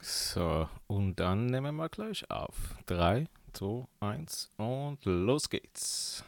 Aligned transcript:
So, 0.00 0.68
und 0.86 1.18
dann 1.18 1.46
nehmen 1.46 1.66
wir 1.66 1.72
mal 1.72 1.88
gleich 1.88 2.30
auf. 2.30 2.54
3, 2.86 3.26
2, 3.52 3.86
1 4.00 4.50
und 4.56 4.98
los 5.04 5.50
geht's. 5.50 6.24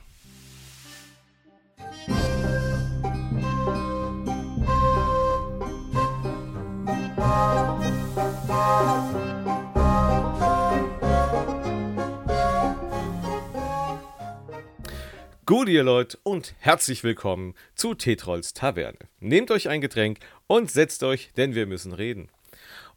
Gut, 15.46 15.68
ihr 15.68 15.82
Leute, 15.82 16.18
und 16.23 16.55
herzlich 16.59 17.02
willkommen 17.02 17.55
zu 17.75 17.95
Tetrolls 17.95 18.52
Taverne. 18.52 18.98
Nehmt 19.21 19.50
euch 19.50 19.68
ein 19.68 19.80
Getränk 19.80 20.18
und 20.46 20.71
setzt 20.71 21.02
euch, 21.02 21.32
denn 21.37 21.55
wir 21.55 21.66
müssen 21.66 21.93
reden. 21.93 22.29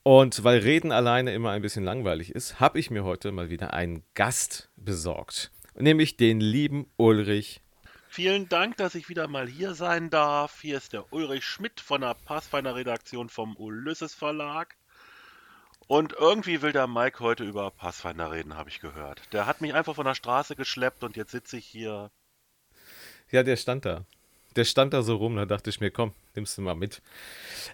Und 0.03 0.43
weil 0.43 0.59
Reden 0.59 0.91
alleine 0.91 1.33
immer 1.33 1.51
ein 1.51 1.61
bisschen 1.61 1.85
langweilig 1.85 2.35
ist, 2.35 2.59
habe 2.59 2.77
ich 2.77 2.91
mir 2.91 3.05
heute 3.05 3.31
mal 3.31 3.49
wieder 3.49 3.73
einen 3.73 4.03
Gast 4.15 4.69
besorgt. 4.75 5.49
Nämlich 5.75 6.17
den 6.17 6.41
lieben 6.41 6.91
Ulrich. 6.97 7.61
Vielen 8.09 8.49
Dank, 8.49 8.75
dass 8.77 8.95
ich 8.95 9.07
wieder 9.07 9.27
mal 9.29 9.47
hier 9.47 9.73
sein 9.73 10.09
darf. 10.09 10.59
Hier 10.61 10.77
ist 10.77 10.91
der 10.91 11.11
Ulrich 11.13 11.45
Schmidt 11.45 11.79
von 11.79 12.01
der 12.01 12.15
Pathfinder-Redaktion 12.15 13.29
vom 13.29 13.55
Ulysses 13.55 14.13
Verlag. 14.13 14.75
Und 15.87 16.13
irgendwie 16.13 16.61
will 16.61 16.73
der 16.73 16.87
Mike 16.87 17.21
heute 17.21 17.45
über 17.45 17.71
Pathfinder 17.71 18.31
reden, 18.31 18.55
habe 18.55 18.69
ich 18.69 18.81
gehört. 18.81 19.21
Der 19.31 19.45
hat 19.45 19.61
mich 19.61 19.73
einfach 19.73 19.95
von 19.95 20.05
der 20.05 20.15
Straße 20.15 20.55
geschleppt 20.55 21.03
und 21.03 21.15
jetzt 21.15 21.31
sitze 21.31 21.57
ich 21.57 21.65
hier. 21.65 22.11
Ja, 23.31 23.41
der 23.41 23.55
stand 23.55 23.85
da 23.85 24.05
der 24.55 24.65
stand 24.65 24.93
da 24.93 25.01
so 25.01 25.15
rum, 25.15 25.35
da 25.35 25.45
dachte 25.45 25.69
ich 25.69 25.79
mir, 25.79 25.91
komm, 25.91 26.13
nimmst 26.35 26.57
du 26.57 26.61
mal 26.61 26.75
mit. 26.75 27.01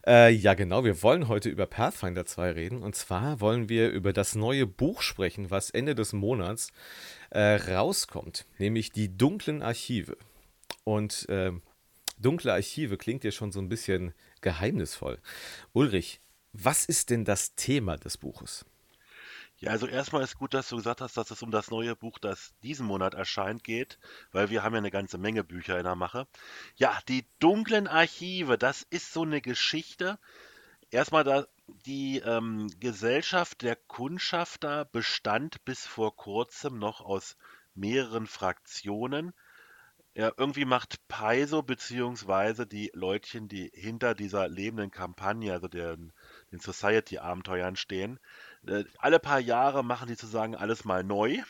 Äh, 0.06 0.32
ja, 0.32 0.54
genau, 0.54 0.84
wir 0.84 1.02
wollen 1.04 1.28
heute 1.28 1.50
über 1.50 1.66
Pathfinder 1.66 2.26
2 2.26 2.52
reden. 2.52 2.84
Und 2.84 2.96
zwar 2.96 3.40
wollen 3.40 3.70
wir 3.70 3.90
über 3.90 4.14
das 4.14 4.36
neue 4.36 4.66
Buch 4.66 5.02
sprechen, 5.02 5.52
was 5.52 5.70
Ende 5.70 5.96
des 5.96 6.14
Monats 6.14 6.72
äh, 7.30 7.56
rauskommt, 7.56 8.46
nämlich 8.58 8.92
die 8.92 9.16
dunklen 9.16 9.62
Archive. 9.62 10.18
Und 10.84 11.28
äh, 11.30 11.52
dunkle 12.18 12.54
Archive 12.54 12.98
klingt 12.98 13.24
ja 13.24 13.32
schon 13.32 13.52
so 13.52 13.60
ein 13.60 13.70
bisschen 13.70 14.14
geheimnisvoll. 14.42 15.20
Ulrich, 15.74 16.22
was 16.54 16.86
ist 16.86 17.10
denn 17.10 17.26
das 17.26 17.56
Thema 17.56 17.98
des 17.98 18.18
Buches? 18.18 18.66
Ja, 19.60 19.72
also 19.72 19.88
erstmal 19.88 20.24
ist 20.24 20.38
gut, 20.38 20.54
dass 20.54 20.70
du 20.70 20.78
gesagt 20.78 21.02
hast, 21.02 21.18
dass 21.18 21.32
es 21.32 21.44
um 21.44 21.52
das 21.52 21.70
neue 21.70 21.94
Buch, 21.94 22.18
das 22.18 22.54
diesen 22.64 22.88
Monat 22.88 23.14
erscheint, 23.14 23.62
geht, 23.64 24.00
weil 24.32 24.50
wir 24.50 24.64
haben 24.64 24.74
ja 24.74 24.78
eine 24.78 24.90
ganze 24.90 25.18
Menge 25.18 25.44
Bücher 25.44 25.78
in 25.78 25.84
der 25.84 25.96
Mache. 25.96 26.28
Ja, 26.76 26.98
die 27.10 27.26
dunklen 27.40 27.88
Archive, 27.88 28.58
das 28.58 28.84
ist 28.84 29.12
so 29.12 29.24
eine 29.24 29.42
Geschichte. 29.42 30.18
Erstmal 30.92 31.26
da, 31.26 31.46
die 31.86 32.20
ähm, 32.20 32.70
Gesellschaft 32.80 33.62
der 33.62 33.76
Kundschafter 33.76 34.86
bestand 34.86 35.66
bis 35.66 35.86
vor 35.86 36.16
kurzem 36.16 36.80
noch 36.80 37.02
aus 37.02 37.36
mehreren 37.76 38.28
Fraktionen. 38.28 39.34
Ja, 40.16 40.32
irgendwie 40.38 40.66
macht 40.66 41.08
Paiso 41.08 41.64
beziehungsweise 41.64 42.66
die 42.66 42.92
Leutchen, 42.94 43.48
die 43.48 43.70
hinter 43.74 44.16
dieser 44.16 44.48
lebenden 44.48 44.92
Kampagne, 44.92 45.54
also 45.54 45.68
den, 45.68 46.12
den 46.52 46.60
Society-Abenteuern 46.60 47.76
stehen, 47.76 48.20
alle 48.98 49.20
paar 49.20 49.40
Jahre 49.40 49.84
machen 49.84 50.08
die 50.08 50.16
sozusagen 50.16 50.56
alles 50.56 50.86
mal 50.86 51.04
neu. 51.04 51.42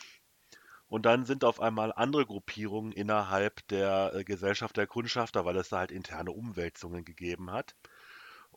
Und 0.86 1.06
dann 1.06 1.24
sind 1.24 1.44
auf 1.44 1.60
einmal 1.60 1.92
andere 1.92 2.26
Gruppierungen 2.26 2.90
innerhalb 2.90 3.66
der 3.68 4.12
äh, 4.12 4.24
Gesellschaft 4.24 4.76
der 4.76 4.88
Kundschafter, 4.88 5.44
weil 5.44 5.56
es 5.56 5.68
da 5.68 5.78
halt 5.78 5.92
interne 5.92 6.32
Umwälzungen 6.32 7.04
gegeben 7.04 7.52
hat. 7.52 7.76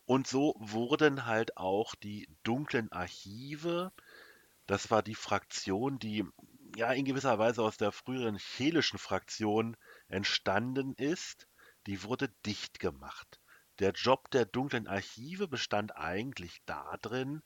Und 0.04 0.26
so 0.26 0.56
wurden 0.58 1.26
halt 1.26 1.56
auch 1.56 1.94
die 1.94 2.28
dunklen 2.42 2.90
Archive, 2.90 3.92
das 4.66 4.90
war 4.90 5.02
die 5.02 5.14
Fraktion, 5.14 5.98
die 5.98 6.24
ja 6.76 6.92
in 6.92 7.04
gewisser 7.04 7.38
Weise 7.38 7.62
aus 7.62 7.76
der 7.76 7.92
früheren 7.92 8.38
chelischen 8.38 8.98
Fraktion 8.98 9.76
entstanden 10.08 10.94
ist, 10.94 11.46
die 11.86 12.02
wurde 12.02 12.28
dicht 12.44 12.80
gemacht. 12.80 13.40
Der 13.78 13.92
Job 13.92 14.30
der 14.30 14.44
dunklen 14.44 14.86
Archive 14.86 15.48
bestand 15.48 15.96
eigentlich 15.96 16.62
darin, 16.66 17.42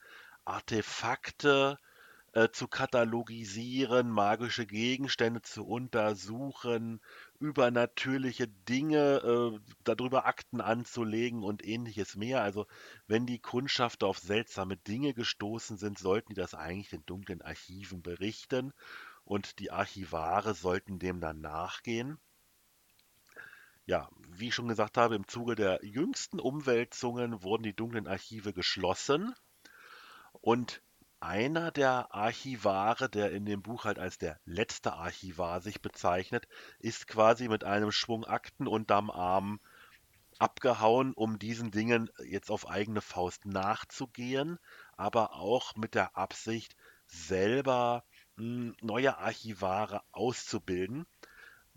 Artefakte 0.49 1.79
äh, 2.33 2.49
zu 2.51 2.69
katalogisieren, 2.69 4.11
magische 4.11 4.65
Gegenstände 4.67 5.43
zu 5.43 5.67
untersuchen, 5.67 7.01
übernatürliche 7.39 8.49
Dinge, 8.49 9.19
äh, 9.19 9.59
darüber 9.85 10.27
Akten 10.27 10.61
anzulegen 10.63 11.43
und 11.43 11.67
ähnliches 11.67 12.17
mehr. 12.17 12.43
Also 12.43 12.67
wenn 13.07 13.27
die 13.27 13.41
Kundschafter 13.41 14.07
auf 14.07 14.19
seltsame 14.19 14.77
Dinge 14.79 15.13
gestoßen 15.13 15.77
sind, 15.77 15.99
sollten 15.99 16.31
die 16.31 16.41
das 16.41 16.55
eigentlich 16.55 16.91
den 16.91 17.05
dunklen 17.05 17.43
Archiven 17.43 18.03
berichten 18.03 18.73
und 19.25 19.59
die 19.59 19.71
Archivare 19.71 20.55
sollten 20.55 20.99
dem 20.99 21.21
dann 21.21 21.41
nachgehen. 21.43 22.19
Ja, 23.85 24.09
wie 24.29 24.49
ich 24.49 24.55
schon 24.55 24.69
gesagt 24.69 24.97
habe, 24.97 25.15
im 25.15 25.29
Zuge 25.29 25.55
der 25.55 25.81
jüngsten 25.83 26.41
Umwälzungen 26.41 27.43
wurden 27.43 27.65
die 27.65 27.77
dunklen 27.77 28.07
Archive 28.07 28.53
geschlossen 28.53 29.35
und 30.49 30.81
einer 31.21 31.71
der 31.71 32.15
Archivare, 32.15 33.11
der 33.11 33.33
in 33.33 33.45
dem 33.45 33.61
Buch 33.61 33.85
halt 33.85 33.99
als 33.99 34.17
der 34.17 34.41
letzte 34.47 34.95
Archivar 34.95 35.61
sich 35.61 35.83
bezeichnet, 35.83 36.49
ist 36.79 37.07
quasi 37.07 37.49
mit 37.49 37.65
einem 37.65 37.93
Schwung 37.93 38.25
Akten 38.25 38.67
unterm 38.67 39.11
Arm 39.11 39.61
abgehauen, 40.39 41.13
um 41.13 41.39
diesen 41.39 41.71
Dingen 41.71 42.09
jetzt 42.25 42.51
auf 42.51 42.67
eigene 42.67 43.03
Faust 43.03 43.45
nachzugehen, 43.45 44.59
aber 44.97 45.35
auch 45.35 45.77
mit 45.77 45.95
der 45.95 46.17
Absicht, 46.17 46.75
selber 47.05 48.03
hm, 48.39 48.75
neue 48.81 49.19
Archivare 49.19 50.01
auszubilden. 50.13 51.05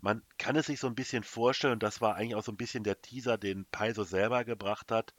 Man 0.00 0.22
kann 0.38 0.56
es 0.56 0.64
sich 0.64 0.80
so 0.80 0.86
ein 0.86 0.94
bisschen 0.94 1.24
vorstellen, 1.24 1.74
und 1.74 1.82
das 1.82 2.00
war 2.00 2.14
eigentlich 2.14 2.36
auch 2.36 2.44
so 2.44 2.52
ein 2.52 2.56
bisschen 2.56 2.84
der 2.84 3.02
Teaser, 3.02 3.36
den 3.36 3.66
Paiso 3.66 4.04
selber 4.04 4.46
gebracht 4.46 4.90
hat, 4.90 5.12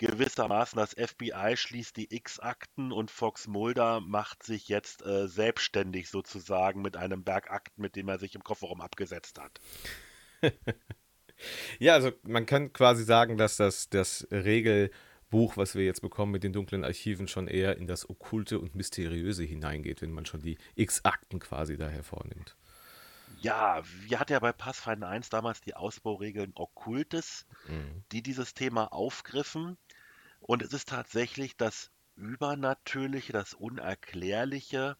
gewissermaßen 0.00 0.78
das 0.78 0.94
FBI 0.94 1.56
schließt 1.56 1.94
die 1.94 2.14
X-Akten 2.14 2.90
und 2.90 3.10
Fox 3.10 3.46
Mulder 3.46 4.00
macht 4.00 4.42
sich 4.42 4.68
jetzt 4.68 5.04
äh, 5.04 5.28
selbstständig 5.28 6.08
sozusagen 6.08 6.80
mit 6.80 6.96
einem 6.96 7.22
Berg 7.22 7.50
Akten, 7.50 7.82
mit 7.82 7.96
dem 7.96 8.08
er 8.08 8.18
sich 8.18 8.34
im 8.34 8.42
Kofferraum 8.42 8.80
abgesetzt 8.80 9.38
hat. 9.38 9.60
ja, 11.78 11.92
also 11.92 12.12
man 12.22 12.46
kann 12.46 12.72
quasi 12.72 13.04
sagen, 13.04 13.36
dass 13.36 13.58
das, 13.58 13.90
das 13.90 14.26
Regelbuch, 14.30 15.58
was 15.58 15.74
wir 15.74 15.84
jetzt 15.84 16.00
bekommen 16.00 16.32
mit 16.32 16.44
den 16.44 16.54
dunklen 16.54 16.82
Archiven, 16.82 17.28
schon 17.28 17.46
eher 17.46 17.76
in 17.76 17.86
das 17.86 18.08
Okkulte 18.08 18.58
und 18.58 18.74
Mysteriöse 18.74 19.44
hineingeht, 19.44 20.00
wenn 20.00 20.12
man 20.12 20.24
schon 20.24 20.40
die 20.40 20.56
X-Akten 20.76 21.40
quasi 21.40 21.76
da 21.76 21.88
hervornimmt. 21.88 22.56
Ja, 23.40 23.82
wir 24.08 24.18
hatten 24.18 24.32
ja 24.32 24.38
bei 24.38 24.52
Pathfinder 24.52 25.08
1 25.08 25.30
damals 25.30 25.60
die 25.60 25.74
Ausbauregeln 25.74 26.52
Okkultes, 26.54 27.46
mhm. 27.68 28.04
die 28.12 28.22
dieses 28.22 28.54
Thema 28.54 28.92
aufgriffen. 28.92 29.78
Und 30.50 30.62
es 30.62 30.72
ist 30.72 30.88
tatsächlich 30.88 31.56
das 31.56 31.92
Übernatürliche, 32.16 33.32
das 33.32 33.54
Unerklärliche, 33.54 34.96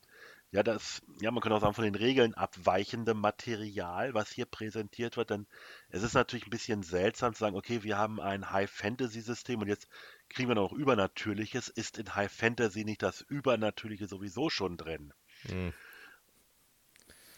ja, 0.53 0.63
das, 0.63 1.03
ja, 1.21 1.33
man 1.33 1.43
könnte 1.43 1.57
auch 1.57 1.61
sagen, 1.61 1.75
von 1.75 1.83
den 1.83 1.97
Regeln 1.97 2.35
abweichende 2.35 3.15
Material, 3.15 4.15
was 4.15 4.31
hier 4.31 4.47
präsentiert 4.47 5.17
wird, 5.17 5.31
denn 5.31 5.49
es 5.89 6.05
ist 6.05 6.15
natürlich 6.15 6.47
ein 6.47 6.51
bisschen 6.51 6.85
seltsam 6.85 7.35
zu 7.35 7.41
sagen, 7.41 7.57
okay, 7.57 7.83
wir 7.83 7.99
haben 7.99 8.21
ein 8.21 8.53
High-Fantasy-System 8.53 9.61
und 9.61 9.67
jetzt 9.67 9.89
kriegen 10.29 10.49
wir 10.49 10.55
noch 10.55 10.71
Übernatürliches. 10.71 11.67
Ist 11.69 11.99
in 11.99 12.15
High-Fantasy 12.15 12.85
nicht 12.85 13.03
das 13.03 13.21
Übernatürliche 13.21 14.07
sowieso 14.07 14.51
schon 14.51 14.77
drin? 14.77 15.13
Mhm. 15.49 15.75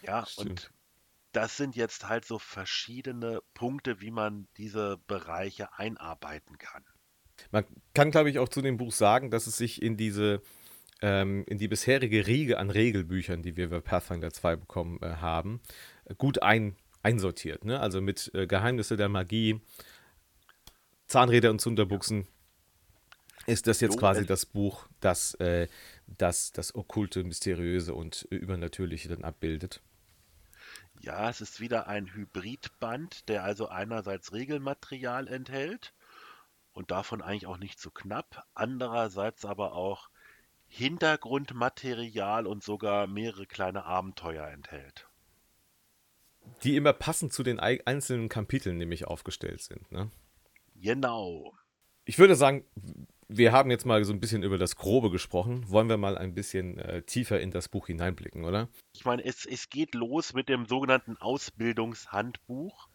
Ja, 0.02 0.26
Stimmt. 0.26 0.50
und 0.50 0.70
das 1.32 1.56
sind 1.56 1.76
jetzt 1.76 2.10
halt 2.10 2.26
so 2.26 2.38
verschiedene 2.38 3.40
Punkte, 3.54 4.02
wie 4.02 4.10
man 4.10 4.48
diese 4.58 4.98
Bereiche 5.06 5.72
einarbeiten 5.78 6.58
kann. 6.58 6.84
Man 7.50 7.64
kann, 7.94 8.10
glaube 8.10 8.30
ich, 8.30 8.38
auch 8.38 8.48
zu 8.48 8.62
dem 8.62 8.76
Buch 8.76 8.92
sagen, 8.92 9.30
dass 9.30 9.46
es 9.46 9.56
sich 9.56 9.82
in 9.82 9.96
diese 9.96 10.42
ähm, 11.02 11.44
in 11.48 11.58
die 11.58 11.68
bisherige 11.68 12.26
Riege 12.26 12.58
an 12.58 12.70
Regelbüchern, 12.70 13.42
die 13.42 13.56
wir 13.56 13.68
bei 13.68 13.80
Pathfinder 13.80 14.32
2 14.32 14.56
bekommen 14.56 14.98
äh, 15.02 15.16
haben, 15.16 15.60
gut 16.16 16.42
ein, 16.42 16.76
einsortiert. 17.02 17.64
Ne? 17.64 17.80
Also 17.80 18.00
mit 18.00 18.30
äh, 18.34 18.46
Geheimnisse 18.46 18.96
der 18.96 19.08
Magie, 19.08 19.60
Zahnräder 21.08 21.50
und 21.50 21.60
Zunderbuchsen 21.60 22.26
ist 23.46 23.66
das 23.66 23.80
jetzt 23.80 23.98
quasi 23.98 24.24
das 24.24 24.46
Buch, 24.46 24.86
das, 25.00 25.34
äh, 25.34 25.66
das 26.06 26.52
das 26.52 26.74
okkulte, 26.74 27.24
mysteriöse 27.24 27.92
und 27.94 28.22
übernatürliche 28.30 29.08
dann 29.08 29.24
abbildet. 29.24 29.82
Ja, 31.00 31.28
es 31.28 31.40
ist 31.40 31.58
wieder 31.58 31.88
ein 31.88 32.14
Hybridband, 32.14 33.28
der 33.28 33.42
also 33.42 33.68
einerseits 33.68 34.32
Regelmaterial 34.32 35.26
enthält 35.26 35.92
und 36.72 36.90
davon 36.90 37.22
eigentlich 37.22 37.46
auch 37.46 37.58
nicht 37.58 37.78
zu 37.78 37.90
knapp, 37.90 38.46
andererseits 38.54 39.44
aber 39.44 39.72
auch 39.72 40.08
Hintergrundmaterial 40.68 42.46
und 42.46 42.62
sogar 42.62 43.06
mehrere 43.06 43.46
kleine 43.46 43.84
Abenteuer 43.84 44.48
enthält. 44.48 45.08
Die 46.62 46.76
immer 46.76 46.92
passend 46.92 47.32
zu 47.32 47.42
den 47.42 47.60
einzelnen 47.60 48.28
Kapiteln 48.28 48.78
nämlich 48.78 49.06
aufgestellt 49.06 49.60
sind, 49.60 49.92
ne? 49.92 50.10
Genau. 50.74 51.54
Ich 52.04 52.18
würde 52.18 52.34
sagen, 52.34 52.64
wir 53.28 53.52
haben 53.52 53.70
jetzt 53.70 53.86
mal 53.86 54.04
so 54.04 54.12
ein 54.12 54.20
bisschen 54.20 54.42
über 54.42 54.58
das 54.58 54.76
Grobe 54.76 55.10
gesprochen. 55.10 55.68
Wollen 55.70 55.88
wir 55.88 55.96
mal 55.96 56.18
ein 56.18 56.34
bisschen 56.34 56.78
äh, 56.78 57.02
tiefer 57.02 57.40
in 57.40 57.50
das 57.50 57.68
Buch 57.68 57.86
hineinblicken, 57.86 58.44
oder? 58.44 58.68
Ich 58.92 59.04
meine, 59.04 59.24
es, 59.24 59.46
es 59.46 59.70
geht 59.70 59.94
los 59.94 60.32
mit 60.34 60.48
dem 60.48 60.66
sogenannten 60.66 61.16
Ausbildungshandbuch, 61.16 62.88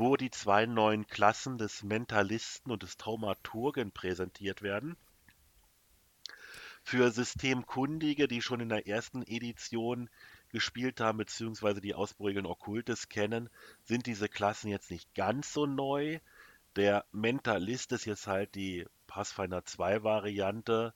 wo 0.00 0.16
die 0.16 0.30
zwei 0.30 0.64
neuen 0.64 1.06
Klassen 1.06 1.58
des 1.58 1.82
Mentalisten 1.82 2.72
und 2.72 2.82
des 2.82 2.96
Taumaturgen 2.96 3.92
präsentiert 3.92 4.62
werden. 4.62 4.96
Für 6.82 7.10
Systemkundige, 7.10 8.26
die 8.26 8.40
schon 8.40 8.60
in 8.60 8.70
der 8.70 8.88
ersten 8.88 9.22
Edition 9.22 10.08
gespielt 10.48 11.00
haben, 11.00 11.18
beziehungsweise 11.18 11.82
die 11.82 11.94
Ausbregeln 11.94 12.46
Okkultes 12.46 13.10
kennen, 13.10 13.50
sind 13.84 14.06
diese 14.06 14.30
Klassen 14.30 14.68
jetzt 14.70 14.90
nicht 14.90 15.14
ganz 15.14 15.52
so 15.52 15.66
neu. 15.66 16.18
Der 16.76 17.04
Mentalist 17.12 17.92
ist 17.92 18.06
jetzt 18.06 18.26
halt 18.26 18.54
die 18.54 18.86
Pathfinder 19.06 19.66
2 19.66 20.02
Variante 20.02 20.94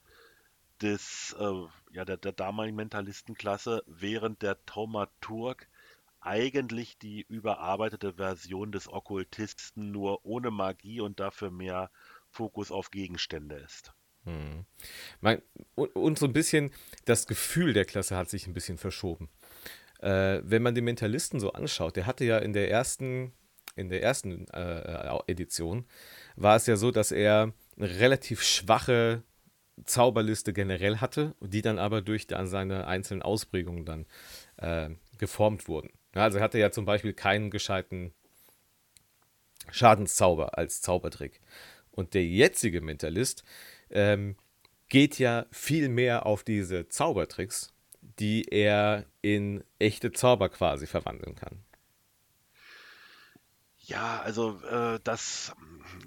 des, 0.81 1.35
äh, 1.39 1.67
ja, 1.91 2.05
der, 2.05 2.17
der 2.17 2.31
damaligen 2.31 2.75
Mentalistenklasse, 2.75 3.83
während 3.85 4.41
der 4.41 4.65
Taumaturg 4.65 5.67
eigentlich 6.25 6.97
die 6.97 7.21
überarbeitete 7.27 8.13
Version 8.13 8.71
des 8.71 8.91
Okkultisten 8.91 9.91
nur 9.91 10.25
ohne 10.25 10.51
Magie 10.51 11.01
und 11.01 11.19
dafür 11.19 11.51
mehr 11.51 11.91
Fokus 12.29 12.71
auf 12.71 12.91
Gegenstände 12.91 13.55
ist. 13.55 13.93
Hm. 14.25 14.65
Mein, 15.21 15.41
und, 15.75 15.95
und, 15.95 16.19
so 16.19 16.25
ein 16.25 16.33
bisschen 16.33 16.71
das 17.05 17.27
Gefühl 17.27 17.73
der 17.73 17.85
Klasse 17.85 18.17
hat 18.17 18.29
sich 18.29 18.47
ein 18.47 18.53
bisschen 18.53 18.77
verschoben. 18.77 19.29
Äh, 19.99 20.41
wenn 20.43 20.63
man 20.63 20.75
den 20.75 20.83
Mentalisten 20.83 21.39
so 21.39 21.53
anschaut, 21.53 21.95
der 21.95 22.07
hatte 22.07 22.25
ja 22.25 22.39
in 22.39 22.53
der 22.53 22.71
ersten, 22.71 23.33
in 23.75 23.89
der 23.89 24.01
ersten 24.01 24.47
äh, 24.49 25.19
Edition, 25.27 25.85
war 26.35 26.55
es 26.55 26.65
ja 26.65 26.75
so, 26.75 26.91
dass 26.91 27.11
er 27.11 27.53
eine 27.77 27.99
relativ 27.99 28.41
schwache 28.41 29.23
Zauberliste 29.83 30.53
generell 30.53 30.97
hatte, 30.97 31.35
die 31.41 31.61
dann 31.61 31.79
aber 31.79 32.01
durch 32.01 32.27
dann 32.27 32.47
seine 32.47 32.87
einzelnen 32.87 33.21
Ausprägungen 33.21 33.85
dann 33.85 34.05
äh, 34.57 34.89
geformt 35.17 35.67
wurden. 35.67 35.91
Ja, 36.15 36.23
also 36.23 36.37
er 36.37 36.43
hatte 36.43 36.57
ja 36.57 36.71
zum 36.71 36.85
Beispiel 36.85 37.13
keinen 37.13 37.51
gescheiten 37.51 38.13
Schadenszauber 39.69 40.57
als 40.57 40.81
Zaubertrick. 40.81 41.41
Und 41.91 42.13
der 42.13 42.25
jetzige 42.25 42.81
Mentalist 42.81 43.43
ähm, 43.89 44.35
geht 44.89 45.19
ja 45.19 45.45
viel 45.51 45.89
mehr 45.89 46.25
auf 46.25 46.43
diese 46.43 46.87
Zaubertricks, 46.87 47.73
die 48.19 48.45
er 48.45 49.05
in 49.21 49.63
echte 49.79 50.11
Zauber 50.11 50.49
quasi 50.49 50.87
verwandeln 50.87 51.35
kann. 51.35 51.63
Ja, 53.79 54.21
also 54.21 54.59
äh, 54.63 54.99
das, 55.03 55.53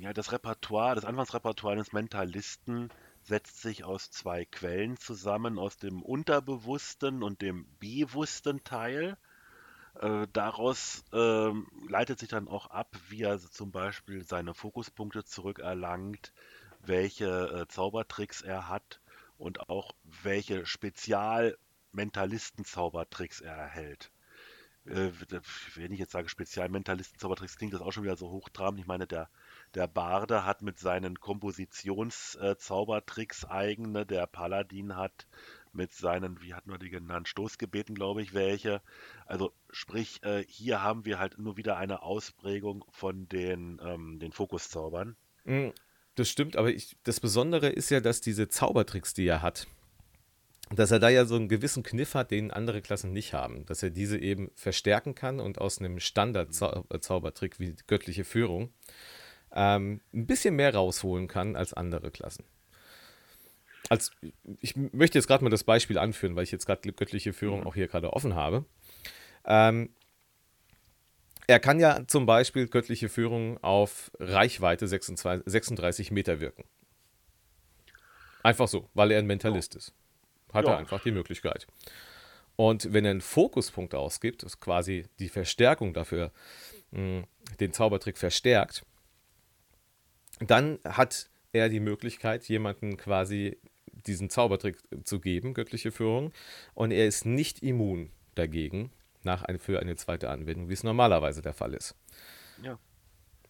ja, 0.01 0.13
das 0.13 0.33
Repertoire, 0.33 0.95
das 0.95 1.05
Anfangsrepertoire 1.05 1.75
eines 1.75 1.93
Mentalisten 1.93 2.91
setzt 3.23 3.63
sich 3.63 3.85
aus 3.85 4.11
zwei 4.11 4.45
Quellen 4.47 4.97
zusammen, 4.97 5.59
aus 5.59 5.77
dem 5.77 6.03
unterbewussten 6.03 7.23
und 7.23 7.41
dem 7.43 7.67
bewussten 7.79 8.65
Teil. 8.65 9.17
Äh, 10.01 10.27
daraus 10.33 11.05
äh, 11.13 11.53
leitet 11.89 12.21
sich 12.21 12.29
dann 12.29 12.47
auch 12.49 12.67
ab, 12.67 12.97
wie 13.09 13.23
er 13.23 13.39
zum 13.41 13.73
Beispiel 13.73 14.23
seine 14.25 14.55
Fokuspunkte 14.55 15.25
zurückerlangt, 15.25 16.33
welche 16.81 17.27
äh, 17.27 17.67
Zaubertricks 17.69 18.43
er 18.43 18.69
hat 18.69 19.01
und 19.39 19.69
auch 19.69 19.93
welche 20.23 20.67
Spezial-Mentalisten-Zaubertricks 20.67 23.41
er 23.41 23.57
erhält 23.57 24.13
äh, 24.85 25.11
wenn 25.75 25.93
ich 25.93 25.99
jetzt 25.99 26.13
sage 26.13 26.29
Spezialmentalisten 26.29 27.19
Zaubertricks, 27.19 27.57
klingt 27.57 27.75
das 27.75 27.81
auch 27.81 27.93
schon 27.93 28.05
wieder 28.05 28.17
so 28.17 28.31
hochtrabend. 28.31 28.81
Ich 28.81 28.87
meine, 28.87 29.07
der, 29.07 29.29
der 29.75 29.87
Barde 29.87 30.45
hat 30.45 30.63
mit 30.63 30.79
seinen 30.79 31.21
Kompositionszaubertricks 31.21 33.45
äh, 33.45 33.49
eigene, 33.49 34.07
der 34.07 34.27
Paladin 34.27 34.97
hat 34.97 35.27
mit 35.79 35.95
seinen, 35.95 36.43
wie 36.43 36.53
hatten 36.53 36.71
wir 36.71 36.79
die 36.79 36.91
genannt, 36.91 37.29
Stoßgebeten, 37.29 37.95
glaube 37.95 38.21
ich, 38.21 38.35
welche. 38.35 38.83
Also 39.25 39.53
sprich, 39.71 40.23
äh, 40.25 40.45
hier 40.47 40.83
haben 40.83 41.07
wir 41.07 41.19
halt 41.19 41.39
nur 41.39 41.57
wieder 41.57 41.79
eine 41.79 42.03
Ausprägung 42.03 42.85
von 42.91 43.29
den, 43.29 43.81
ähm, 43.83 44.19
den 44.19 44.33
Fokuszaubern. 44.33 45.17
Mm, 45.45 45.69
das 46.17 46.29
stimmt, 46.29 46.57
aber 46.57 46.71
ich, 46.71 46.97
das 47.05 47.21
Besondere 47.21 47.69
ist 47.69 47.91
ja, 47.91 48.01
dass 48.01 48.21
diese 48.21 48.49
Zaubertricks, 48.49 49.15
die 49.15 49.27
er 49.27 49.41
hat, 49.41 49.69
dass 50.71 50.91
er 50.91 50.99
da 50.99 51.09
ja 51.09 51.25
so 51.25 51.37
einen 51.37 51.49
gewissen 51.49 51.83
Kniff 51.83 52.15
hat, 52.15 52.31
den 52.31 52.51
andere 52.51 52.83
Klassen 52.83 53.13
nicht 53.13 53.33
haben. 53.33 53.65
Dass 53.67 53.83
er 53.83 53.91
diese 53.91 54.19
eben 54.19 54.51
verstärken 54.55 55.15
kann 55.15 55.41
und 55.41 55.61
aus 55.61 55.79
einem 55.79 56.01
Standard-Zaubertrick 56.01 57.59
wie 57.59 57.77
göttliche 57.87 58.25
Führung 58.25 58.73
ähm, 59.53 60.01
ein 60.13 60.27
bisschen 60.27 60.57
mehr 60.57 60.75
rausholen 60.75 61.29
kann 61.29 61.57
als 61.57 61.73
andere 61.73 62.11
Klassen. 62.11 62.45
Als, 63.89 64.11
ich 64.61 64.77
möchte 64.77 65.19
jetzt 65.19 65.27
gerade 65.27 65.43
mal 65.43 65.51
das 65.51 65.65
Beispiel 65.65 65.99
anführen, 65.99 66.37
weil 66.37 66.45
ich 66.45 66.51
jetzt 66.51 66.67
gerade 66.67 66.93
göttliche 66.93 67.33
Führung 67.33 67.67
auch 67.67 67.75
hier 67.75 67.89
gerade 67.89 68.13
offen 68.13 68.35
habe. 68.35 68.65
Ähm, 69.45 69.91
er 71.47 71.61
kann 71.61 71.81
ja 71.81 72.07
zum 72.07 72.27
Beispiel 72.27 72.69
göttliche 72.69 73.09
Führung 73.09 73.63
auf 73.65 74.11
Reichweite 74.21 74.87
26, 74.87 75.51
36 75.51 76.11
Meter 76.11 76.41
wirken. 76.41 76.65
Einfach 78.43 78.69
so, 78.69 78.89
weil 78.93 79.11
er 79.11 79.19
ein 79.19 79.27
Mentalist 79.27 79.75
ist. 79.75 79.95
Hat 80.53 80.67
ja. 80.67 80.73
er 80.73 80.79
einfach 80.79 81.03
die 81.03 81.11
Möglichkeit. 81.11 81.67
Und 82.57 82.93
wenn 82.93 83.05
er 83.05 83.13
einen 83.13 83.21
Fokuspunkt 83.21 83.95
ausgibt, 83.95 84.43
das 84.43 84.55
ist 84.55 84.61
quasi 84.61 85.07
die 85.19 85.29
Verstärkung 85.29 85.95
dafür, 85.95 86.33
mh, 86.91 87.25
den 87.61 87.73
Zaubertrick 87.73 88.19
verstärkt, 88.19 88.85
dann 90.41 90.79
hat 90.85 91.31
er 91.53 91.69
die 91.69 91.81
Möglichkeit, 91.81 92.45
jemanden 92.49 92.97
quasi 92.97 93.59
diesen 94.09 94.31
Zaubertrick 94.31 94.79
zu 95.05 95.21
geben, 95.21 95.55
göttliche 95.55 95.93
Führung, 95.93 96.33
und 96.75 96.91
er 96.91 97.07
ist 97.07 97.27
nicht 97.27 97.63
immun 97.63 98.11
dagegen 98.35 98.91
nach 99.23 99.43
ein, 99.43 99.59
für 99.59 99.81
eine 99.81 99.97
zweite 99.97 100.31
Anwendung, 100.31 100.69
wie 100.69 100.75
es 100.75 100.85
normalerweise 100.85 101.43
der 101.43 101.55
Fall 101.55 101.75
ist. 101.75 101.95
Ja. 102.63 102.79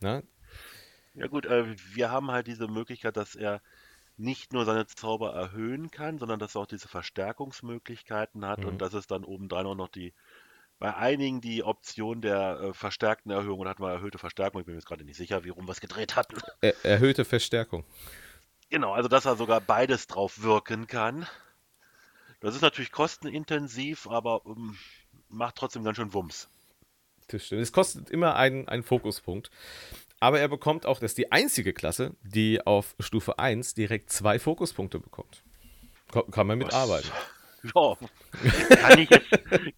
Na? 0.00 0.22
Ja 1.14 1.26
gut, 1.26 1.46
äh, 1.46 1.64
wir 1.94 2.10
haben 2.10 2.30
halt 2.30 2.46
diese 2.46 2.68
Möglichkeit, 2.68 3.16
dass 3.16 3.34
er 3.34 3.60
nicht 4.16 4.52
nur 4.52 4.64
seine 4.64 4.86
Zauber 4.86 5.32
erhöhen 5.32 5.90
kann, 5.90 6.18
sondern 6.18 6.38
dass 6.38 6.56
er 6.56 6.62
auch 6.62 6.66
diese 6.66 6.88
Verstärkungsmöglichkeiten 6.88 8.44
hat 8.44 8.60
mhm. 8.60 8.66
und 8.66 8.78
dass 8.82 8.92
es 8.92 9.06
dann 9.06 9.24
obendrein 9.24 9.66
auch 9.66 9.76
noch 9.76 9.88
die, 9.88 10.12
bei 10.78 10.94
einigen 10.94 11.40
die 11.40 11.62
Option 11.62 12.20
der 12.20 12.60
äh, 12.60 12.72
verstärkten 12.72 13.30
Erhöhung 13.30 13.60
und 13.60 13.68
hatten 13.68 13.82
wir 13.82 13.92
erhöhte 13.92 14.18
Verstärkung. 14.18 14.60
Ich 14.60 14.66
bin 14.66 14.74
mir 14.74 14.80
jetzt 14.80 14.88
gerade 14.88 15.04
nicht 15.04 15.16
sicher, 15.16 15.44
wie 15.44 15.50
rum 15.50 15.66
wir 15.66 15.72
es 15.72 15.80
gedreht 15.80 16.16
hatten. 16.16 16.36
Er, 16.60 16.74
erhöhte 16.84 17.24
Verstärkung. 17.24 17.84
Genau, 18.70 18.92
also 18.92 19.08
dass 19.08 19.24
er 19.24 19.36
sogar 19.36 19.60
beides 19.60 20.06
drauf 20.06 20.42
wirken 20.42 20.86
kann. 20.86 21.26
Das 22.40 22.54
ist 22.54 22.62
natürlich 22.62 22.92
kostenintensiv, 22.92 24.06
aber 24.06 24.46
um, 24.46 24.70
ähm, 24.70 24.78
macht 25.28 25.56
trotzdem 25.56 25.84
ganz 25.84 25.96
schön 25.96 26.12
Wumms. 26.12 26.48
Das 27.28 27.44
stimmt. 27.44 27.62
Es 27.62 27.72
kostet 27.72 28.10
immer 28.10 28.36
einen, 28.36 28.68
einen 28.68 28.82
Fokuspunkt. 28.82 29.50
Aber 30.20 30.40
er 30.40 30.48
bekommt 30.48 30.84
auch, 30.86 30.98
das 30.98 31.12
ist 31.12 31.18
die 31.18 31.30
einzige 31.30 31.72
Klasse, 31.72 32.14
die 32.22 32.66
auf 32.66 32.96
Stufe 32.98 33.38
1 33.38 33.74
direkt 33.74 34.10
zwei 34.10 34.38
Fokuspunkte 34.38 34.98
bekommt. 34.98 35.42
Kann, 36.30 36.46
man 36.46 36.58
mitarbeiten. 36.58 37.10
Ja, 37.74 37.96
kann 38.76 38.98
ich 39.00 39.10
jetzt, 39.10 39.28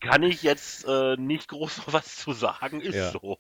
kann 0.01 0.23
ich 0.23 0.43
jetzt 0.43 0.85
äh, 0.87 1.17
nicht 1.17 1.49
groß 1.49 1.81
was 1.87 2.17
zu 2.17 2.35
sagen, 2.35 2.83
ist 2.83 2.95
ja. 2.95 3.11
so. 3.11 3.39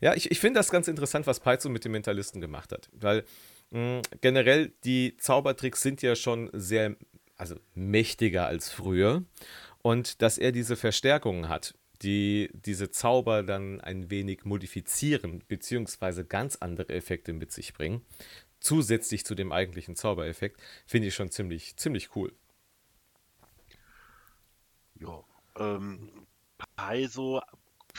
Ja, 0.00 0.14
ich, 0.14 0.30
ich 0.30 0.38
finde 0.38 0.60
das 0.60 0.70
ganz 0.70 0.86
interessant, 0.86 1.26
was 1.26 1.40
Paizo 1.40 1.70
mit 1.70 1.82
den 1.82 1.92
Mentalisten 1.92 2.42
gemacht 2.42 2.72
hat. 2.72 2.90
Weil 2.92 3.24
generell 3.70 4.72
die 4.84 5.16
Zaubertricks 5.18 5.82
sind 5.82 6.02
ja 6.02 6.16
schon 6.16 6.50
sehr, 6.52 6.96
also 7.36 7.56
mächtiger 7.74 8.46
als 8.46 8.70
früher. 8.70 9.24
Und 9.82 10.22
dass 10.22 10.38
er 10.38 10.52
diese 10.52 10.76
Verstärkungen 10.76 11.48
hat, 11.48 11.74
die 12.02 12.50
diese 12.52 12.90
Zauber 12.90 13.42
dann 13.42 13.80
ein 13.80 14.10
wenig 14.10 14.44
modifizieren, 14.44 15.42
beziehungsweise 15.48 16.24
ganz 16.24 16.56
andere 16.56 16.94
Effekte 16.94 17.32
mit 17.32 17.52
sich 17.52 17.74
bringen, 17.74 18.02
zusätzlich 18.60 19.24
zu 19.24 19.34
dem 19.34 19.52
eigentlichen 19.52 19.96
Zaubereffekt, 19.96 20.60
finde 20.86 21.08
ich 21.08 21.14
schon 21.14 21.30
ziemlich, 21.30 21.76
ziemlich 21.76 22.14
cool. 22.16 22.32
Ja, 24.94 25.22
ähm, 25.56 26.26
Paizo, 26.76 27.40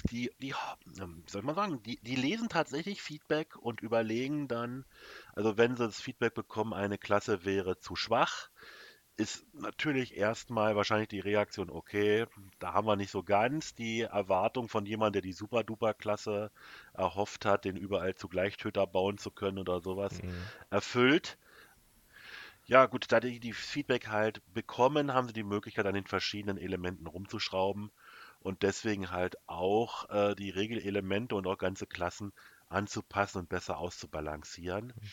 die, 0.03 0.31
die, 0.39 0.53
ähm, 0.99 1.23
soll 1.27 1.41
man 1.41 1.55
sagen, 1.55 1.83
die, 1.83 1.99
die 2.01 2.15
lesen 2.15 2.49
tatsächlich 2.49 3.01
Feedback 3.01 3.55
und 3.55 3.81
überlegen 3.81 4.47
dann, 4.47 4.85
also 5.35 5.57
wenn 5.57 5.75
sie 5.75 5.85
das 5.85 6.01
Feedback 6.01 6.33
bekommen, 6.33 6.73
eine 6.73 6.97
Klasse 6.97 7.45
wäre 7.45 7.79
zu 7.79 7.95
schwach, 7.95 8.49
ist 9.19 9.45
natürlich 9.53 10.15
erstmal 10.15 10.77
wahrscheinlich 10.77 11.09
die 11.09 11.19
Reaktion, 11.19 11.69
okay, 11.69 12.25
da 12.59 12.73
haben 12.73 12.87
wir 12.87 12.95
nicht 12.95 13.11
so 13.11 13.21
ganz 13.21 13.75
die 13.75 14.01
Erwartung 14.01 14.69
von 14.69 14.85
jemandem, 14.85 15.21
der 15.21 15.29
die 15.29 15.33
Super-Duper-Klasse 15.33 16.51
erhofft 16.93 17.45
hat, 17.45 17.65
den 17.65 17.75
überall 17.75 18.15
zu 18.15 18.29
Gleichtöter 18.29 18.87
bauen 18.87 19.17
zu 19.17 19.29
können 19.29 19.59
oder 19.59 19.81
sowas, 19.81 20.23
mhm. 20.23 20.31
erfüllt. 20.69 21.37
Ja, 22.65 22.85
gut, 22.85 23.11
da 23.11 23.19
die, 23.19 23.39
die 23.39 23.51
Feedback 23.51 24.07
halt 24.07 24.41
bekommen, 24.53 25.13
haben 25.13 25.27
sie 25.27 25.33
die 25.33 25.43
Möglichkeit, 25.43 25.85
an 25.85 25.95
den 25.95 26.05
verschiedenen 26.07 26.57
Elementen 26.57 27.07
rumzuschrauben 27.07 27.91
und 28.39 28.63
deswegen 28.63 29.11
halt 29.11 29.37
auch 29.47 30.09
äh, 30.09 30.35
die 30.35 30.49
Regelelemente 30.49 31.35
und 31.35 31.47
auch 31.47 31.57
ganze 31.57 31.87
Klassen 31.87 32.33
anzupassen 32.69 33.39
und 33.39 33.49
besser 33.49 33.77
auszubalancieren. 33.77 34.93
Mhm. 34.95 35.09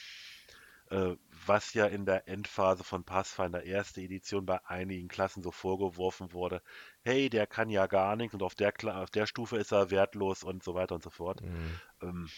Äh, 0.89 1.17
was 1.47 1.75
ja 1.75 1.87
in 1.87 2.07
der 2.07 2.29
Endphase 2.29 2.85
von 2.85 3.03
Pathfinder 3.03 3.65
erste 3.65 4.01
Edition 4.01 4.47
bei 4.47 4.65
einigen 4.67 5.09
Klassen 5.09 5.43
so 5.43 5.51
vorgeworfen 5.51 6.33
wurde. 6.33 6.63
Hey, 7.03 7.29
der 7.29 7.49
kann 7.49 7.71
ja 7.71 7.89
gar 7.89 8.15
nichts 8.15 8.35
und 8.35 8.43
auf 8.43 8.55
der, 8.55 8.73
auf 8.97 9.11
der 9.11 9.27
Stufe 9.27 9.57
ist 9.57 9.73
er 9.73 9.91
wertlos 9.91 10.45
und 10.45 10.63
so 10.63 10.75
weiter 10.75 10.95
und 10.95 11.03
so 11.03 11.11
fort. 11.11 11.41
Mhm. 11.41 11.81
Ähm, 12.03 12.31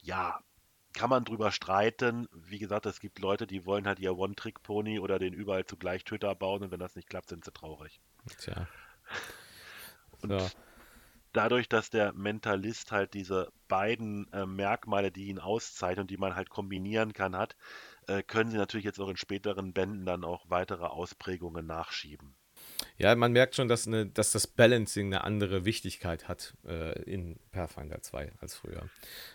ja, 0.00 0.40
kann 0.92 1.10
man 1.10 1.24
drüber 1.24 1.50
streiten. 1.50 2.28
Wie 2.32 2.60
gesagt, 2.60 2.86
es 2.86 3.00
gibt 3.00 3.18
Leute, 3.18 3.48
die 3.48 3.66
wollen 3.66 3.86
halt 3.88 3.98
ihr 3.98 4.16
One-Trick-Pony 4.16 5.00
oder 5.00 5.18
den 5.18 5.34
überall 5.34 5.66
zugleich 5.66 6.04
Töter 6.04 6.34
bauen 6.36 6.62
und 6.62 6.70
wenn 6.70 6.80
das 6.80 6.94
nicht 6.94 7.08
klappt, 7.08 7.30
sind 7.30 7.44
sie 7.44 7.52
traurig. 7.52 8.00
Tja. 8.38 8.68
Und 10.30 10.40
ja. 10.40 10.48
dadurch, 11.32 11.68
dass 11.68 11.90
der 11.90 12.12
Mentalist 12.12 12.92
halt 12.92 13.14
diese 13.14 13.52
beiden 13.68 14.30
äh, 14.32 14.46
Merkmale, 14.46 15.10
die 15.10 15.26
ihn 15.26 15.38
auszeichnen 15.38 16.02
und 16.02 16.10
die 16.10 16.16
man 16.16 16.34
halt 16.34 16.50
kombinieren 16.50 17.12
kann, 17.12 17.36
hat, 17.36 17.56
äh, 18.06 18.22
können 18.22 18.50
sie 18.50 18.56
natürlich 18.56 18.84
jetzt 18.84 19.00
auch 19.00 19.08
in 19.08 19.16
späteren 19.16 19.72
Bänden 19.72 20.06
dann 20.06 20.24
auch 20.24 20.48
weitere 20.48 20.84
Ausprägungen 20.84 21.66
nachschieben. 21.66 22.34
Ja, 22.98 23.14
man 23.14 23.32
merkt 23.32 23.54
schon, 23.54 23.68
dass, 23.68 23.86
eine, 23.86 24.06
dass 24.06 24.32
das 24.32 24.46
Balancing 24.46 25.06
eine 25.08 25.24
andere 25.24 25.64
Wichtigkeit 25.64 26.28
hat 26.28 26.54
äh, 26.66 27.02
in 27.02 27.38
Pathfinder 27.50 28.00
2 28.00 28.32
als 28.40 28.54
früher. 28.54 28.88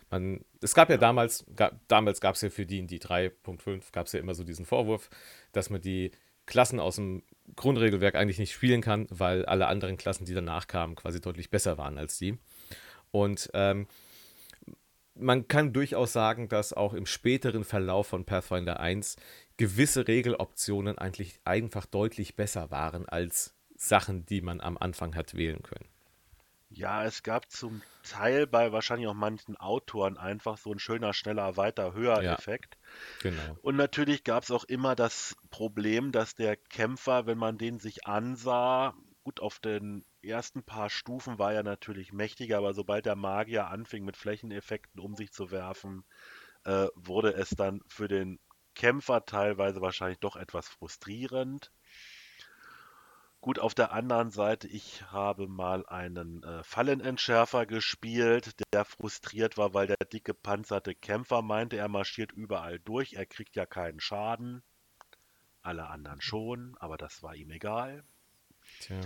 Man, 0.09 0.43
es 0.61 0.73
gab 0.73 0.89
ja, 0.89 0.95
ja. 0.95 0.99
damals, 0.99 1.45
ga, 1.55 1.71
damals 1.87 2.21
gab 2.21 2.35
es 2.35 2.41
ja 2.41 2.49
für 2.49 2.65
die 2.65 2.79
in 2.79 2.87
die 2.87 2.99
3.5 2.99 3.91
gab 3.91 4.07
es 4.07 4.13
ja 4.13 4.19
immer 4.19 4.33
so 4.33 4.43
diesen 4.43 4.65
Vorwurf, 4.65 5.09
dass 5.51 5.69
man 5.69 5.81
die 5.81 6.11
Klassen 6.47 6.79
aus 6.79 6.95
dem 6.95 7.23
Grundregelwerk 7.55 8.15
eigentlich 8.15 8.39
nicht 8.39 8.53
spielen 8.53 8.81
kann, 8.81 9.07
weil 9.09 9.45
alle 9.45 9.67
anderen 9.67 9.97
Klassen, 9.97 10.25
die 10.25 10.33
danach 10.33 10.67
kamen, 10.67 10.95
quasi 10.95 11.21
deutlich 11.21 11.49
besser 11.49 11.77
waren 11.77 11.97
als 11.97 12.17
die. 12.17 12.37
Und 13.11 13.49
ähm, 13.53 13.87
man 15.15 15.47
kann 15.47 15.73
durchaus 15.73 16.13
sagen, 16.13 16.47
dass 16.49 16.73
auch 16.73 16.93
im 16.93 17.05
späteren 17.05 17.63
Verlauf 17.63 18.07
von 18.07 18.25
Pathfinder 18.25 18.79
1 18.79 19.17
gewisse 19.57 20.07
Regeloptionen 20.07 20.97
eigentlich 20.97 21.39
einfach 21.43 21.85
deutlich 21.85 22.35
besser 22.35 22.71
waren 22.71 23.07
als 23.07 23.53
Sachen, 23.75 24.25
die 24.25 24.41
man 24.41 24.61
am 24.61 24.77
Anfang 24.77 25.15
hat 25.15 25.35
wählen 25.35 25.61
können. 25.61 25.90
Ja, 26.73 27.03
es 27.03 27.21
gab 27.21 27.51
zum 27.51 27.81
Teil 28.03 28.47
bei 28.47 28.71
wahrscheinlich 28.71 29.07
auch 29.07 29.13
manchen 29.13 29.57
Autoren 29.57 30.17
einfach 30.17 30.57
so 30.57 30.71
ein 30.71 30.79
schöner, 30.79 31.13
schneller, 31.13 31.57
weiter, 31.57 31.93
höher 31.93 32.21
ja, 32.21 32.33
Effekt. 32.33 32.77
Genau. 33.21 33.57
Und 33.61 33.75
natürlich 33.75 34.23
gab 34.23 34.43
es 34.43 34.51
auch 34.51 34.63
immer 34.63 34.95
das 34.95 35.35
Problem, 35.49 36.11
dass 36.11 36.35
der 36.35 36.55
Kämpfer, 36.55 37.25
wenn 37.25 37.37
man 37.37 37.57
den 37.57 37.79
sich 37.79 38.07
ansah, 38.07 38.93
gut, 39.23 39.41
auf 39.41 39.59
den 39.59 40.05
ersten 40.23 40.63
paar 40.63 40.89
Stufen 40.89 41.39
war 41.39 41.53
er 41.53 41.63
natürlich 41.63 42.13
mächtiger, 42.13 42.57
aber 42.57 42.73
sobald 42.73 43.05
der 43.05 43.15
Magier 43.15 43.67
anfing 43.67 44.05
mit 44.05 44.17
Flächeneffekten 44.17 44.99
um 44.99 45.15
sich 45.15 45.31
zu 45.31 45.51
werfen, 45.51 46.05
äh, 46.63 46.87
wurde 46.95 47.33
es 47.33 47.49
dann 47.49 47.81
für 47.87 48.07
den 48.07 48.39
Kämpfer 48.75 49.25
teilweise 49.25 49.81
wahrscheinlich 49.81 50.19
doch 50.19 50.37
etwas 50.37 50.69
frustrierend. 50.69 51.71
Gut, 53.41 53.57
auf 53.57 53.73
der 53.73 53.91
anderen 53.91 54.29
Seite, 54.29 54.67
ich 54.67 55.01
habe 55.11 55.47
mal 55.47 55.83
einen 55.87 56.43
äh, 56.43 56.63
Fallenentschärfer 56.63 57.65
gespielt, 57.65 58.53
der 58.71 58.85
frustriert 58.85 59.57
war, 59.57 59.73
weil 59.73 59.87
der 59.87 59.97
dicke 59.97 60.35
panzerte 60.35 60.93
Kämpfer 60.93 61.41
meinte, 61.41 61.75
er 61.75 61.87
marschiert 61.87 62.31
überall 62.31 62.77
durch, 62.77 63.13
er 63.13 63.25
kriegt 63.25 63.55
ja 63.55 63.65
keinen 63.65 63.99
Schaden. 63.99 64.61
Alle 65.63 65.87
anderen 65.87 66.21
schon, 66.21 66.77
aber 66.79 66.97
das 66.97 67.23
war 67.23 67.35
ihm 67.35 67.49
egal. 67.49 68.03
Tja. 68.79 68.99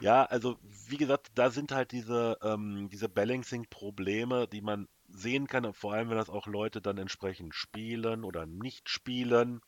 Ja, 0.00 0.24
also 0.24 0.58
wie 0.88 0.96
gesagt, 0.96 1.30
da 1.34 1.50
sind 1.50 1.72
halt 1.72 1.92
diese, 1.92 2.38
ähm, 2.42 2.88
diese 2.90 3.10
Balancing-Probleme, 3.10 4.48
die 4.48 4.62
man 4.62 4.88
sehen 5.08 5.46
kann, 5.46 5.74
vor 5.74 5.92
allem 5.92 6.08
wenn 6.08 6.16
das 6.16 6.30
auch 6.30 6.46
Leute 6.46 6.80
dann 6.80 6.96
entsprechend 6.96 7.54
spielen 7.54 8.24
oder 8.24 8.46
nicht 8.46 8.88
spielen. 8.88 9.60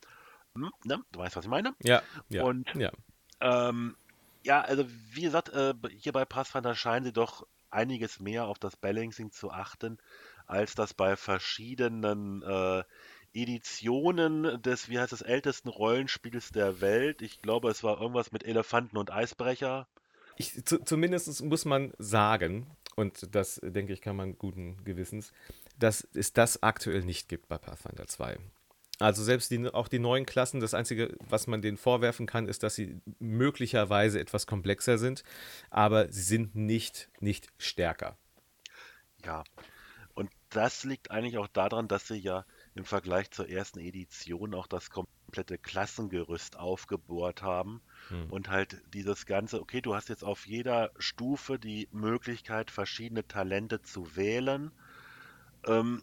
Hm, 0.55 0.71
ne? 0.85 1.03
Du 1.13 1.19
weißt, 1.19 1.37
was 1.37 1.45
ich 1.45 1.51
meine? 1.51 1.75
Ja, 1.83 2.03
ja. 2.29 2.45
Und 2.45 2.75
ja, 2.75 2.91
ähm, 3.41 3.97
ja 4.43 4.61
also 4.61 4.85
wie 5.13 5.23
gesagt, 5.23 5.51
äh, 5.51 5.75
hier 5.91 6.13
bei 6.13 6.25
Pathfinder 6.25 6.75
scheinen 6.75 7.05
sie 7.05 7.13
doch 7.13 7.47
einiges 7.71 8.21
mehr 8.21 8.47
auf 8.47 8.59
das 8.59 8.77
Balancing 8.77 9.31
zu 9.31 9.51
achten, 9.51 9.99
als 10.47 10.75
das 10.75 10.95
bei 10.95 11.17
verschiedenen 11.17 12.43
äh, 12.43 12.83
Editionen 13.35 14.61
des, 14.63 14.89
wie 14.89 14.99
heißt 14.99 15.13
es, 15.13 15.23
ältesten 15.23 15.69
Rollenspiels 15.69 16.51
der 16.51 16.81
Welt. 16.81 17.23
Ich 17.23 17.43
glaube, 17.43 17.71
es 17.71 17.83
war 17.83 18.01
irgendwas 18.01 18.33
mit 18.33 18.45
Elefanten 18.45 18.97
und 18.97 19.13
Eisbrecher. 19.13 19.87
Ich, 20.37 20.65
zu, 20.65 20.83
zumindest 20.83 21.43
muss 21.45 21.65
man 21.65 21.93
sagen, 21.99 22.67
und 22.97 23.35
das, 23.35 23.61
denke 23.63 23.93
ich, 23.93 24.01
kann 24.01 24.17
man 24.17 24.39
guten 24.39 24.83
Gewissens, 24.85 25.33
dass 25.79 26.07
es 26.15 26.33
das 26.33 26.63
aktuell 26.63 27.05
nicht 27.05 27.29
gibt 27.29 27.49
bei 27.49 27.59
Pathfinder 27.59 28.07
2. 28.07 28.39
Also 28.99 29.23
selbst 29.23 29.51
die, 29.51 29.69
auch 29.69 29.89
die 29.89 29.99
neuen 29.99 30.27
Klassen, 30.27 30.61
das 30.61 30.75
Einzige, 30.75 31.17
was 31.21 31.47
man 31.47 31.63
denen 31.63 31.77
vorwerfen 31.77 32.27
kann, 32.27 32.49
ist, 32.49 32.63
dass 32.63 32.75
sie 32.75 33.01
möglicherweise 33.21 34.19
etwas 34.21 34.47
komplexer 34.47 34.99
sind, 34.99 35.23
aber 35.71 36.11
sie 36.13 36.23
sind 36.23 36.55
nicht, 36.55 37.09
nicht 37.21 37.49
stärker. 37.59 38.17
Ja, 39.25 39.45
und 40.15 40.31
das 40.51 40.85
liegt 40.85 41.11
eigentlich 41.11 41.39
auch 41.39 41.49
daran, 41.49 41.87
dass 41.87 42.09
sie 42.09 42.19
ja 42.19 42.45
im 42.75 42.85
Vergleich 42.85 43.31
zur 43.31 43.49
ersten 43.49 43.79
Edition 43.81 44.55
auch 44.55 44.67
das 44.67 44.91
komplette 44.91 45.59
Klassengerüst 45.59 46.59
aufgebohrt 46.59 47.43
haben 47.43 47.81
hm. 48.09 48.31
Und 48.31 48.49
halt 48.49 48.81
dieses 48.95 49.27
Ganze, 49.27 49.61
okay, 49.61 49.81
du 49.81 49.95
hast 49.95 50.09
jetzt 50.09 50.25
auf 50.25 50.47
jeder 50.47 50.91
Stufe 50.99 51.59
die 51.59 51.89
Möglichkeit, 51.93 52.71
verschiedene 52.71 53.27
Talente 53.27 53.83
zu 53.83 54.17
wählen. 54.17 54.71
Ähm, 55.67 56.03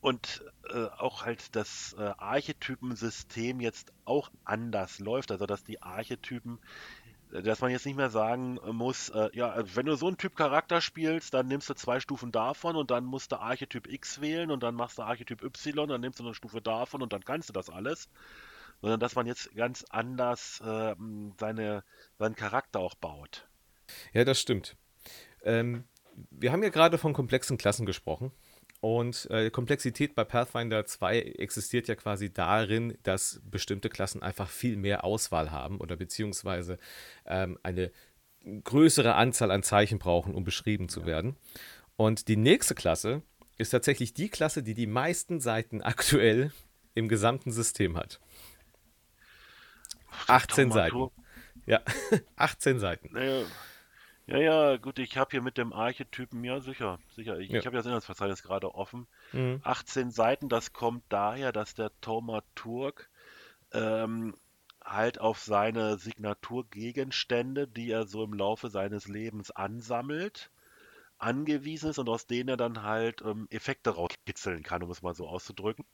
und 0.00 0.44
äh, 0.70 0.86
auch 0.98 1.24
halt 1.24 1.54
das 1.54 1.94
äh, 1.98 2.12
Archetypensystem 2.16 3.60
jetzt 3.60 3.92
auch 4.04 4.30
anders 4.44 4.98
läuft, 4.98 5.30
also 5.30 5.46
dass 5.46 5.62
die 5.62 5.82
Archetypen, 5.82 6.58
äh, 7.32 7.42
dass 7.42 7.60
man 7.60 7.70
jetzt 7.70 7.84
nicht 7.84 7.96
mehr 7.96 8.10
sagen 8.10 8.58
muss, 8.72 9.10
äh, 9.10 9.28
ja, 9.34 9.62
wenn 9.74 9.86
du 9.86 9.96
so 9.96 10.06
einen 10.06 10.16
Typ 10.16 10.36
Charakter 10.36 10.80
spielst, 10.80 11.34
dann 11.34 11.48
nimmst 11.48 11.68
du 11.68 11.74
zwei 11.74 12.00
Stufen 12.00 12.32
davon 12.32 12.76
und 12.76 12.90
dann 12.90 13.04
musst 13.04 13.32
du 13.32 13.36
Archetyp 13.36 13.86
X 13.86 14.20
wählen 14.20 14.50
und 14.50 14.62
dann 14.62 14.74
machst 14.74 14.98
du 14.98 15.02
Archetyp 15.02 15.42
Y, 15.42 15.88
dann 15.88 16.00
nimmst 16.00 16.18
du 16.18 16.24
eine 16.24 16.34
Stufe 16.34 16.62
davon 16.62 17.02
und 17.02 17.12
dann 17.12 17.24
kannst 17.24 17.50
du 17.50 17.52
das 17.52 17.68
alles, 17.68 18.08
sondern 18.80 19.00
dass 19.00 19.14
man 19.14 19.26
jetzt 19.26 19.54
ganz 19.54 19.84
anders 19.90 20.62
äh, 20.64 20.94
seine, 21.38 21.84
seinen 22.18 22.36
Charakter 22.36 22.80
auch 22.80 22.94
baut. 22.94 23.48
Ja, 24.14 24.24
das 24.24 24.40
stimmt. 24.40 24.76
Ähm, 25.42 25.84
wir 26.30 26.52
haben 26.52 26.62
ja 26.62 26.70
gerade 26.70 26.98
von 26.98 27.12
komplexen 27.12 27.58
Klassen 27.58 27.86
gesprochen. 27.86 28.32
Und 28.80 29.28
äh, 29.30 29.50
Komplexität 29.50 30.14
bei 30.14 30.24
Pathfinder 30.24 30.86
2 30.86 31.20
existiert 31.20 31.86
ja 31.88 31.94
quasi 31.94 32.32
darin, 32.32 32.96
dass 33.02 33.40
bestimmte 33.44 33.90
Klassen 33.90 34.22
einfach 34.22 34.48
viel 34.48 34.76
mehr 34.76 35.04
Auswahl 35.04 35.50
haben 35.50 35.80
oder 35.80 35.96
beziehungsweise 35.96 36.78
ähm, 37.26 37.58
eine 37.62 37.92
größere 38.64 39.14
Anzahl 39.14 39.50
an 39.50 39.62
Zeichen 39.62 39.98
brauchen, 39.98 40.34
um 40.34 40.44
beschrieben 40.44 40.88
zu 40.88 41.04
werden. 41.04 41.36
Und 41.96 42.28
die 42.28 42.36
nächste 42.36 42.74
Klasse 42.74 43.22
ist 43.58 43.70
tatsächlich 43.70 44.14
die 44.14 44.30
Klasse, 44.30 44.62
die 44.62 44.74
die 44.74 44.86
meisten 44.86 45.40
Seiten 45.40 45.82
aktuell 45.82 46.50
im 46.94 47.08
gesamten 47.08 47.52
System 47.52 47.98
hat. 47.98 48.18
18 50.26 50.72
Seiten. 50.72 51.10
Ja, 51.66 51.82
18 52.36 52.78
Seiten. 52.80 53.12
Naja. 53.12 53.44
Ja, 54.30 54.38
ja, 54.38 54.76
gut, 54.76 55.00
ich 55.00 55.16
habe 55.16 55.32
hier 55.32 55.42
mit 55.42 55.58
dem 55.58 55.72
Archetypen, 55.72 56.44
ja, 56.44 56.60
sicher, 56.60 57.00
sicher. 57.16 57.38
Ich, 57.38 57.50
ja. 57.50 57.58
ich 57.58 57.66
habe 57.66 57.74
ja 57.76 57.80
das 57.80 57.86
Inhaltsverzeichnis 57.86 58.42
gerade 58.42 58.74
offen. 58.74 59.08
Mhm. 59.32 59.60
18 59.64 60.10
Seiten, 60.12 60.48
das 60.48 60.72
kommt 60.72 61.02
daher, 61.08 61.50
dass 61.50 61.74
der 61.74 61.90
Thaumaturg 62.00 63.10
ähm, 63.72 64.34
halt 64.84 65.20
auf 65.20 65.40
seine 65.40 65.98
Signaturgegenstände, 65.98 67.66
die 67.66 67.90
er 67.90 68.06
so 68.06 68.22
im 68.22 68.32
Laufe 68.32 68.70
seines 68.70 69.08
Lebens 69.08 69.50
ansammelt, 69.50 70.50
angewiesen 71.18 71.90
ist 71.90 71.98
und 71.98 72.08
aus 72.08 72.26
denen 72.26 72.50
er 72.50 72.56
dann 72.56 72.82
halt 72.82 73.22
ähm, 73.22 73.48
Effekte 73.50 73.90
rauskitzeln 73.90 74.62
kann, 74.62 74.82
um 74.84 74.90
es 74.90 75.02
mal 75.02 75.14
so 75.14 75.26
auszudrücken. 75.28 75.84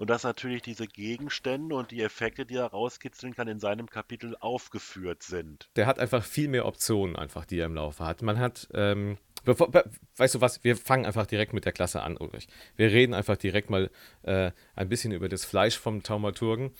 Und 0.00 0.08
dass 0.08 0.22
natürlich 0.22 0.62
diese 0.62 0.86
Gegenstände 0.86 1.74
und 1.74 1.90
die 1.90 2.00
Effekte, 2.00 2.46
die 2.46 2.54
er 2.54 2.68
rauskitzeln 2.68 3.34
kann, 3.34 3.48
in 3.48 3.60
seinem 3.60 3.86
Kapitel 3.86 4.34
aufgeführt 4.40 5.22
sind. 5.22 5.68
Der 5.76 5.86
hat 5.86 5.98
einfach 5.98 6.24
viel 6.24 6.48
mehr 6.48 6.64
Optionen, 6.64 7.16
einfach, 7.16 7.44
die 7.44 7.58
er 7.58 7.66
im 7.66 7.74
Laufe 7.74 8.06
hat. 8.06 8.22
Man 8.22 8.38
hat, 8.38 8.66
ähm, 8.72 9.18
bevor, 9.44 9.70
be, 9.70 9.84
weißt 10.16 10.36
du 10.36 10.40
was, 10.40 10.64
wir 10.64 10.78
fangen 10.78 11.04
einfach 11.04 11.26
direkt 11.26 11.52
mit 11.52 11.66
der 11.66 11.72
Klasse 11.72 12.02
an, 12.02 12.16
Ulrich. 12.16 12.48
Wir 12.76 12.90
reden 12.90 13.12
einfach 13.12 13.36
direkt 13.36 13.68
mal 13.68 13.90
äh, 14.22 14.52
ein 14.74 14.88
bisschen 14.88 15.12
über 15.12 15.28
das 15.28 15.44
Fleisch 15.44 15.78
vom 15.78 16.02
Taumaturgen. 16.02 16.70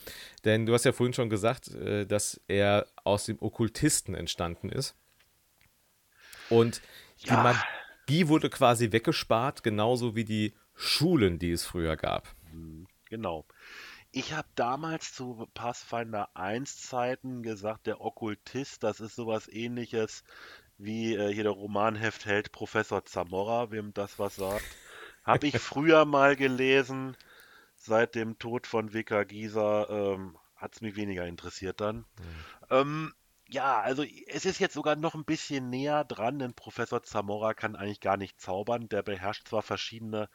Denn 0.47 0.65
du 0.65 0.73
hast 0.73 0.87
ja 0.87 0.93
vorhin 0.93 1.13
schon 1.13 1.29
gesagt, 1.29 1.69
äh, 1.75 2.07
dass 2.07 2.41
er 2.49 2.87
aus 3.05 3.27
dem 3.27 3.37
Okkultisten 3.43 4.15
entstanden 4.15 4.71
ist. 4.71 4.97
Und 6.49 6.81
ja. 7.19 7.37
die 7.37 8.15
Magie 8.17 8.29
wurde 8.29 8.49
quasi 8.49 8.93
weggespart, 8.93 9.63
genauso 9.63 10.17
wie 10.17 10.25
die 10.25 10.55
Schulen, 10.75 11.39
die 11.39 11.51
es 11.51 11.67
früher 11.67 11.99
gab. 11.99 12.35
Mhm. 12.55 12.87
Genau. 13.11 13.45
Ich 14.13 14.33
habe 14.33 14.49
damals 14.55 15.13
zu 15.13 15.47
Pathfinder 15.53 16.31
1 16.35 16.81
Zeiten 16.83 17.43
gesagt, 17.43 17.87
der 17.87 18.01
Okkultist, 18.01 18.83
das 18.83 19.01
ist 19.01 19.15
sowas 19.15 19.47
ähnliches 19.49 20.25
wie 20.79 21.15
äh, 21.15 21.33
hier 21.33 21.43
der 21.43 21.53
Romanheftheld 21.53 22.53
Professor 22.53 23.05
Zamora, 23.05 23.71
wem 23.71 23.93
das 23.93 24.19
was 24.19 24.37
sagt. 24.37 24.65
Habe 25.25 25.47
ich 25.49 25.59
früher 25.59 26.07
mal 26.07 26.37
gelesen. 26.37 27.17
Seit 27.77 28.15
dem 28.15 28.39
Tod 28.39 28.67
von 28.67 28.95
WK 28.95 29.27
Gieser 29.29 29.89
ähm, 29.91 30.39
hat 30.57 30.75
es 30.75 30.81
mich 30.81 30.97
weniger 30.97 31.27
interessiert 31.27 31.81
dann. 31.81 31.99
Mhm. 31.99 32.05
Ähm, 32.71 33.15
ja, 33.49 33.81
also 33.81 34.05
es 34.29 34.45
ist 34.45 34.61
jetzt 34.61 34.75
sogar 34.75 34.97
noch 34.97 35.15
ein 35.15 35.25
bisschen 35.25 35.71
näher 35.71 36.05
dran, 36.05 36.39
denn 36.39 36.55
Professor 36.55 37.03
Zamora 37.03 37.55
kann 37.55 37.77
eigentlich 37.77 38.01
gar 38.01 38.17
nicht 38.17 38.41
zaubern. 38.41 38.89
Der 38.89 39.03
beherrscht 39.03 39.49
zwar 39.49 39.63
verschiedene 39.63 40.29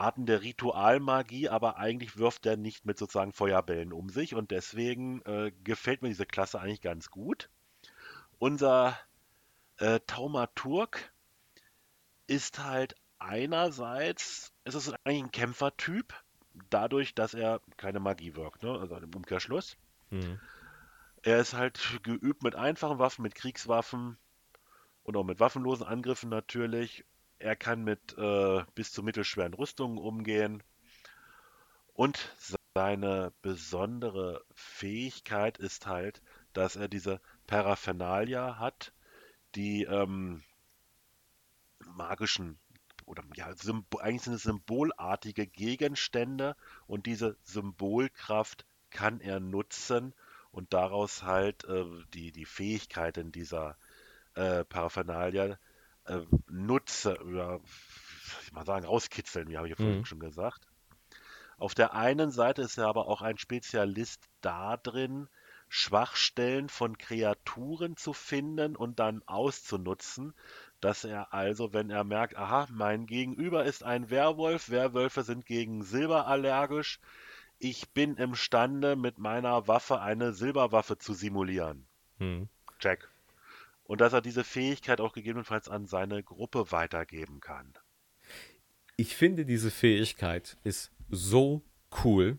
Arten 0.00 0.24
der 0.24 0.40
Ritualmagie, 0.40 1.50
aber 1.50 1.76
eigentlich 1.76 2.16
wirft 2.16 2.46
er 2.46 2.56
nicht 2.56 2.86
mit 2.86 2.98
sozusagen 2.98 3.32
Feuerbällen 3.32 3.92
um 3.92 4.08
sich 4.08 4.34
und 4.34 4.50
deswegen 4.50 5.20
äh, 5.22 5.52
gefällt 5.62 6.00
mir 6.00 6.08
diese 6.08 6.24
Klasse 6.24 6.58
eigentlich 6.58 6.80
ganz 6.80 7.10
gut. 7.10 7.50
Unser 8.38 8.98
äh, 9.76 10.00
Taumaturg 10.06 11.12
ist 12.26 12.64
halt 12.64 12.94
einerseits, 13.18 14.52
es 14.64 14.74
ist 14.74 14.94
eigentlich 15.04 15.24
ein 15.24 15.32
Kämpfertyp, 15.32 16.14
dadurch, 16.70 17.14
dass 17.14 17.34
er 17.34 17.60
keine 17.76 18.00
Magie 18.00 18.34
wirkt, 18.34 18.62
ne? 18.62 18.78
also 18.80 18.96
im 18.96 19.14
Umkehrschluss. 19.14 19.76
Mhm. 20.08 20.40
Er 21.22 21.40
ist 21.40 21.52
halt 21.52 22.00
geübt 22.02 22.42
mit 22.42 22.54
einfachen 22.56 22.98
Waffen, 22.98 23.22
mit 23.22 23.34
Kriegswaffen 23.34 24.16
und 25.02 25.16
auch 25.16 25.24
mit 25.24 25.40
waffenlosen 25.40 25.86
Angriffen 25.86 26.30
natürlich 26.30 27.04
er 27.40 27.56
kann 27.56 27.82
mit 27.82 28.16
äh, 28.18 28.64
bis 28.74 28.92
zu 28.92 29.02
mittelschweren 29.02 29.54
Rüstungen 29.54 29.98
umgehen. 29.98 30.62
Und 31.94 32.34
seine 32.74 33.32
besondere 33.42 34.44
Fähigkeit 34.54 35.58
ist 35.58 35.86
halt, 35.86 36.22
dass 36.52 36.76
er 36.76 36.88
diese 36.88 37.20
Paraphernalia 37.46 38.58
hat, 38.58 38.92
die 39.54 39.84
ähm, 39.84 40.42
magischen 41.80 42.58
oder 43.06 43.24
ja, 43.34 43.46
eigentlich 43.98 44.22
sind 44.22 44.34
es 44.34 44.42
symbolartige 44.44 45.46
Gegenstände 45.46 46.56
und 46.86 47.06
diese 47.06 47.36
Symbolkraft 47.42 48.66
kann 48.90 49.20
er 49.20 49.40
nutzen 49.40 50.14
und 50.52 50.72
daraus 50.72 51.22
halt 51.24 51.64
äh, 51.64 51.84
die, 52.14 52.30
die 52.30 52.44
Fähigkeiten 52.44 53.32
dieser 53.32 53.76
äh, 54.34 54.64
Paraphernalia 54.64 55.58
äh, 56.10 56.26
nutze 56.48 57.18
oder 57.22 57.60
ich 58.44 58.52
mal 58.52 58.66
sagen, 58.66 58.84
rauskitzeln, 58.84 59.48
wie 59.48 59.56
habe 59.56 59.68
ich 59.68 59.70
ja 59.70 59.76
vorhin 59.76 59.98
mhm. 59.98 60.04
schon 60.04 60.20
gesagt. 60.20 60.66
Auf 61.56 61.74
der 61.74 61.94
einen 61.94 62.30
Seite 62.30 62.62
ist 62.62 62.78
er 62.78 62.86
aber 62.86 63.06
auch 63.06 63.22
ein 63.22 63.38
Spezialist 63.38 64.22
darin, 64.40 65.28
Schwachstellen 65.68 66.68
von 66.68 66.98
Kreaturen 66.98 67.96
zu 67.96 68.12
finden 68.12 68.74
und 68.76 68.98
dann 68.98 69.22
auszunutzen, 69.26 70.34
dass 70.80 71.04
er 71.04 71.32
also, 71.32 71.72
wenn 71.72 71.90
er 71.90 72.02
merkt, 72.02 72.36
aha, 72.36 72.66
mein 72.72 73.06
Gegenüber 73.06 73.64
ist 73.64 73.84
ein 73.84 74.10
Werwolf, 74.10 74.70
Werwölfe 74.70 75.22
sind 75.22 75.46
gegen 75.46 75.84
Silber 75.84 76.26
allergisch, 76.26 76.98
ich 77.58 77.90
bin 77.90 78.16
imstande, 78.16 78.96
mit 78.96 79.18
meiner 79.18 79.68
Waffe 79.68 80.00
eine 80.00 80.32
Silberwaffe 80.32 80.98
zu 80.98 81.12
simulieren. 81.12 81.86
Hm. 82.18 82.48
Check 82.78 83.08
und 83.90 84.00
dass 84.00 84.12
er 84.12 84.20
diese 84.20 84.44
Fähigkeit 84.44 85.00
auch 85.00 85.12
gegebenenfalls 85.12 85.68
an 85.68 85.84
seine 85.84 86.22
Gruppe 86.22 86.70
weitergeben 86.70 87.40
kann. 87.40 87.74
Ich 88.94 89.16
finde, 89.16 89.44
diese 89.44 89.72
Fähigkeit 89.72 90.58
ist 90.62 90.92
so 91.08 91.62
cool, 92.04 92.38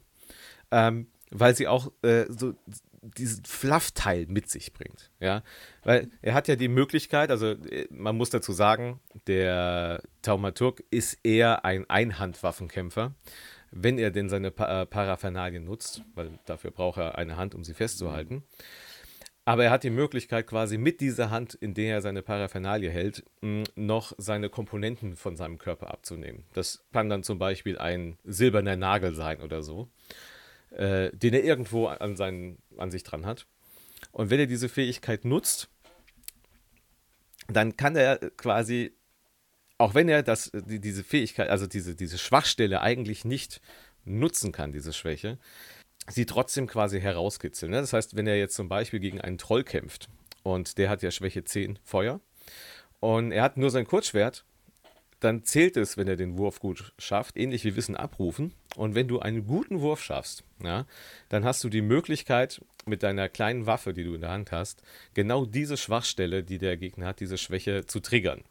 ähm, 0.71 1.07
weil 1.29 1.53
sie 1.53 1.67
auch 1.67 1.91
äh, 2.03 2.23
so 2.29 2.53
diesen 3.01 3.43
Fluff-Teil 3.43 4.27
mit 4.27 4.49
sich 4.49 4.71
bringt. 4.71 5.11
Ja, 5.19 5.43
weil 5.83 6.09
er 6.21 6.35
hat 6.35 6.47
ja 6.47 6.55
die 6.55 6.69
Möglichkeit, 6.69 7.31
also 7.31 7.47
äh, 7.47 7.85
man 7.89 8.15
muss 8.15 8.29
dazu 8.29 8.53
sagen, 8.53 9.01
der 9.27 10.01
Taumaturg 10.21 10.81
ist 10.89 11.19
eher 11.21 11.65
ein 11.65 11.89
Einhandwaffenkämpfer, 11.89 13.13
wenn 13.71 13.97
er 13.97 14.11
denn 14.11 14.29
seine 14.29 14.51
pa 14.51 14.83
äh, 14.83 14.85
Paraphernalien 14.85 15.65
nutzt, 15.65 16.01
weil 16.15 16.39
dafür 16.45 16.71
braucht 16.71 16.99
er 16.99 17.17
eine 17.17 17.35
Hand, 17.35 17.55
um 17.55 17.65
sie 17.65 17.73
festzuhalten. 17.73 18.35
Mhm. 18.35 18.43
Aber 19.43 19.63
er 19.63 19.71
hat 19.71 19.83
die 19.83 19.89
Möglichkeit, 19.89 20.45
quasi 20.45 20.77
mit 20.77 21.01
dieser 21.01 21.31
Hand, 21.31 21.55
in 21.55 21.73
der 21.73 21.95
er 21.95 22.01
seine 22.01 22.21
Paraphernalie 22.21 22.91
hält, 22.91 23.23
noch 23.75 24.13
seine 24.17 24.49
Komponenten 24.49 25.15
von 25.15 25.35
seinem 25.35 25.57
Körper 25.57 25.89
abzunehmen. 25.89 26.43
Das 26.53 26.83
kann 26.93 27.09
dann 27.09 27.23
zum 27.23 27.39
Beispiel 27.39 27.77
ein 27.79 28.17
silberner 28.23 28.75
Nagel 28.75 29.15
sein 29.15 29.41
oder 29.41 29.63
so, 29.63 29.89
äh, 30.69 31.09
den 31.11 31.33
er 31.33 31.43
irgendwo 31.43 31.87
an, 31.87 32.15
seinen, 32.15 32.59
an 32.77 32.91
sich 32.91 33.03
dran 33.03 33.25
hat. 33.25 33.47
Und 34.11 34.29
wenn 34.29 34.39
er 34.39 34.47
diese 34.47 34.69
Fähigkeit 34.69 35.25
nutzt, 35.25 35.69
dann 37.47 37.75
kann 37.77 37.95
er 37.95 38.17
quasi, 38.37 38.93
auch 39.79 39.95
wenn 39.95 40.07
er 40.07 40.21
das, 40.21 40.51
die, 40.53 40.79
diese 40.79 41.03
Fähigkeit, 41.03 41.49
also 41.49 41.65
diese, 41.65 41.95
diese 41.95 42.19
Schwachstelle 42.19 42.81
eigentlich 42.81 43.25
nicht 43.25 43.59
nutzen 44.05 44.51
kann, 44.51 44.71
diese 44.71 44.93
Schwäche, 44.93 45.39
sie 46.09 46.25
trotzdem 46.25 46.67
quasi 46.67 46.99
herauskitzeln. 46.99 47.71
Ne? 47.71 47.81
Das 47.81 47.93
heißt, 47.93 48.15
wenn 48.15 48.27
er 48.27 48.37
jetzt 48.37 48.55
zum 48.55 48.69
Beispiel 48.69 48.99
gegen 48.99 49.21
einen 49.21 49.37
Troll 49.37 49.63
kämpft 49.63 50.09
und 50.43 50.77
der 50.77 50.89
hat 50.89 51.01
ja 51.01 51.11
Schwäche 51.11 51.43
10 51.43 51.79
Feuer 51.83 52.19
und 52.99 53.31
er 53.31 53.43
hat 53.43 53.57
nur 53.57 53.69
sein 53.69 53.85
Kurzschwert, 53.85 54.45
dann 55.21 55.43
zählt 55.43 55.77
es, 55.77 55.97
wenn 55.97 56.07
er 56.07 56.15
den 56.15 56.37
Wurf 56.37 56.59
gut 56.59 56.93
schafft, 56.97 57.37
ähnlich 57.37 57.63
wie 57.63 57.75
Wissen 57.75 57.95
abrufen. 57.95 58.53
Und 58.75 58.95
wenn 58.95 59.07
du 59.07 59.19
einen 59.19 59.45
guten 59.45 59.79
Wurf 59.79 60.01
schaffst, 60.01 60.43
ja, 60.63 60.87
dann 61.29 61.45
hast 61.45 61.63
du 61.63 61.69
die 61.69 61.83
Möglichkeit, 61.83 62.59
mit 62.85 63.03
deiner 63.03 63.29
kleinen 63.29 63.67
Waffe, 63.67 63.93
die 63.93 64.03
du 64.03 64.15
in 64.15 64.21
der 64.21 64.31
Hand 64.31 64.51
hast, 64.51 64.81
genau 65.13 65.45
diese 65.45 65.77
Schwachstelle, 65.77 66.43
die 66.43 66.57
der 66.57 66.75
Gegner 66.77 67.07
hat, 67.07 67.19
diese 67.19 67.37
Schwäche 67.37 67.85
zu 67.85 67.99
triggern. 67.99 68.43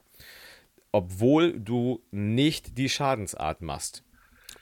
Obwohl 0.92 1.58
du 1.58 2.02
nicht 2.12 2.78
die 2.78 2.88
Schadensart 2.88 3.62
machst. 3.62 4.04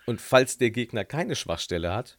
Und 0.07 0.22
falls 0.22 0.57
der 0.57 0.70
Gegner 0.70 1.05
keine 1.05 1.37
Schwachstelle 1.37 1.92
hat, 1.94 2.16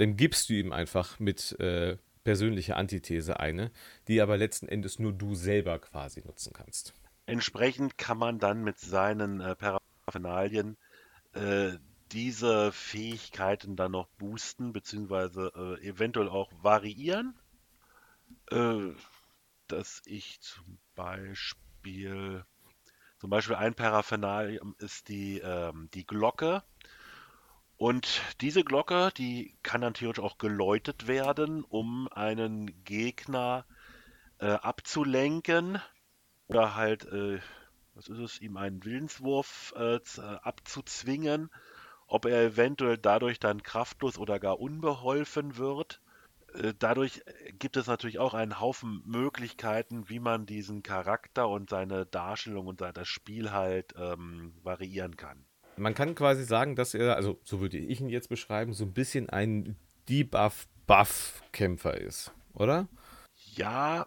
dann 0.00 0.16
gibst 0.16 0.48
du 0.48 0.54
ihm 0.54 0.72
einfach 0.72 1.18
mit 1.18 1.58
äh, 1.60 1.98
persönlicher 2.24 2.76
Antithese 2.76 3.38
eine, 3.38 3.70
die 4.08 4.22
aber 4.22 4.38
letzten 4.38 4.66
Endes 4.66 4.98
nur 4.98 5.12
du 5.12 5.34
selber 5.34 5.78
quasi 5.78 6.22
nutzen 6.24 6.54
kannst. 6.54 6.94
Entsprechend 7.26 7.98
kann 7.98 8.16
man 8.16 8.38
dann 8.38 8.64
mit 8.64 8.78
seinen 8.78 9.40
äh, 9.42 9.54
Paraphernalien 9.54 10.78
äh, 11.34 11.72
diese 12.12 12.72
Fähigkeiten 12.72 13.76
dann 13.76 13.92
noch 13.92 14.08
boosten, 14.16 14.72
beziehungsweise 14.72 15.52
äh, 15.54 15.86
eventuell 15.86 16.30
auch 16.30 16.50
variieren. 16.62 17.38
Äh, 18.50 18.94
dass 19.66 20.00
ich 20.06 20.40
zum 20.40 20.78
Beispiel, 20.94 22.44
zum 23.18 23.28
Beispiel 23.28 23.56
ein 23.56 23.74
Paraphernalium 23.74 24.74
ist 24.78 25.08
die, 25.08 25.40
ähm, 25.40 25.90
die 25.92 26.06
Glocke. 26.06 26.62
Und 27.80 28.20
diese 28.42 28.62
Glocke, 28.62 29.08
die 29.16 29.56
kann 29.62 29.80
dann 29.80 29.94
theoretisch 29.94 30.22
auch 30.22 30.36
geläutet 30.36 31.06
werden, 31.06 31.64
um 31.64 32.08
einen 32.12 32.84
Gegner 32.84 33.64
äh, 34.38 34.50
abzulenken 34.50 35.80
oder 36.46 36.74
halt, 36.74 37.06
äh, 37.06 37.40
was 37.94 38.08
ist 38.08 38.18
es, 38.18 38.40
ihm 38.42 38.58
einen 38.58 38.84
Willenswurf 38.84 39.72
äh, 39.78 39.94
äh, 39.94 40.20
abzuzwingen. 40.42 41.50
Ob 42.06 42.26
er 42.26 42.42
eventuell 42.42 42.98
dadurch 42.98 43.40
dann 43.40 43.62
kraftlos 43.62 44.18
oder 44.18 44.38
gar 44.38 44.60
unbeholfen 44.60 45.56
wird. 45.56 46.02
Äh, 46.52 46.74
dadurch 46.78 47.22
gibt 47.58 47.78
es 47.78 47.86
natürlich 47.86 48.18
auch 48.18 48.34
einen 48.34 48.60
Haufen 48.60 49.02
Möglichkeiten, 49.06 50.06
wie 50.10 50.20
man 50.20 50.44
diesen 50.44 50.82
Charakter 50.82 51.48
und 51.48 51.70
seine 51.70 52.04
Darstellung 52.04 52.66
und 52.66 52.82
das 52.82 53.08
Spiel 53.08 53.52
halt 53.52 53.94
ähm, 53.96 54.52
variieren 54.62 55.16
kann. 55.16 55.46
Man 55.80 55.94
kann 55.94 56.14
quasi 56.14 56.44
sagen, 56.44 56.76
dass 56.76 56.92
er, 56.92 57.16
also 57.16 57.40
so 57.42 57.60
würde 57.60 57.78
ich 57.78 58.00
ihn 58.00 58.10
jetzt 58.10 58.28
beschreiben, 58.28 58.74
so 58.74 58.84
ein 58.84 58.92
bisschen 58.92 59.30
ein 59.30 59.76
Debuff-Buff-Kämpfer 60.10 61.98
ist, 61.98 62.32
oder? 62.52 62.86
Ja, 63.54 64.06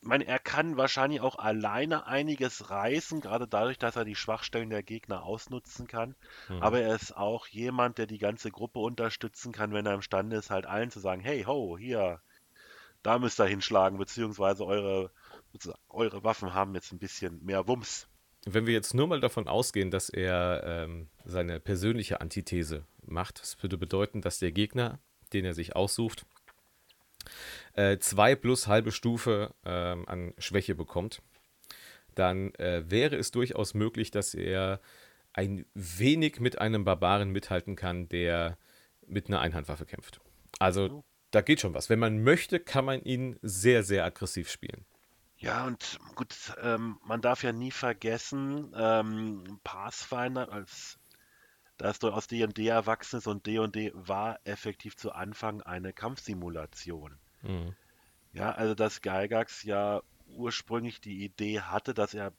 ich 0.00 0.08
meine, 0.08 0.26
er 0.26 0.38
kann 0.38 0.78
wahrscheinlich 0.78 1.20
auch 1.20 1.36
alleine 1.36 2.06
einiges 2.06 2.70
reißen, 2.70 3.20
gerade 3.20 3.46
dadurch, 3.46 3.76
dass 3.78 3.96
er 3.96 4.06
die 4.06 4.14
Schwachstellen 4.14 4.70
der 4.70 4.82
Gegner 4.82 5.24
ausnutzen 5.24 5.86
kann. 5.86 6.14
Mhm. 6.48 6.62
Aber 6.62 6.80
er 6.80 6.94
ist 6.94 7.14
auch 7.14 7.46
jemand, 7.48 7.98
der 7.98 8.06
die 8.06 8.18
ganze 8.18 8.50
Gruppe 8.50 8.78
unterstützen 8.78 9.52
kann, 9.52 9.74
wenn 9.74 9.84
er 9.84 9.94
imstande 9.94 10.36
ist, 10.36 10.50
halt 10.50 10.64
allen 10.64 10.90
zu 10.90 11.00
sagen, 11.00 11.20
hey, 11.20 11.42
ho, 11.44 11.76
hier, 11.76 12.22
da 13.02 13.18
müsst 13.18 13.38
ihr 13.38 13.46
hinschlagen, 13.46 13.98
beziehungsweise 13.98 14.64
eure, 14.64 15.10
eure 15.90 16.24
Waffen 16.24 16.54
haben 16.54 16.74
jetzt 16.74 16.92
ein 16.92 16.98
bisschen 16.98 17.44
mehr 17.44 17.68
Wumms 17.68 18.08
wenn 18.46 18.66
wir 18.66 18.72
jetzt 18.72 18.94
nur 18.94 19.08
mal 19.08 19.20
davon 19.20 19.48
ausgehen, 19.48 19.90
dass 19.90 20.08
er 20.08 20.62
ähm, 20.64 21.08
seine 21.24 21.60
persönliche 21.60 22.20
Antithese 22.20 22.84
macht, 23.04 23.40
das 23.40 23.60
würde 23.62 23.76
bedeuten, 23.76 24.20
dass 24.22 24.38
der 24.38 24.52
Gegner, 24.52 25.00
den 25.32 25.44
er 25.44 25.52
sich 25.52 25.74
aussucht, 25.74 26.24
äh, 27.74 27.98
zwei 27.98 28.36
plus 28.36 28.68
halbe 28.68 28.92
Stufe 28.92 29.52
ähm, 29.64 30.08
an 30.08 30.32
Schwäche 30.38 30.76
bekommt, 30.76 31.22
dann 32.14 32.54
äh, 32.54 32.84
wäre 32.88 33.16
es 33.16 33.32
durchaus 33.32 33.74
möglich, 33.74 34.12
dass 34.12 34.32
er 34.32 34.80
ein 35.32 35.66
wenig 35.74 36.40
mit 36.40 36.58
einem 36.58 36.84
Barbaren 36.84 37.30
mithalten 37.30 37.74
kann, 37.76 38.08
der 38.08 38.56
mit 39.06 39.28
einer 39.28 39.40
Einhandwaffe 39.40 39.86
kämpft. 39.86 40.20
Also 40.60 40.86
oh. 40.86 41.04
da 41.32 41.42
geht 41.42 41.60
schon 41.60 41.74
was. 41.74 41.90
Wenn 41.90 41.98
man 41.98 42.22
möchte, 42.22 42.60
kann 42.60 42.84
man 42.84 43.02
ihn 43.02 43.38
sehr, 43.42 43.82
sehr 43.82 44.04
aggressiv 44.04 44.48
spielen. 44.48 44.86
Ja, 45.38 45.66
und 45.66 45.98
gut, 46.14 46.34
ähm, 46.62 46.98
man 47.04 47.20
darf 47.20 47.42
ja 47.42 47.52
nie 47.52 47.70
vergessen, 47.70 48.72
ähm, 48.76 49.60
Pathfinder 49.64 50.50
als 50.50 50.98
dass 51.78 51.98
du 51.98 52.10
aus 52.10 52.26
D&D 52.26 52.66
erwachsen 52.66 53.18
ist 53.18 53.26
und 53.26 53.46
D&D 53.46 53.92
war 53.94 54.38
effektiv 54.44 54.96
zu 54.96 55.12
Anfang 55.12 55.62
eine 55.62 55.92
Kampfsimulation. 55.92 57.18
Mhm. 57.42 57.74
Ja, 58.32 58.52
also 58.52 58.74
dass 58.74 59.02
Gygax 59.02 59.62
ja 59.62 60.02
ursprünglich 60.26 61.00
die 61.00 61.24
Idee 61.24 61.60
hatte, 61.60 61.94
dass 61.94 62.14
er, 62.14 62.32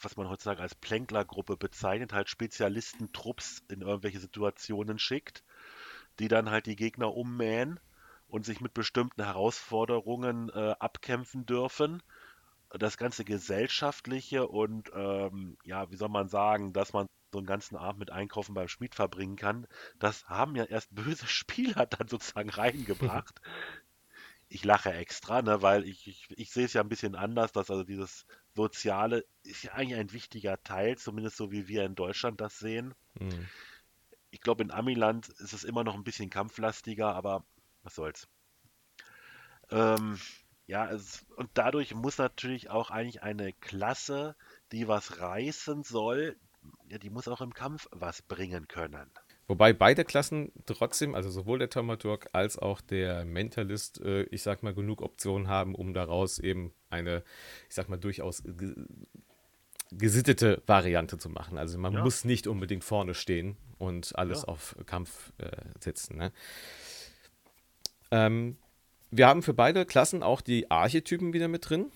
was 0.00 0.16
man 0.16 0.28
heutzutage 0.28 0.62
als 0.62 0.74
Plänklergruppe 0.74 1.56
bezeichnet, 1.56 2.12
halt 2.12 2.28
Spezialistentrupps 2.28 3.62
in 3.68 3.80
irgendwelche 3.80 4.20
Situationen 4.20 4.98
schickt, 4.98 5.42
die 6.18 6.28
dann 6.28 6.50
halt 6.50 6.66
die 6.66 6.76
Gegner 6.76 7.14
ummähen 7.14 7.80
und 8.28 8.44
sich 8.44 8.60
mit 8.60 8.74
bestimmten 8.74 9.24
Herausforderungen 9.24 10.50
äh, 10.50 10.74
abkämpfen 10.78 11.46
dürfen. 11.46 12.02
Das 12.70 12.96
ganze 12.96 13.24
Gesellschaftliche 13.24 14.48
und 14.48 14.90
ähm, 14.94 15.56
ja, 15.64 15.90
wie 15.90 15.96
soll 15.96 16.08
man 16.08 16.28
sagen, 16.28 16.72
dass 16.72 16.92
man 16.92 17.06
so 17.32 17.38
einen 17.38 17.46
ganzen 17.46 17.76
Abend 17.76 18.00
mit 18.00 18.10
Einkaufen 18.10 18.54
beim 18.54 18.68
Schmied 18.68 18.94
verbringen 18.94 19.36
kann, 19.36 19.66
das 19.98 20.28
haben 20.28 20.56
ja 20.56 20.64
erst 20.64 20.94
böse 20.94 21.26
Spieler 21.26 21.86
dann 21.86 22.08
sozusagen 22.08 22.50
reingebracht. 22.50 23.40
ich 24.48 24.64
lache 24.64 24.92
extra, 24.92 25.42
ne, 25.42 25.62
weil 25.62 25.84
ich, 25.84 26.06
ich, 26.06 26.28
ich 26.36 26.50
sehe 26.50 26.66
es 26.66 26.72
ja 26.72 26.80
ein 26.80 26.88
bisschen 26.88 27.14
anders, 27.14 27.52
dass 27.52 27.70
also 27.70 27.84
dieses 27.84 28.26
Soziale 28.54 29.24
ist 29.42 29.64
ja 29.64 29.72
eigentlich 29.72 29.98
ein 29.98 30.12
wichtiger 30.12 30.62
Teil, 30.62 30.96
zumindest 30.96 31.36
so 31.36 31.50
wie 31.50 31.68
wir 31.68 31.84
in 31.84 31.94
Deutschland 31.94 32.40
das 32.40 32.58
sehen. 32.58 32.94
Mhm. 33.18 33.46
Ich 34.30 34.40
glaube, 34.40 34.62
in 34.62 34.70
Amiland 34.70 35.28
ist 35.28 35.52
es 35.52 35.64
immer 35.64 35.84
noch 35.84 35.94
ein 35.94 36.04
bisschen 36.04 36.30
kampflastiger, 36.30 37.14
aber 37.14 37.44
was 37.82 37.94
soll's. 37.94 38.28
Ähm, 39.70 40.18
ja, 40.66 40.90
es, 40.90 41.24
und 41.36 41.48
dadurch 41.54 41.94
muss 41.94 42.18
natürlich 42.18 42.70
auch 42.70 42.90
eigentlich 42.90 43.22
eine 43.22 43.52
Klasse, 43.52 44.34
die 44.72 44.88
was 44.88 45.20
reißen 45.20 45.84
soll, 45.84 46.36
ja, 46.88 46.98
die 46.98 47.10
muss 47.10 47.28
auch 47.28 47.40
im 47.40 47.54
Kampf 47.54 47.88
was 47.92 48.22
bringen 48.22 48.66
können. 48.66 49.10
Wobei 49.48 49.72
beide 49.72 50.04
Klassen 50.04 50.50
trotzdem, 50.66 51.14
also 51.14 51.30
sowohl 51.30 51.60
der 51.60 51.70
Thaumaturg 51.70 52.28
als 52.32 52.58
auch 52.58 52.80
der 52.80 53.24
Mentalist, 53.24 54.00
äh, 54.00 54.24
ich 54.24 54.42
sag 54.42 54.64
mal, 54.64 54.74
genug 54.74 55.02
Optionen 55.02 55.46
haben, 55.46 55.76
um 55.76 55.94
daraus 55.94 56.40
eben 56.40 56.72
eine, 56.90 57.22
ich 57.68 57.74
sag 57.74 57.88
mal, 57.88 57.98
durchaus 57.98 58.42
ge 58.44 58.74
gesittete 59.92 60.64
Variante 60.66 61.16
zu 61.16 61.28
machen. 61.28 61.58
Also 61.58 61.78
man 61.78 61.92
ja. 61.92 62.02
muss 62.02 62.24
nicht 62.24 62.48
unbedingt 62.48 62.82
vorne 62.82 63.14
stehen 63.14 63.56
und 63.78 64.18
alles 64.18 64.42
ja. 64.42 64.48
auf 64.48 64.74
Kampf 64.84 65.32
äh, 65.38 65.48
setzen. 65.78 66.16
Ne? 66.16 66.32
Ähm, 68.10 68.56
wir 69.16 69.26
haben 69.26 69.42
für 69.42 69.54
beide 69.54 69.86
Klassen 69.86 70.22
auch 70.22 70.40
die 70.40 70.70
Archetypen 70.70 71.32
wieder 71.32 71.48
mit 71.48 71.68
drin. 71.68 71.90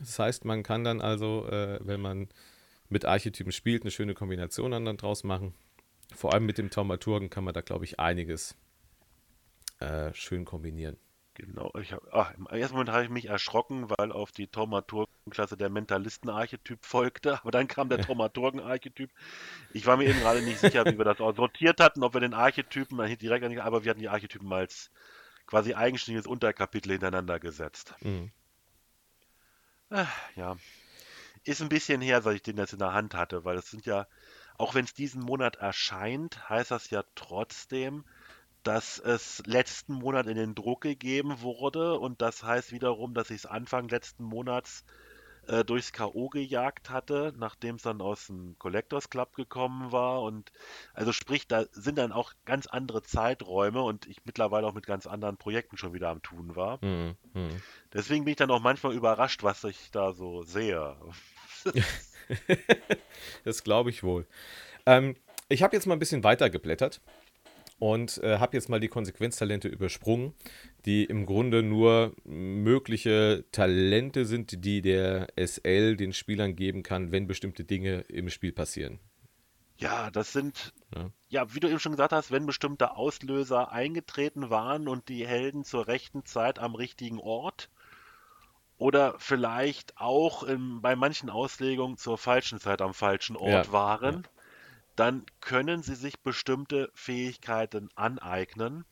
Das 0.00 0.18
heißt, 0.18 0.44
man 0.44 0.62
kann 0.62 0.84
dann 0.84 1.00
also, 1.00 1.46
äh, 1.46 1.78
wenn 1.82 2.00
man 2.00 2.28
mit 2.88 3.04
Archetypen 3.04 3.52
spielt, 3.52 3.82
eine 3.82 3.90
schöne 3.90 4.14
Kombination 4.14 4.70
dann 4.70 4.96
draus 4.96 5.24
machen. 5.24 5.54
Vor 6.14 6.32
allem 6.32 6.46
mit 6.46 6.58
dem 6.58 6.70
Taumaturgen 6.70 7.30
kann 7.30 7.44
man 7.44 7.54
da, 7.54 7.60
glaube 7.60 7.84
ich, 7.84 7.98
einiges 7.98 8.56
äh, 9.80 10.12
schön 10.14 10.44
kombinieren. 10.44 10.96
Genau, 11.34 11.72
ich 11.80 11.92
hab, 11.92 12.02
ach, 12.12 12.32
im 12.36 12.46
ersten 12.46 12.74
Moment 12.74 12.90
habe 12.90 13.02
ich 13.02 13.10
mich 13.10 13.24
erschrocken, 13.24 13.90
weil 13.90 14.12
auf 14.12 14.30
die 14.30 14.46
Taumaturgenklasse 14.46 15.56
der 15.56 15.68
Mentalisten-Archetyp 15.68 16.84
folgte, 16.84 17.40
aber 17.40 17.50
dann 17.50 17.66
kam 17.66 17.88
der 17.88 17.98
Taumaturgen-Archetyp. 18.06 19.10
Ich 19.72 19.84
war 19.84 19.96
mir 19.96 20.04
eben 20.08 20.20
gerade 20.20 20.42
nicht 20.42 20.60
sicher, 20.60 20.84
wie 20.86 20.96
wir 20.96 21.04
das 21.04 21.18
sortiert 21.18 21.80
hatten, 21.80 22.04
ob 22.04 22.14
wir 22.14 22.20
den 22.20 22.34
Archetypen 22.34 22.98
direkt 23.18 23.44
an 23.44 23.58
aber 23.58 23.82
wir 23.82 23.90
hatten 23.90 24.00
die 24.00 24.08
Archetypen 24.08 24.52
als 24.52 24.92
quasi 25.46 25.74
eigenständiges 25.74 26.26
Unterkapitel 26.26 26.92
hintereinander 26.92 27.40
gesetzt. 27.40 27.94
Mhm. 28.00 28.30
Ach, 29.90 30.10
ja, 30.34 30.56
ist 31.44 31.60
ein 31.60 31.68
bisschen 31.68 32.00
her, 32.00 32.22
seit 32.22 32.36
ich 32.36 32.42
den 32.42 32.56
jetzt 32.56 32.72
in 32.72 32.78
der 32.78 32.92
Hand 32.92 33.14
hatte, 33.14 33.44
weil 33.44 33.56
es 33.56 33.70
sind 33.70 33.86
ja 33.86 34.06
auch 34.56 34.74
wenn 34.74 34.84
es 34.84 34.94
diesen 34.94 35.20
Monat 35.22 35.56
erscheint, 35.56 36.48
heißt 36.48 36.70
das 36.70 36.90
ja 36.90 37.04
trotzdem, 37.14 38.04
dass 38.62 38.98
es 38.98 39.42
letzten 39.46 39.94
Monat 39.94 40.26
in 40.26 40.36
den 40.36 40.54
Druck 40.54 40.82
gegeben 40.82 41.40
wurde 41.40 41.98
und 41.98 42.22
das 42.22 42.42
heißt 42.42 42.72
wiederum, 42.72 43.14
dass 43.14 43.30
ich 43.30 43.38
es 43.38 43.46
Anfang 43.46 43.88
letzten 43.88 44.24
Monats 44.24 44.84
äh, 45.48 45.64
durchs 45.64 45.92
K.O. 45.92 46.28
gejagt 46.28 46.90
hatte, 46.90 47.32
nachdem 47.36 47.76
es 47.76 47.82
dann 47.82 48.00
aus 48.00 48.26
dem 48.26 48.56
Collectors 48.58 49.10
Club 49.10 49.34
gekommen 49.34 49.92
war 49.92 50.22
und 50.22 50.52
also 50.92 51.12
sprich, 51.12 51.46
da 51.46 51.64
sind 51.72 51.98
dann 51.98 52.12
auch 52.12 52.32
ganz 52.44 52.66
andere 52.66 53.02
Zeiträume 53.02 53.82
und 53.82 54.06
ich 54.06 54.24
mittlerweile 54.24 54.66
auch 54.66 54.74
mit 54.74 54.86
ganz 54.86 55.06
anderen 55.06 55.36
Projekten 55.36 55.76
schon 55.76 55.94
wieder 55.94 56.08
am 56.08 56.22
tun 56.22 56.56
war. 56.56 56.84
Mhm. 56.84 57.16
mhm. 57.34 57.62
Deswegen 57.92 58.24
bin 58.24 58.32
ich 58.32 58.38
dann 58.38 58.50
auch 58.50 58.60
manchmal 58.60 58.94
überrascht, 58.94 59.42
was 59.42 59.62
ich 59.64 59.90
da 59.90 60.12
so 60.12 60.42
sehe. 60.42 60.96
das 63.44 63.62
glaube 63.62 63.90
ich 63.90 64.02
wohl. 64.02 64.26
Ähm, 64.86 65.16
ich 65.48 65.62
habe 65.62 65.76
jetzt 65.76 65.86
mal 65.86 65.94
ein 65.94 66.00
bisschen 66.00 66.24
weiter 66.24 66.50
geblättert 66.50 67.00
und 67.78 68.18
äh, 68.22 68.38
habe 68.38 68.56
jetzt 68.56 68.68
mal 68.68 68.80
die 68.80 68.88
Konsequenztalente 68.88 69.68
übersprungen, 69.68 70.34
die 70.86 71.04
im 71.04 71.26
Grunde 71.26 71.62
nur 71.62 72.14
mögliche 72.24 73.44
Talente 73.52 74.24
sind, 74.24 74.64
die 74.64 74.80
der 74.82 75.28
SL 75.36 75.96
den 75.96 76.12
Spielern 76.12 76.56
geben 76.56 76.82
kann, 76.82 77.12
wenn 77.12 77.26
bestimmte 77.26 77.64
Dinge 77.64 78.00
im 78.08 78.30
Spiel 78.30 78.52
passieren. 78.52 79.00
Ja, 79.76 80.10
das 80.10 80.32
sind, 80.32 80.72
ja. 80.94 81.10
ja. 81.28 81.54
wie 81.54 81.60
du 81.60 81.68
eben 81.68 81.80
schon 81.80 81.92
gesagt 81.92 82.12
hast, 82.12 82.30
wenn 82.30 82.46
bestimmte 82.46 82.96
Auslöser 82.96 83.72
eingetreten 83.72 84.50
waren 84.50 84.86
und 84.86 85.08
die 85.08 85.26
Helden 85.26 85.64
zur 85.64 85.88
rechten 85.88 86.24
Zeit 86.24 86.58
am 86.60 86.74
richtigen 86.74 87.18
Ort 87.18 87.70
oder 88.76 89.14
vielleicht 89.18 89.98
auch 89.98 90.44
in, 90.44 90.80
bei 90.80 90.94
manchen 90.94 91.28
Auslegungen 91.28 91.96
zur 91.96 92.18
falschen 92.18 92.60
Zeit 92.60 92.82
am 92.82 92.94
falschen 92.94 93.36
Ort 93.36 93.66
ja, 93.66 93.72
waren, 93.72 94.14
ja. 94.22 94.33
Dann 94.96 95.24
können 95.40 95.82
sie 95.82 95.94
sich 95.94 96.20
bestimmte 96.20 96.90
Fähigkeiten 96.94 97.88
aneignen. 97.94 98.84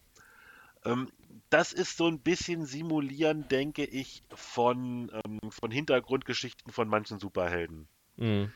Ähm, 0.85 1.11
das 1.51 1.73
ist 1.73 1.97
so 1.97 2.09
ein 2.09 2.21
bisschen 2.21 2.67
simulieren, 2.67 3.49
denke 3.49 3.85
ich, 3.85 4.23
von, 4.35 5.11
ähm, 5.25 5.39
von 5.51 5.71
Hintergrundgeschichten 5.71 6.73
von 6.73 6.89
manchen 6.89 7.19
Superhelden. 7.19 7.89
Mhm. 8.17 8.53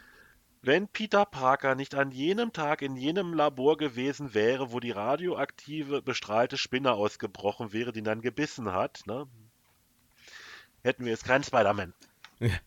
Wenn 0.63 0.89
Peter 0.89 1.25
Parker 1.25 1.77
nicht 1.77 1.95
an 1.95 2.11
jenem 2.11 2.53
Tag 2.53 2.83
in 2.83 2.97
jenem 2.97 3.35
Labor 3.35 3.77
gewesen 3.77 4.35
wäre, 4.35 4.73
wo 4.73 4.81
die 4.81 4.91
radioaktive 4.91 6.03
bestrahlte 6.03 6.59
Spinne 6.59 6.93
ausgebrochen 6.93 7.73
wäre, 7.73 7.93
die 7.93 8.01
ihn 8.01 8.05
dann 8.05 8.21
gebissen 8.21 8.73
hat, 8.73 9.03
ne? 9.07 9.29
hätten 10.83 11.05
wir 11.05 11.13
jetzt 11.13 11.25
keinen 11.25 11.45
Spider-Man. 11.45 11.95
Ja. 12.41 12.59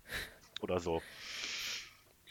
Oder 0.61 0.79
so. 0.79 1.01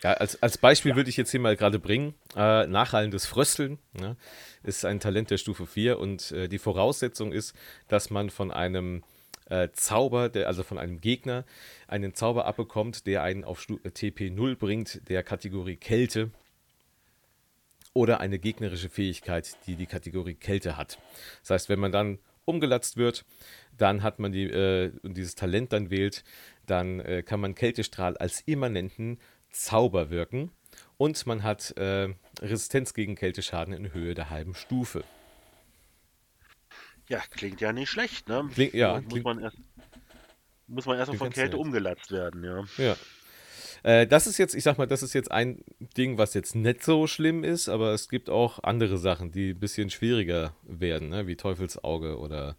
Ja, 0.02 0.12
als, 0.12 0.40
als 0.42 0.58
Beispiel 0.58 0.90
ja. 0.90 0.96
würde 0.96 1.10
ich 1.10 1.16
jetzt 1.16 1.30
hier 1.30 1.40
mal 1.40 1.56
gerade 1.56 1.78
bringen, 1.78 2.14
äh, 2.36 2.66
nachhallendes 2.66 3.26
Frösteln 3.26 3.78
ne, 3.92 4.16
ist 4.62 4.84
ein 4.84 5.00
Talent 5.00 5.30
der 5.30 5.38
Stufe 5.38 5.66
4 5.66 5.98
und 5.98 6.30
äh, 6.30 6.48
die 6.48 6.58
Voraussetzung 6.58 7.32
ist, 7.32 7.54
dass 7.88 8.10
man 8.10 8.30
von 8.30 8.52
einem 8.52 9.02
äh, 9.46 9.68
Zauber, 9.72 10.28
der, 10.28 10.46
also 10.46 10.62
von 10.62 10.78
einem 10.78 11.00
Gegner, 11.00 11.44
einen 11.88 12.14
Zauber 12.14 12.46
abbekommt, 12.46 13.06
der 13.06 13.22
einen 13.22 13.44
auf 13.44 13.60
Stu 13.60 13.78
TP 13.78 14.30
0 14.30 14.56
bringt, 14.56 15.08
der 15.08 15.22
Kategorie 15.22 15.76
Kälte 15.76 16.30
oder 17.92 18.20
eine 18.20 18.38
gegnerische 18.38 18.90
Fähigkeit, 18.90 19.56
die 19.66 19.74
die 19.74 19.86
Kategorie 19.86 20.34
Kälte 20.34 20.76
hat. 20.76 20.98
Das 21.40 21.50
heißt, 21.50 21.68
wenn 21.68 21.80
man 21.80 21.90
dann 21.90 22.18
umgelatzt 22.44 22.96
wird, 22.96 23.24
dann 23.76 24.02
hat 24.02 24.18
man 24.18 24.32
die, 24.32 24.44
äh, 24.44 24.92
dieses 25.02 25.34
Talent 25.34 25.72
dann 25.72 25.90
wählt, 25.90 26.24
dann 26.66 27.00
äh, 27.00 27.22
kann 27.22 27.40
man 27.40 27.54
Kältestrahl 27.54 28.16
als 28.16 28.40
immanenten 28.42 29.18
Zauber 29.50 30.10
wirken 30.10 30.50
und 30.96 31.26
man 31.26 31.42
hat 31.42 31.76
äh, 31.76 32.14
Resistenz 32.40 32.94
gegen 32.94 33.16
Kälteschaden 33.16 33.74
in 33.74 33.92
Höhe 33.92 34.14
der 34.14 34.30
halben 34.30 34.54
Stufe. 34.54 35.04
Ja, 37.08 37.20
klingt 37.30 37.60
ja 37.60 37.72
nicht 37.72 37.88
schlecht, 37.88 38.28
ne? 38.28 38.48
Kling, 38.52 38.70
ja, 38.74 39.00
muss, 39.00 39.22
man 39.22 39.40
erst, 39.40 39.56
muss 40.66 40.86
man 40.86 40.98
erstmal 40.98 41.18
von 41.18 41.30
Kälte 41.30 41.56
nett. 41.56 41.66
umgelatzt 41.66 42.10
werden, 42.10 42.44
ja. 42.44 42.64
Ja. 42.76 42.96
Äh, 43.82 44.06
das 44.06 44.26
ist 44.26 44.38
jetzt, 44.38 44.54
ich 44.54 44.64
sag 44.64 44.76
mal, 44.76 44.86
das 44.86 45.02
ist 45.02 45.14
jetzt 45.14 45.30
ein 45.30 45.64
Ding, 45.96 46.18
was 46.18 46.34
jetzt 46.34 46.54
nicht 46.54 46.82
so 46.82 47.06
schlimm 47.06 47.44
ist, 47.44 47.68
aber 47.68 47.92
es 47.92 48.08
gibt 48.08 48.28
auch 48.28 48.62
andere 48.62 48.98
Sachen, 48.98 49.30
die 49.30 49.50
ein 49.50 49.60
bisschen 49.60 49.88
schwieriger 49.88 50.54
werden, 50.64 51.08
ne? 51.08 51.26
wie 51.26 51.36
Teufelsauge 51.36 52.18
oder 52.18 52.56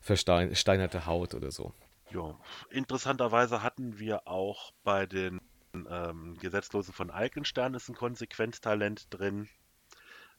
versteinerte 0.00 1.06
Haut 1.06 1.34
oder 1.34 1.50
so. 1.50 1.72
Ja, 2.12 2.36
interessanterweise 2.70 3.62
hatten 3.62 3.98
wir 3.98 4.26
auch 4.26 4.72
bei 4.82 5.06
den 5.06 5.40
ähm, 5.74 6.36
Gesetzlosen 6.40 6.92
von 6.92 7.10
Alkenstern 7.10 7.74
ist 7.74 7.88
ein 7.88 7.94
Konsequenztalent 7.94 9.06
drin, 9.10 9.48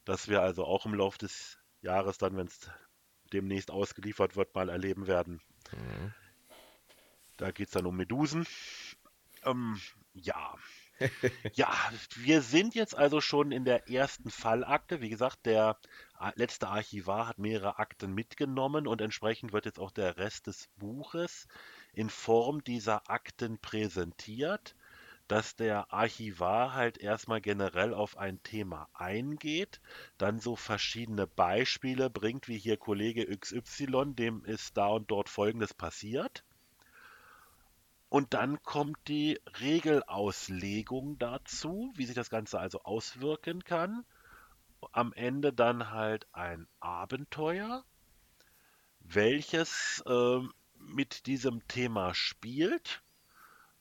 das 0.05 0.27
wir 0.27 0.41
also 0.41 0.65
auch 0.65 0.85
im 0.85 0.93
Laufe 0.93 1.17
des 1.17 1.57
Jahres 1.81 2.17
dann, 2.17 2.37
wenn 2.37 2.47
es 2.47 2.69
demnächst 3.33 3.71
ausgeliefert 3.71 4.35
wird, 4.35 4.53
mal 4.55 4.69
erleben 4.69 5.07
werden. 5.07 5.41
Mhm. 5.71 6.13
Da 7.37 7.51
geht 7.51 7.67
es 7.67 7.73
dann 7.73 7.85
um 7.85 7.95
Medusen. 7.97 8.45
Ähm, 9.45 9.79
ja. 10.13 10.55
ja, 11.53 11.73
wir 12.15 12.41
sind 12.41 12.75
jetzt 12.75 12.95
also 12.95 13.21
schon 13.21 13.51
in 13.51 13.65
der 13.65 13.89
ersten 13.89 14.29
Fallakte. 14.29 15.01
Wie 15.01 15.09
gesagt, 15.09 15.45
der 15.45 15.77
letzte 16.35 16.67
Archivar 16.67 17.27
hat 17.27 17.39
mehrere 17.39 17.79
Akten 17.79 18.13
mitgenommen 18.13 18.85
und 18.85 19.01
entsprechend 19.01 19.53
wird 19.53 19.65
jetzt 19.65 19.79
auch 19.79 19.91
der 19.91 20.17
Rest 20.17 20.45
des 20.47 20.67
Buches 20.77 21.47
in 21.93 22.09
Form 22.09 22.63
dieser 22.63 23.09
Akten 23.09 23.57
präsentiert. 23.57 24.75
Dass 25.31 25.55
der 25.55 25.93
Archivar 25.93 26.73
halt 26.73 26.97
erstmal 26.97 27.39
generell 27.39 27.93
auf 27.93 28.17
ein 28.17 28.43
Thema 28.43 28.89
eingeht, 28.93 29.79
dann 30.17 30.41
so 30.41 30.57
verschiedene 30.57 31.25
Beispiele 31.25 32.09
bringt, 32.09 32.49
wie 32.49 32.57
hier 32.57 32.75
Kollege 32.75 33.25
XY, 33.37 34.13
dem 34.13 34.43
ist 34.43 34.75
da 34.75 34.87
und 34.87 35.09
dort 35.09 35.29
Folgendes 35.29 35.73
passiert. 35.73 36.43
Und 38.09 38.33
dann 38.33 38.61
kommt 38.63 38.97
die 39.07 39.39
Regelauslegung 39.61 41.17
dazu, 41.17 41.93
wie 41.95 42.05
sich 42.05 42.15
das 42.15 42.29
Ganze 42.29 42.59
also 42.59 42.81
auswirken 42.81 43.63
kann. 43.63 44.03
Am 44.91 45.13
Ende 45.13 45.53
dann 45.53 45.91
halt 45.91 46.27
ein 46.33 46.67
Abenteuer, 46.81 47.85
welches 48.99 50.03
äh, 50.05 50.39
mit 50.75 51.25
diesem 51.25 51.65
Thema 51.69 52.13
spielt 52.13 53.01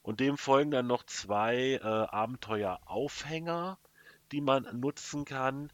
und 0.02 0.20
dem 0.20 0.38
folgen 0.38 0.70
dann 0.70 0.86
noch 0.86 1.04
zwei 1.04 1.74
äh, 1.74 1.86
Abenteuer-Aufhänger, 1.86 3.78
die 4.32 4.40
man 4.40 4.80
nutzen 4.80 5.24
kann 5.24 5.70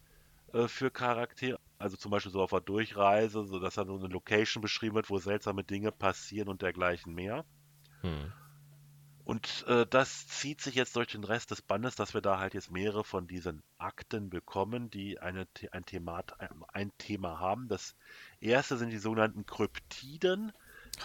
äh, 0.52 0.68
für 0.68 0.90
Charaktere. 0.90 1.60
Also 1.78 1.96
zum 1.96 2.10
Beispiel 2.10 2.32
so 2.32 2.42
auf 2.42 2.50
der 2.50 2.60
Durchreise, 2.60 3.44
so 3.44 3.58
dass 3.60 3.74
dann 3.74 3.86
so 3.86 3.96
eine 3.96 4.08
Location 4.08 4.62
beschrieben 4.62 4.96
wird, 4.96 5.10
wo 5.10 5.18
seltsame 5.18 5.62
Dinge 5.62 5.92
passieren 5.92 6.48
und 6.48 6.62
dergleichen 6.62 7.14
mehr. 7.14 7.44
Hm. 8.00 8.32
Und 9.26 9.64
äh, 9.66 9.84
das 9.90 10.28
zieht 10.28 10.60
sich 10.60 10.76
jetzt 10.76 10.94
durch 10.94 11.08
den 11.08 11.24
Rest 11.24 11.50
des 11.50 11.60
Bandes, 11.60 11.96
dass 11.96 12.14
wir 12.14 12.20
da 12.20 12.38
halt 12.38 12.54
jetzt 12.54 12.70
mehrere 12.70 13.02
von 13.02 13.26
diesen 13.26 13.62
Akten 13.76 14.30
bekommen, 14.30 14.88
die 14.88 15.18
eine, 15.18 15.48
ein, 15.72 15.84
Themat, 15.84 16.36
ein 16.72 16.92
Thema 16.96 17.40
haben. 17.40 17.66
Das 17.66 17.96
erste 18.40 18.76
sind 18.76 18.90
die 18.90 18.98
sogenannten 18.98 19.44
Kryptiden. 19.44 20.52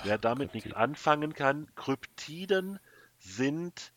Wer 0.03 0.19
damit 0.19 0.51
Kryptiden. 0.51 0.69
nichts 0.69 0.77
anfangen 0.77 1.33
kann, 1.33 1.67
Kryptiden 1.75 2.79
sind 3.21 3.93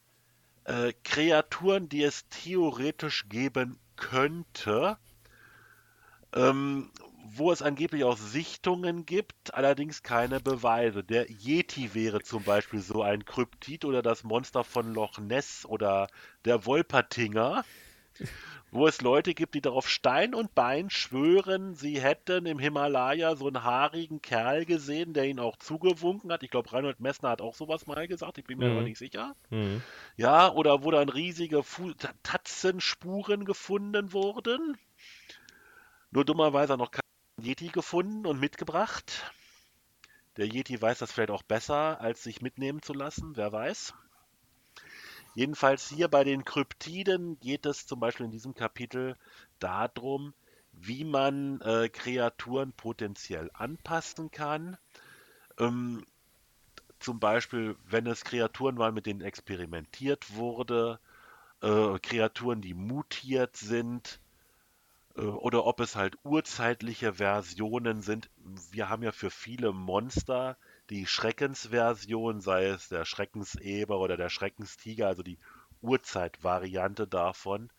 äh, 0.65 0.93
Kreaturen, 1.03 1.89
die 1.89 2.03
es 2.03 2.29
theoretisch 2.29 3.29
geben 3.29 3.79
könnte, 3.97 4.99
ähm, 6.35 6.91
wo 7.27 7.51
es 7.51 7.63
angeblich 7.63 8.05
auch 8.05 8.19
Sichtungen 8.19 9.07
gibt, 9.07 9.55
allerdings 9.55 10.03
keine 10.03 10.41
Beweise. 10.41 11.03
Der 11.03 11.31
Yeti 11.31 11.95
wäre 11.95 12.23
zum 12.23 12.45
Beispiel 12.45 12.81
so 12.81 13.03
ein 13.03 13.25
Kryptid 13.25 13.85
oder 13.85 14.03
das 14.03 14.25
Monster 14.25 14.63
von 14.63 14.93
Loch 14.93 15.19
Ness 15.19 15.65
oder 15.67 16.09
der 16.45 16.67
Wolpertinger 16.67 17.65
wo 18.75 18.89
es 18.89 19.01
Leute 19.01 19.35
gibt, 19.35 19.55
die 19.55 19.61
darauf 19.61 19.89
Stein 19.89 20.35
und 20.35 20.57
Bein 20.57 20.91
schwören, 20.91 21.77
sie 21.77 22.01
hätten 22.01 22.45
im 22.45 22.59
Himalaya 22.59 23.37
so 23.37 23.47
einen 23.47 23.63
haarigen 23.63 24.21
Kerl 24.21 24.65
gesehen, 24.65 25.15
der 25.15 25.27
ihnen 25.27 25.39
auch 25.39 25.57
zugewunken 25.57 26.33
hat. 26.33 26.43
Ich 26.43 26.51
glaube, 26.51 26.73
Reinhold 26.73 26.99
Messner 26.99 27.31
hat 27.31 27.41
auch 27.41 27.55
sowas 27.55 27.87
mal 27.87 28.09
gesagt, 28.09 28.37
ich 28.37 28.45
bin 28.45 28.59
mir 28.59 28.71
mhm. 28.71 28.73
aber 28.73 28.83
nicht 28.83 28.99
sicher. 28.99 29.37
Mhm. 29.51 29.81
Ja, 30.17 30.51
oder 30.51 30.83
wo 30.83 30.91
dann 30.91 31.09
riesige 31.09 31.63
Fu 31.63 31.93
Tatzenspuren 32.25 33.45
gefunden 33.45 34.13
wurden. 34.13 34.77
Nur 36.11 36.25
dummerweise 36.25 36.77
noch 36.77 36.91
kein 36.91 37.01
Yeti 37.41 37.69
gefunden 37.69 38.27
und 38.27 38.41
mitgebracht. 38.41 39.33
Der 40.37 40.47
Yeti 40.47 40.83
weiß 40.83 40.99
das 40.99 41.13
vielleicht 41.13 41.31
auch 41.31 41.45
besser, 41.45 42.01
als 42.01 42.25
sich 42.25 42.43
mitnehmen 42.43 42.83
zu 42.83 42.93
lassen, 42.93 43.37
wer 43.37 43.53
weiß. 43.53 43.95
Jedenfalls 45.35 45.88
hier 45.88 46.09
bei 46.09 46.25
den 46.25 46.44
Kryptiden 46.44 47.38
geht 47.40 47.66
es 47.66 47.87
zum 47.87 48.01
Beispiel 48.01 48.27
in 48.27 48.33
diesem 48.33 48.55
Kapitel 48.55 49.16
darum, 49.59 50.33
wie 50.73 51.05
man 51.05 51.61
äh, 51.61 51.88
Kreaturen 51.88 52.73
potenziell 52.73 53.51
anpassen 53.53 54.31
kann. 54.31 54.77
Ähm, 55.59 56.05
zum 57.01 57.20
Beispiel, 57.20 57.77
wenn 57.85 58.07
es 58.07 58.25
Kreaturen 58.25 58.79
waren, 58.79 58.94
mit 58.94 59.07
denen 59.07 59.20
experimentiert 59.20 60.35
wurde, 60.35 61.01
äh, 61.62 61.99
Kreaturen, 61.99 62.61
die 62.61 62.75
mutiert 62.75 63.57
sind, 63.57 64.20
äh, 65.16 65.20
oder 65.23 65.64
ob 65.66 65.81
es 65.81 65.97
halt 65.97 66.16
urzeitliche 66.23 67.14
Versionen 67.14 68.03
sind. 68.03 68.31
Wir 68.70 68.88
haben 68.88 69.03
ja 69.03 69.12
für 69.12 69.31
viele 69.31 69.73
Monster 69.73 70.57
die 70.90 71.07
Schreckensversion, 71.07 72.40
sei 72.40 72.66
es 72.66 72.88
der 72.88 73.05
Schreckenseber 73.05 73.99
oder 73.99 74.16
der 74.16 74.29
Schreckenstiger, 74.29 75.09
also 75.09 75.23
die 75.23 75.38
Urzeitvariante 75.81 77.07
davon. 77.07 77.70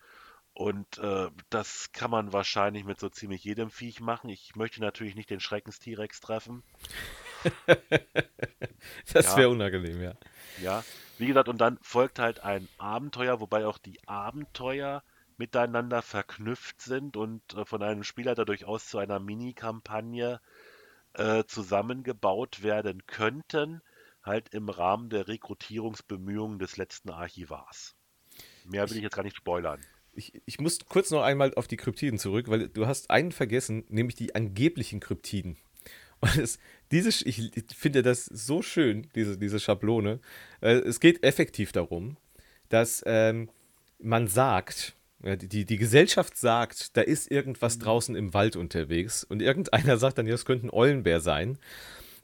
Und 0.53 0.99
äh, 0.99 1.27
das 1.49 1.91
kann 1.91 2.11
man 2.11 2.31
wahrscheinlich 2.31 2.85
mit 2.85 2.97
so 2.99 3.09
ziemlich 3.09 3.43
jedem 3.43 3.69
Viech 3.69 3.99
machen. 3.99 4.29
Ich 4.29 4.55
möchte 4.55 4.79
natürlich 4.79 5.15
nicht 5.15 5.29
den 5.29 5.41
Schreckenstirex 5.41 6.21
treffen. 6.21 6.63
das 9.13 9.25
ja. 9.25 9.37
wäre 9.37 9.49
unangenehm, 9.49 10.01
ja. 10.01 10.13
Ja, 10.61 10.83
wie 11.17 11.27
gesagt, 11.27 11.49
und 11.49 11.59
dann 11.59 11.77
folgt 11.81 12.19
halt 12.19 12.39
ein 12.39 12.69
Abenteuer, 12.77 13.41
wobei 13.41 13.65
auch 13.65 13.77
die 13.77 13.99
Abenteuer 14.07 15.03
miteinander 15.37 16.01
verknüpft 16.01 16.81
sind 16.81 17.17
und 17.17 17.41
äh, 17.53 17.65
von 17.65 17.83
einem 17.83 18.03
Spieler 18.03 18.35
da 18.35 18.45
durchaus 18.45 18.87
zu 18.87 18.97
einer 18.97 19.19
Mini-Kampagne 19.19 20.39
äh, 21.17 21.43
zusammengebaut 21.45 22.63
werden 22.63 23.05
könnten, 23.07 23.81
halt 24.23 24.53
im 24.53 24.69
Rahmen 24.69 25.09
der 25.09 25.27
Rekrutierungsbemühungen 25.27 26.59
des 26.59 26.77
letzten 26.77 27.09
Archivars. 27.11 27.95
Mehr 28.65 28.89
will 28.89 28.97
ich 28.97 29.03
jetzt 29.03 29.15
gar 29.15 29.23
nicht 29.23 29.37
spoilern. 29.37 29.79
Ich, 30.13 30.41
ich 30.45 30.59
muss 30.59 30.79
kurz 30.87 31.11
noch 31.11 31.21
einmal 31.21 31.53
auf 31.55 31.67
die 31.67 31.77
Kryptiden 31.77 32.17
zurück, 32.17 32.47
weil 32.47 32.69
du 32.69 32.87
hast 32.87 33.09
einen 33.09 33.31
vergessen, 33.31 33.85
nämlich 33.89 34.15
die 34.15 34.33
angeblichen 34.33 34.99
Kryptiden. 34.99 35.57
Und 36.21 36.37
es, 36.37 36.59
diese, 36.91 37.09
ich 37.27 37.51
finde 37.75 38.01
das 38.01 38.25
so 38.25 38.61
schön, 38.61 39.09
diese, 39.15 39.37
diese 39.37 39.59
Schablone. 39.59 40.19
Äh, 40.61 40.75
es 40.77 40.99
geht 40.99 41.23
effektiv 41.23 41.71
darum, 41.71 42.17
dass 42.69 43.03
ähm, 43.05 43.49
man 43.99 44.27
sagt, 44.27 44.95
ja, 45.25 45.35
die, 45.35 45.65
die 45.65 45.77
Gesellschaft 45.77 46.37
sagt, 46.37 46.95
da 46.95 47.01
ist 47.01 47.31
irgendwas 47.31 47.77
mhm. 47.77 47.81
draußen 47.81 48.15
im 48.15 48.33
Wald 48.35 48.55
unterwegs 48.55 49.23
und 49.23 49.41
irgendeiner 49.41 49.97
sagt 49.97 50.19
dann, 50.19 50.27
ja, 50.27 50.35
es 50.35 50.45
könnte 50.45 50.67
ein 50.67 50.73
Eulenbär 50.73 51.19
sein. 51.19 51.57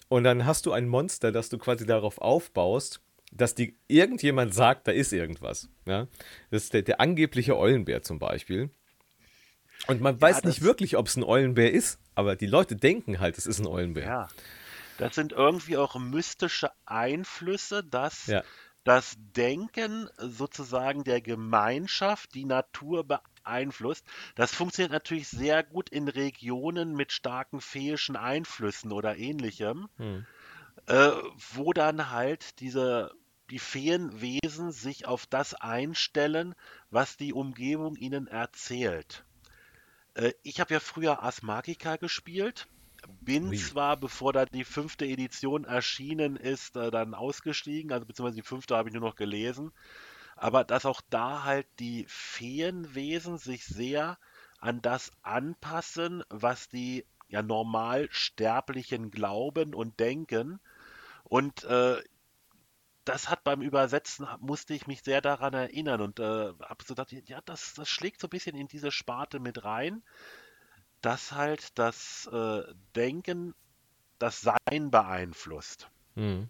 Und 0.07 0.23
dann 0.23 0.45
hast 0.45 0.65
du 0.65 0.71
ein 0.71 0.87
Monster, 0.87 1.31
das 1.31 1.49
du 1.49 1.57
quasi 1.57 1.85
darauf 1.85 2.19
aufbaust, 2.19 3.01
dass 3.31 3.55
die 3.55 3.77
irgendjemand 3.87 4.53
sagt, 4.53 4.87
da 4.87 4.91
ist 4.91 5.13
irgendwas. 5.13 5.69
Ja? 5.85 6.07
Das 6.51 6.63
ist 6.63 6.73
der, 6.73 6.83
der 6.83 7.01
angebliche 7.01 7.57
Eulenbär 7.57 8.03
zum 8.03 8.19
Beispiel. 8.19 8.69
Und 9.87 10.01
man 10.01 10.15
ja, 10.15 10.21
weiß 10.21 10.43
nicht 10.43 10.61
wirklich, 10.61 10.95
ob 10.97 11.07
es 11.07 11.15
ein 11.15 11.23
Eulenbär 11.23 11.71
ist, 11.71 11.97
aber 12.13 12.35
die 12.35 12.45
Leute 12.45 12.75
denken 12.75 13.19
halt, 13.19 13.37
es 13.37 13.47
ist 13.47 13.59
ein 13.59 13.67
Eulenbär. 13.67 14.05
Ja. 14.05 14.27
Das 14.97 15.15
sind 15.15 15.31
irgendwie 15.31 15.77
auch 15.77 15.97
mystische 15.97 16.69
Einflüsse, 16.85 17.83
dass 17.83 18.27
ja 18.27 18.43
das 18.83 19.15
Denken 19.17 20.09
sozusagen 20.17 21.03
der 21.03 21.21
Gemeinschaft 21.21 22.33
die 22.33 22.45
Natur 22.45 23.05
beeinflusst. 23.05 24.05
Das 24.35 24.53
funktioniert 24.53 24.91
natürlich 24.91 25.27
sehr 25.27 25.63
gut 25.63 25.89
in 25.89 26.07
Regionen 26.07 26.95
mit 26.95 27.11
starken 27.11 27.61
feischen 27.61 28.15
Einflüssen 28.15 28.91
oder 28.91 29.17
ähnlichem, 29.17 29.87
hm. 29.97 30.25
äh, 30.87 31.11
wo 31.53 31.73
dann 31.73 32.09
halt 32.09 32.59
diese 32.59 33.11
die 33.49 33.59
Feenwesen 33.59 34.71
sich 34.71 35.05
auf 35.05 35.25
das 35.25 35.53
einstellen, 35.53 36.55
was 36.89 37.17
die 37.17 37.33
Umgebung 37.33 37.97
ihnen 37.97 38.27
erzählt. 38.27 39.25
Äh, 40.13 40.31
ich 40.41 40.59
habe 40.59 40.73
ja 40.73 40.79
früher 40.79 41.21
Ars 41.21 41.41
Magica 41.41 41.97
gespielt 41.97 42.67
bin 43.21 43.51
Wie? 43.51 43.57
zwar, 43.57 43.97
bevor 43.97 44.33
da 44.33 44.45
die 44.45 44.63
fünfte 44.63 45.05
Edition 45.05 45.65
erschienen 45.65 46.35
ist, 46.35 46.75
äh, 46.75 46.91
dann 46.91 47.13
ausgestiegen, 47.13 47.91
also 47.91 48.05
beziehungsweise 48.05 48.41
die 48.41 48.47
fünfte 48.47 48.75
habe 48.75 48.89
ich 48.89 48.93
nur 48.93 49.07
noch 49.07 49.15
gelesen, 49.15 49.71
aber 50.35 50.63
dass 50.63 50.85
auch 50.85 51.01
da 51.09 51.43
halt 51.43 51.67
die 51.79 52.05
Feenwesen 52.07 53.37
sich 53.37 53.65
sehr 53.65 54.17
an 54.59 54.81
das 54.81 55.11
anpassen, 55.21 56.23
was 56.29 56.69
die 56.69 57.05
ja 57.29 57.41
normal 57.41 58.07
Sterblichen 58.11 59.11
glauben 59.11 59.73
und 59.73 59.99
denken. 59.99 60.59
Und 61.23 61.63
äh, 61.63 62.01
das 63.05 63.29
hat 63.29 63.43
beim 63.43 63.61
Übersetzen, 63.61 64.27
musste 64.39 64.73
ich 64.73 64.85
mich 64.85 65.01
sehr 65.01 65.21
daran 65.21 65.53
erinnern 65.53 66.01
und 66.01 66.19
äh, 66.19 66.23
habe 66.23 66.83
so 66.85 66.93
gedacht, 66.93 67.11
ja, 67.11 67.41
das, 67.45 67.73
das 67.73 67.89
schlägt 67.89 68.21
so 68.21 68.27
ein 68.27 68.31
bisschen 68.31 68.55
in 68.55 68.67
diese 68.67 68.91
Sparte 68.91 69.39
mit 69.39 69.63
rein 69.63 70.03
dass 71.01 71.31
halt 71.31 71.77
das 71.77 72.29
äh, 72.31 72.61
Denken 72.95 73.53
das 74.19 74.41
Sein 74.41 74.91
beeinflusst. 74.91 75.89
Mhm. 76.15 76.49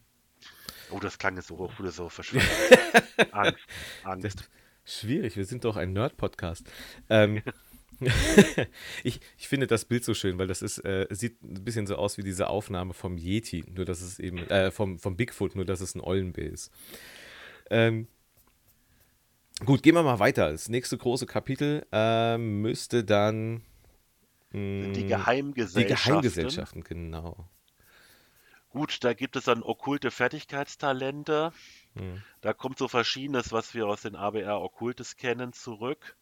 Oh, 0.92 1.00
das 1.00 1.18
klang 1.18 1.38
jetzt 1.38 1.48
so, 1.48 2.10
verschwunden. 2.10 2.48
Angst, 3.32 3.66
Angst. 4.04 4.50
schwierig, 4.84 5.38
wir 5.38 5.46
sind 5.46 5.64
doch 5.64 5.78
ein 5.78 5.94
Nerd-Podcast. 5.94 6.70
Ähm, 7.10 7.42
ich, 9.04 9.20
ich 9.38 9.48
finde 9.48 9.68
das 9.68 9.86
Bild 9.86 10.04
so 10.04 10.14
schön, 10.14 10.38
weil 10.40 10.48
das 10.48 10.62
ist, 10.62 10.80
äh, 10.80 11.08
sieht 11.12 11.42
ein 11.44 11.64
bisschen 11.64 11.88
so 11.88 11.96
aus 11.96 12.18
wie 12.18 12.24
diese 12.24 12.48
Aufnahme 12.48 12.94
vom 12.94 13.18
Yeti, 13.18 13.64
nur 13.74 13.86
dass 13.86 14.02
es 14.02 14.20
eben, 14.20 14.40
äh, 14.50 14.72
vom, 14.72 15.00
vom 15.00 15.16
Bigfoot, 15.16 15.56
nur 15.56 15.66
dass 15.66 15.82
es 15.82 15.96
ein 15.96 16.02
Eulenbär 16.02 16.52
ist. 16.52 16.72
Ähm, 17.70 18.08
gut, 19.66 19.84
gehen 19.84 19.96
wir 19.96 20.04
mal 20.04 20.20
weiter. 20.20 20.52
Das 20.52 20.70
nächste 20.70 20.98
große 20.98 21.26
Kapitel 21.26 21.86
äh, 21.92 22.38
müsste 22.38 23.04
dann 23.04 23.62
die 24.54 25.06
Geheimgesellschaften. 25.06 25.82
Die 25.82 25.88
Geheimgesellschaften, 25.88 26.84
genau. 26.84 27.50
Gut, 28.70 29.04
da 29.04 29.14
gibt 29.14 29.36
es 29.36 29.46
dann 29.46 29.64
okkulte 29.64 30.12
Fertigkeitstalente. 30.12 31.52
Mhm. 31.94 32.24
Da 32.40 32.54
kommt 32.54 32.78
so 32.78 32.88
Verschiedenes, 32.88 33.52
was 33.52 33.74
wir 33.74 33.88
aus 33.88 34.02
den 34.02 34.16
ABR 34.16 34.62
Okkultes 34.62 35.18
kennen, 35.18 35.52
zurück. 35.52 36.16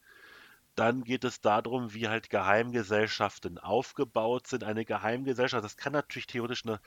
Dann 0.75 1.03
geht 1.03 1.25
es 1.25 1.41
darum, 1.41 1.93
wie 1.93 2.07
halt 2.07 2.29
Geheimgesellschaften 2.29 3.57
aufgebaut 3.57 4.47
sind. 4.47 4.63
Eine 4.63 4.85
Geheimgesellschaft, 4.85 5.63
das 5.63 5.77
kann 5.77 5.93
natürlich 5.93 6.25
theoretisch 6.25 6.65
eine 6.65 6.79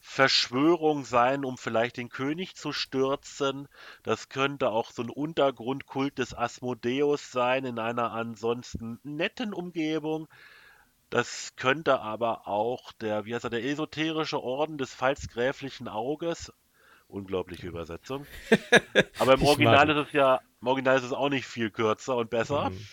Verschwörung 0.00 1.04
sein, 1.04 1.44
um 1.44 1.58
vielleicht 1.58 1.98
den 1.98 2.08
König 2.08 2.56
zu 2.56 2.72
stürzen. 2.72 3.68
Das 4.02 4.30
könnte 4.30 4.70
auch 4.70 4.90
so 4.90 5.02
ein 5.02 5.10
Untergrundkult 5.10 6.18
des 6.18 6.32
Asmodeus 6.32 7.30
sein 7.30 7.64
in 7.66 7.78
einer 7.78 8.12
ansonsten 8.12 8.98
netten 9.02 9.52
Umgebung. 9.52 10.26
Das 11.14 11.54
könnte 11.54 12.00
aber 12.00 12.48
auch 12.48 12.90
der, 12.90 13.24
wie 13.24 13.36
heißt 13.36 13.44
er, 13.44 13.50
der 13.50 13.62
esoterische 13.62 14.42
Orden 14.42 14.78
des 14.78 14.92
pfalzgräflichen 14.92 15.86
Auges. 15.86 16.52
Unglaubliche 17.06 17.68
Übersetzung. 17.68 18.26
Aber 19.20 19.34
im 19.34 19.44
Original 19.44 19.88
ist 19.90 20.08
es 20.08 20.12
ja, 20.12 20.40
im 20.60 20.66
Original 20.66 20.96
ist 20.96 21.04
es 21.04 21.12
auch 21.12 21.28
nicht 21.28 21.46
viel 21.46 21.70
kürzer 21.70 22.16
und 22.16 22.30
besser. 22.30 22.70
Mhm 22.70 22.88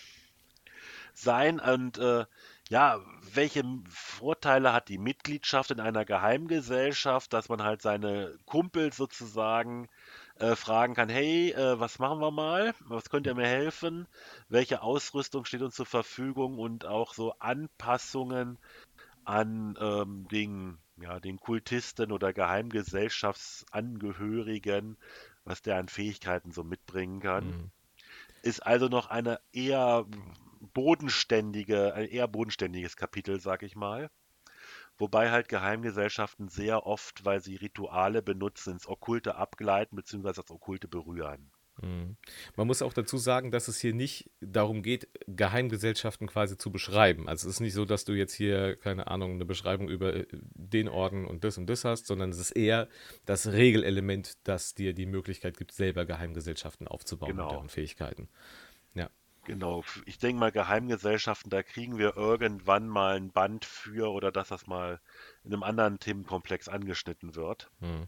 sein 1.14 1.60
und 1.60 1.98
äh, 1.98 2.24
ja, 2.68 3.00
welche 3.34 3.62
Vorteile 3.88 4.72
hat 4.72 4.88
die 4.88 4.98
Mitgliedschaft 4.98 5.70
in 5.70 5.80
einer 5.80 6.04
Geheimgesellschaft, 6.04 7.32
dass 7.32 7.48
man 7.48 7.62
halt 7.62 7.82
seine 7.82 8.38
Kumpels 8.46 8.96
sozusagen 8.96 9.88
äh, 10.36 10.56
fragen 10.56 10.94
kann, 10.94 11.08
hey, 11.08 11.52
äh, 11.52 11.78
was 11.78 11.98
machen 11.98 12.20
wir 12.20 12.30
mal? 12.30 12.74
Was 12.80 13.10
könnt 13.10 13.26
ihr 13.26 13.34
mir 13.34 13.46
helfen? 13.46 14.06
Welche 14.48 14.82
Ausrüstung 14.82 15.44
steht 15.44 15.60
uns 15.62 15.74
zur 15.74 15.86
Verfügung 15.86 16.58
und 16.58 16.86
auch 16.86 17.14
so 17.14 17.34
Anpassungen 17.38 18.58
an 19.24 19.76
ähm, 19.80 20.26
den, 20.28 20.78
ja, 20.96 21.20
den 21.20 21.38
Kultisten 21.38 22.10
oder 22.12 22.32
Geheimgesellschaftsangehörigen, 22.32 24.96
was 25.44 25.62
der 25.62 25.76
an 25.76 25.88
Fähigkeiten 25.88 26.52
so 26.52 26.64
mitbringen 26.64 27.20
kann. 27.20 27.46
Mhm. 27.46 27.70
Ist 28.42 28.66
also 28.66 28.88
noch 28.88 29.08
eine 29.08 29.40
eher 29.52 30.06
bodenständige, 30.74 31.94
ein 31.94 32.08
eher 32.08 32.28
bodenständiges 32.28 32.96
Kapitel, 32.96 33.40
sag 33.40 33.62
ich 33.62 33.76
mal. 33.76 34.10
Wobei 35.02 35.32
halt 35.32 35.48
Geheimgesellschaften 35.48 36.46
sehr 36.46 36.86
oft, 36.86 37.24
weil 37.24 37.42
sie 37.42 37.56
Rituale 37.56 38.22
benutzen, 38.22 38.74
ins 38.74 38.86
Okkulte 38.86 39.34
abgleiten 39.34 39.96
bzw. 39.96 40.32
das 40.32 40.48
Okkulte 40.48 40.86
berühren. 40.86 41.50
Mhm. 41.80 42.16
Man 42.54 42.68
muss 42.68 42.82
auch 42.82 42.92
dazu 42.92 43.18
sagen, 43.18 43.50
dass 43.50 43.66
es 43.66 43.80
hier 43.80 43.94
nicht 43.94 44.30
darum 44.40 44.80
geht, 44.80 45.08
Geheimgesellschaften 45.26 46.28
quasi 46.28 46.56
zu 46.56 46.70
beschreiben. 46.70 47.28
Also 47.28 47.48
es 47.48 47.56
ist 47.56 47.60
nicht 47.60 47.74
so, 47.74 47.84
dass 47.84 48.04
du 48.04 48.12
jetzt 48.12 48.34
hier, 48.34 48.76
keine 48.76 49.08
Ahnung, 49.08 49.32
eine 49.32 49.44
Beschreibung 49.44 49.88
über 49.88 50.14
äh, 50.14 50.26
den 50.30 50.88
Orden 50.88 51.26
und 51.26 51.42
das 51.42 51.58
und 51.58 51.66
das 51.66 51.84
hast, 51.84 52.06
sondern 52.06 52.30
es 52.30 52.38
ist 52.38 52.52
eher 52.52 52.88
das 53.26 53.48
Regelelement, 53.48 54.38
das 54.44 54.76
dir 54.76 54.94
die 54.94 55.06
Möglichkeit 55.06 55.56
gibt, 55.56 55.72
selber 55.72 56.04
Geheimgesellschaften 56.04 56.86
aufzubauen 56.86 57.32
genau. 57.32 57.46
mit 57.46 57.52
deren 57.54 57.68
Fähigkeiten. 57.70 58.28
Genau, 58.28 58.28
ich 60.06 60.18
denke 60.18 60.38
mal, 60.38 60.52
Geheimgesellschaften, 60.52 61.50
da 61.50 61.62
kriegen 61.62 61.98
wir 61.98 62.16
irgendwann 62.16 62.88
mal 62.88 63.16
ein 63.16 63.32
Band 63.32 63.64
für 63.64 64.12
oder 64.12 64.30
dass 64.30 64.48
das 64.48 64.66
mal 64.66 65.00
in 65.44 65.52
einem 65.52 65.62
anderen 65.62 65.98
Themenkomplex 65.98 66.68
angeschnitten 66.68 67.34
wird. 67.34 67.70
Hm. 67.80 68.06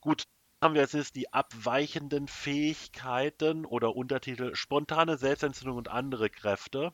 Gut, 0.00 0.24
haben 0.62 0.74
wir 0.74 0.82
jetzt 0.82 1.16
die 1.16 1.32
abweichenden 1.32 2.28
Fähigkeiten 2.28 3.64
oder 3.64 3.96
Untertitel 3.96 4.54
spontane 4.54 5.16
Selbstentzündung 5.16 5.76
und 5.76 5.88
andere 5.88 6.28
Kräfte. 6.30 6.92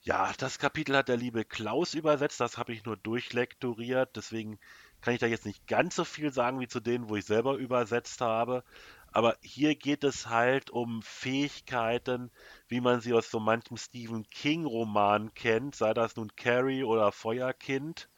Ja, 0.00 0.32
das 0.38 0.58
Kapitel 0.58 0.96
hat 0.96 1.08
der 1.08 1.16
liebe 1.16 1.44
Klaus 1.44 1.94
übersetzt, 1.94 2.40
das 2.40 2.56
habe 2.56 2.72
ich 2.72 2.84
nur 2.84 2.96
durchlektoriert, 2.96 4.16
deswegen 4.16 4.58
kann 5.00 5.14
ich 5.14 5.20
da 5.20 5.26
jetzt 5.26 5.44
nicht 5.44 5.66
ganz 5.66 5.96
so 5.96 6.04
viel 6.04 6.32
sagen 6.32 6.60
wie 6.60 6.68
zu 6.68 6.80
denen, 6.80 7.08
wo 7.08 7.16
ich 7.16 7.24
selber 7.24 7.56
übersetzt 7.56 8.20
habe. 8.20 8.64
Aber 9.12 9.36
hier 9.40 9.74
geht 9.74 10.04
es 10.04 10.28
halt 10.28 10.70
um 10.70 11.02
Fähigkeiten, 11.02 12.30
wie 12.68 12.80
man 12.80 13.00
sie 13.00 13.12
aus 13.14 13.30
so 13.30 13.40
manchem 13.40 13.76
Stephen 13.76 14.28
King-Roman 14.28 15.34
kennt, 15.34 15.74
sei 15.74 15.94
das 15.94 16.16
nun 16.16 16.34
Carrie 16.36 16.84
oder 16.84 17.12
Feuerkind. 17.12 18.08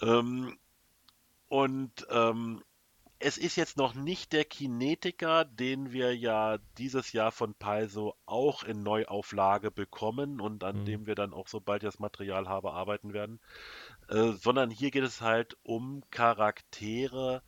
Ähm, 0.00 0.58
und 1.48 2.06
ähm, 2.10 2.62
es 3.22 3.36
ist 3.36 3.56
jetzt 3.56 3.76
noch 3.76 3.94
nicht 3.94 4.32
der 4.32 4.46
Kinetiker, 4.46 5.44
den 5.44 5.92
wir 5.92 6.16
ja 6.16 6.58
dieses 6.78 7.12
Jahr 7.12 7.30
von 7.32 7.54
Paizo 7.54 8.16
auch 8.24 8.62
in 8.62 8.82
Neuauflage 8.82 9.70
bekommen 9.70 10.40
und 10.40 10.64
an 10.64 10.80
mhm. 10.80 10.84
dem 10.86 11.06
wir 11.06 11.14
dann 11.14 11.34
auch, 11.34 11.46
sobald 11.46 11.82
ich 11.82 11.88
das 11.88 11.98
Material 11.98 12.48
habe, 12.48 12.72
arbeiten 12.72 13.12
werden. 13.12 13.38
Äh, 14.08 14.32
sondern 14.32 14.70
hier 14.70 14.90
geht 14.90 15.04
es 15.04 15.20
halt 15.20 15.58
um 15.62 16.02
Charaktere, 16.10 17.42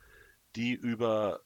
die 0.56 0.72
über 0.72 1.40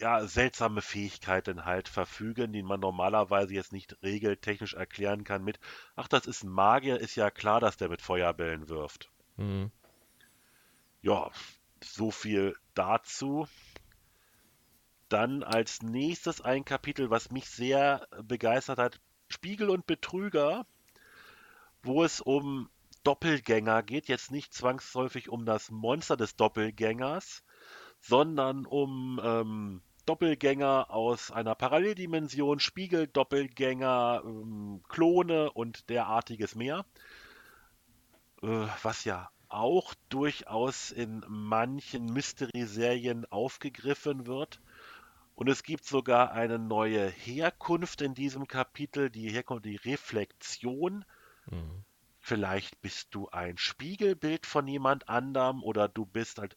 ja, 0.00 0.26
seltsame 0.26 0.82
Fähigkeiten 0.82 1.64
halt 1.64 1.88
verfügen, 1.88 2.52
die 2.52 2.62
man 2.62 2.80
normalerweise 2.80 3.54
jetzt 3.54 3.72
nicht 3.72 3.96
regeltechnisch 4.02 4.74
erklären 4.74 5.24
kann 5.24 5.44
mit, 5.44 5.58
ach, 5.96 6.08
das 6.08 6.26
ist 6.26 6.44
ein 6.44 6.50
Magier, 6.50 7.00
ist 7.00 7.16
ja 7.16 7.30
klar, 7.30 7.60
dass 7.60 7.76
der 7.76 7.88
mit 7.88 8.02
Feuerbällen 8.02 8.68
wirft. 8.68 9.10
Mhm. 9.36 9.70
Ja, 11.02 11.30
so 11.82 12.10
viel 12.10 12.56
dazu. 12.74 13.48
Dann 15.08 15.42
als 15.42 15.82
nächstes 15.82 16.40
ein 16.40 16.64
Kapitel, 16.64 17.10
was 17.10 17.30
mich 17.30 17.48
sehr 17.48 18.06
begeistert 18.22 18.78
hat, 18.78 19.00
Spiegel 19.28 19.70
und 19.70 19.86
Betrüger, 19.86 20.66
wo 21.82 22.04
es 22.04 22.20
um 22.20 22.68
Doppelgänger 23.04 23.82
geht, 23.82 24.08
jetzt 24.08 24.30
nicht 24.30 24.52
zwangsläufig 24.52 25.28
um 25.28 25.46
das 25.46 25.70
Monster 25.70 26.16
des 26.16 26.36
Doppelgängers, 26.36 27.42
sondern 28.00 28.66
um 28.66 29.20
ähm, 29.22 29.82
Doppelgänger 30.08 30.90
aus 30.90 31.30
einer 31.30 31.54
Paralleldimension, 31.54 32.60
Spiegeldoppelgänger, 32.60 34.22
ähm, 34.24 34.80
Klone 34.88 35.52
und 35.52 35.90
derartiges 35.90 36.54
mehr. 36.54 36.86
Äh, 38.42 38.66
was 38.82 39.04
ja 39.04 39.30
auch 39.48 39.94
durchaus 40.08 40.90
in 40.90 41.24
manchen 41.28 42.06
Mystery-Serien 42.06 43.26
aufgegriffen 43.26 44.26
wird. 44.26 44.60
Und 45.34 45.48
es 45.48 45.62
gibt 45.62 45.84
sogar 45.84 46.32
eine 46.32 46.58
neue 46.58 47.08
Herkunft 47.08 48.02
in 48.02 48.14
diesem 48.14 48.46
Kapitel, 48.46 49.10
die 49.10 49.30
Herkunft, 49.30 49.64
die 49.64 49.76
Reflexion. 49.76 51.04
Mhm. 51.50 51.84
Vielleicht 52.20 52.80
bist 52.82 53.14
du 53.14 53.28
ein 53.30 53.56
Spiegelbild 53.56 54.46
von 54.46 54.66
jemand 54.66 55.08
anderem 55.08 55.62
oder 55.62 55.88
du 55.88 56.04
bist 56.04 56.38
halt 56.38 56.56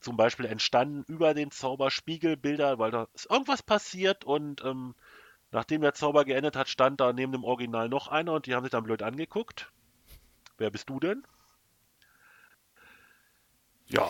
zum 0.00 0.16
Beispiel 0.16 0.46
entstanden 0.46 1.04
über 1.06 1.34
den 1.34 1.50
Zauber 1.50 1.90
Spiegelbilder, 1.90 2.78
weil 2.78 2.90
da 2.90 3.08
ist 3.14 3.30
irgendwas 3.30 3.62
passiert 3.62 4.24
und 4.24 4.64
ähm, 4.64 4.94
nachdem 5.50 5.82
der 5.82 5.94
Zauber 5.94 6.24
geendet 6.24 6.56
hat, 6.56 6.68
stand 6.68 7.00
da 7.00 7.12
neben 7.12 7.32
dem 7.32 7.44
Original 7.44 7.88
noch 7.88 8.08
einer 8.08 8.32
und 8.32 8.46
die 8.46 8.54
haben 8.54 8.64
sich 8.64 8.72
dann 8.72 8.84
blöd 8.84 9.02
angeguckt. 9.02 9.70
Wer 10.58 10.70
bist 10.70 10.88
du 10.88 11.00
denn? 11.00 11.24
Ja. 13.86 14.08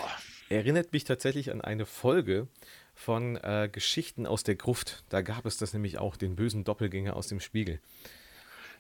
Erinnert 0.49 0.93
mich 0.93 1.05
tatsächlich 1.05 1.51
an 1.51 1.61
eine 1.61 1.87
Folge 1.87 2.47
von 2.95 3.37
äh, 3.37 3.69
Geschichten 3.73 4.27
aus 4.27 4.43
der 4.43 4.55
Gruft. 4.55 5.05
Da 5.09 5.23
gab 5.23 5.47
es 5.47 5.57
das 5.57 5.73
nämlich 5.73 5.99
auch, 5.99 6.17
den 6.17 6.37
bösen 6.37 6.65
Doppelgänger 6.65 7.17
aus 7.17 7.27
dem 7.29 7.41
Spiegel. 7.41 7.81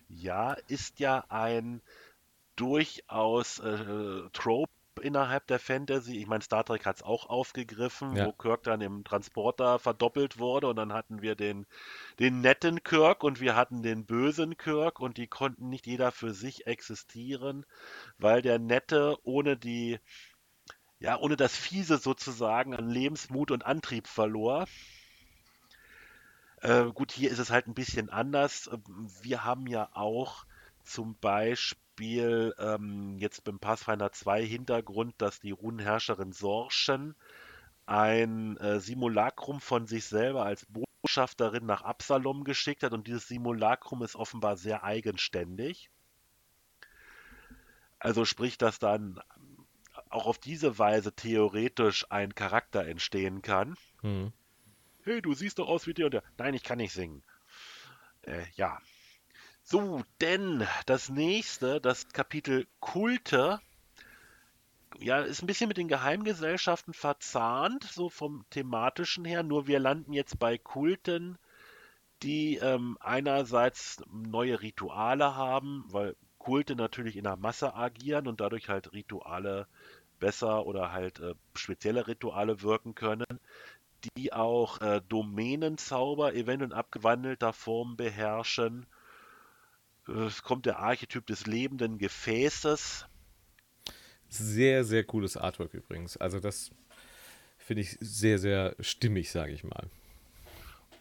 Ja, 0.08 0.52
ist 0.68 1.00
ja 1.00 1.24
ein 1.28 1.80
durchaus 2.56 3.58
äh, 3.60 4.28
Trope 4.32 4.70
innerhalb 5.00 5.46
der 5.46 5.58
Fantasy. 5.58 6.18
Ich 6.18 6.26
meine, 6.26 6.42
Star 6.42 6.64
Trek 6.64 6.86
hat 6.86 6.96
es 6.96 7.02
auch 7.02 7.28
aufgegriffen, 7.28 8.16
ja. 8.16 8.26
wo 8.26 8.32
Kirk 8.32 8.62
dann 8.64 8.80
im 8.80 9.04
Transporter 9.04 9.78
verdoppelt 9.78 10.38
wurde 10.38 10.68
und 10.68 10.76
dann 10.76 10.92
hatten 10.92 11.22
wir 11.22 11.34
den, 11.34 11.66
den 12.18 12.40
netten 12.40 12.82
Kirk 12.82 13.24
und 13.24 13.40
wir 13.40 13.56
hatten 13.56 13.82
den 13.82 14.04
bösen 14.04 14.56
Kirk 14.56 15.00
und 15.00 15.16
die 15.16 15.26
konnten 15.26 15.68
nicht 15.68 15.86
jeder 15.86 16.12
für 16.12 16.34
sich 16.34 16.66
existieren, 16.66 17.64
weil 18.18 18.42
der 18.42 18.58
Nette 18.58 19.16
ohne 19.22 19.56
die, 19.56 19.98
ja, 20.98 21.18
ohne 21.18 21.36
das 21.36 21.56
Fiese 21.56 21.98
sozusagen 21.98 22.74
an 22.74 22.88
Lebensmut 22.88 23.50
und 23.50 23.64
Antrieb 23.64 24.06
verlor. 24.06 24.66
Äh, 26.60 26.84
gut, 26.92 27.10
hier 27.12 27.30
ist 27.30 27.40
es 27.40 27.50
halt 27.50 27.66
ein 27.66 27.74
bisschen 27.74 28.08
anders. 28.08 28.70
Wir 29.22 29.44
haben 29.44 29.66
ja 29.66 29.88
auch 29.92 30.44
zum 30.84 31.16
Beispiel 31.18 31.81
Spiel 31.92 32.54
ähm, 32.58 33.18
jetzt 33.18 33.44
beim 33.44 33.58
Pathfinder 33.58 34.10
2 34.10 34.46
Hintergrund, 34.46 35.14
dass 35.18 35.40
die 35.40 35.50
Runenherrscherin 35.50 36.32
Sorschen 36.32 37.14
ein 37.84 38.56
äh, 38.56 38.80
Simulacrum 38.80 39.60
von 39.60 39.86
sich 39.86 40.06
selber 40.06 40.46
als 40.46 40.66
Botschafterin 40.70 41.66
nach 41.66 41.82
Absalom 41.82 42.44
geschickt 42.44 42.82
hat 42.82 42.94
und 42.94 43.08
dieses 43.08 43.28
Simulacrum 43.28 44.02
ist 44.02 44.16
offenbar 44.16 44.56
sehr 44.56 44.84
eigenständig. 44.84 45.90
Also 47.98 48.24
sprich, 48.24 48.56
dass 48.56 48.78
dann 48.78 49.20
auch 50.08 50.24
auf 50.24 50.38
diese 50.38 50.78
Weise 50.78 51.12
theoretisch 51.12 52.06
ein 52.10 52.34
Charakter 52.34 52.86
entstehen 52.86 53.42
kann. 53.42 53.76
Hm. 54.00 54.32
Hey, 55.04 55.20
du 55.20 55.34
siehst 55.34 55.58
doch 55.58 55.68
aus 55.68 55.86
wie 55.86 55.92
der 55.92 56.06
und 56.06 56.14
der. 56.14 56.22
Nein, 56.38 56.54
ich 56.54 56.62
kann 56.62 56.78
nicht 56.78 56.94
singen. 56.94 57.22
Äh, 58.22 58.44
ja, 58.54 58.78
so, 59.72 60.02
denn 60.20 60.66
das 60.84 61.08
nächste, 61.08 61.80
das 61.80 62.08
Kapitel 62.10 62.66
Kulte, 62.78 63.58
ja, 64.98 65.20
ist 65.22 65.42
ein 65.42 65.46
bisschen 65.46 65.68
mit 65.68 65.78
den 65.78 65.88
Geheimgesellschaften 65.88 66.92
verzahnt, 66.92 67.84
so 67.84 68.10
vom 68.10 68.44
thematischen 68.50 69.24
her. 69.24 69.42
Nur 69.42 69.66
wir 69.66 69.80
landen 69.80 70.12
jetzt 70.12 70.38
bei 70.38 70.58
Kulten, 70.58 71.38
die 72.22 72.56
ähm, 72.56 72.98
einerseits 73.00 74.02
neue 74.12 74.60
Rituale 74.60 75.36
haben, 75.36 75.86
weil 75.88 76.16
Kulte 76.36 76.76
natürlich 76.76 77.16
in 77.16 77.24
der 77.24 77.36
Masse 77.36 77.74
agieren 77.74 78.28
und 78.28 78.42
dadurch 78.42 78.68
halt 78.68 78.92
Rituale 78.92 79.66
besser 80.20 80.66
oder 80.66 80.92
halt 80.92 81.20
äh, 81.20 81.34
spezielle 81.54 82.06
Rituale 82.08 82.60
wirken 82.60 82.94
können, 82.94 83.40
die 84.18 84.34
auch 84.34 84.82
äh, 84.82 85.00
Domänenzauber 85.08 86.34
eventuell 86.34 86.72
in 86.72 86.76
abgewandelter 86.76 87.54
Form 87.54 87.96
beherrschen. 87.96 88.86
Es 90.08 90.42
kommt 90.42 90.66
der 90.66 90.78
Archetyp 90.78 91.26
des 91.26 91.46
lebenden 91.46 91.98
Gefäßes. 91.98 93.06
Sehr, 94.28 94.84
sehr 94.84 95.04
cooles 95.04 95.36
Artwork 95.36 95.74
übrigens. 95.74 96.16
Also 96.16 96.40
das 96.40 96.70
finde 97.58 97.82
ich 97.82 97.96
sehr, 98.00 98.38
sehr 98.38 98.74
stimmig, 98.80 99.30
sage 99.30 99.52
ich 99.52 99.62
mal. 99.64 99.88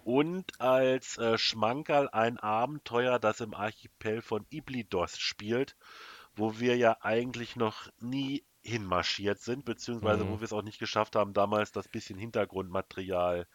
Und 0.03 0.59
als 0.59 1.17
äh, 1.17 1.37
Schmankerl 1.37 2.09
ein 2.09 2.37
Abenteuer, 2.37 3.19
das 3.19 3.39
im 3.39 3.53
Archipel 3.53 4.21
von 4.21 4.45
Iblidos 4.49 5.17
spielt, 5.17 5.75
wo 6.35 6.59
wir 6.59 6.75
ja 6.77 6.97
eigentlich 7.01 7.55
noch 7.55 7.89
nie 7.99 8.43
hinmarschiert 8.63 9.39
sind, 9.39 9.65
beziehungsweise 9.65 10.23
mhm. 10.23 10.29
wo 10.29 10.39
wir 10.39 10.45
es 10.45 10.53
auch 10.53 10.63
nicht 10.63 10.79
geschafft 10.79 11.15
haben, 11.15 11.33
damals 11.33 11.71
das 11.71 11.87
bisschen 11.87 12.17
Hintergrundmaterial 12.17 13.47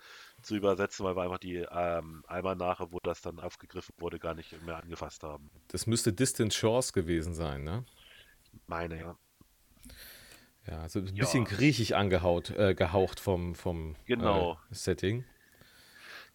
zu 0.43 0.57
übersetzen, 0.57 1.05
weil 1.05 1.17
wir 1.17 1.23
einfach 1.23 1.39
die 1.39 1.57
ähm, 1.57 2.25
Almanache, 2.27 2.93
wo 2.93 2.99
das 3.01 3.21
dann 3.21 3.41
aufgegriffen 3.41 3.95
wurde, 3.99 4.19
gar 4.19 4.35
nicht 4.35 4.61
mehr 4.65 4.83
angefasst 4.83 5.23
haben. 5.23 5.51
Das 5.69 5.87
müsste 5.87 6.13
Distant 6.13 6.55
Shores 6.55 6.93
gewesen 6.93 7.35
sein, 7.35 7.65
ne? 7.65 7.85
Meine, 8.67 8.99
ja. 8.99 9.17
Ja, 10.67 10.81
also 10.83 10.99
ein 10.99 11.15
bisschen 11.15 11.45
ja. 11.45 11.51
griechisch 11.51 11.93
angehaucht, 11.93 12.51
äh, 12.51 12.75
gehaucht 12.75 13.21
vom, 13.21 13.55
vom 13.55 13.95
genau. 14.05 14.55
äh, 14.71 14.75
Setting. 14.75 15.25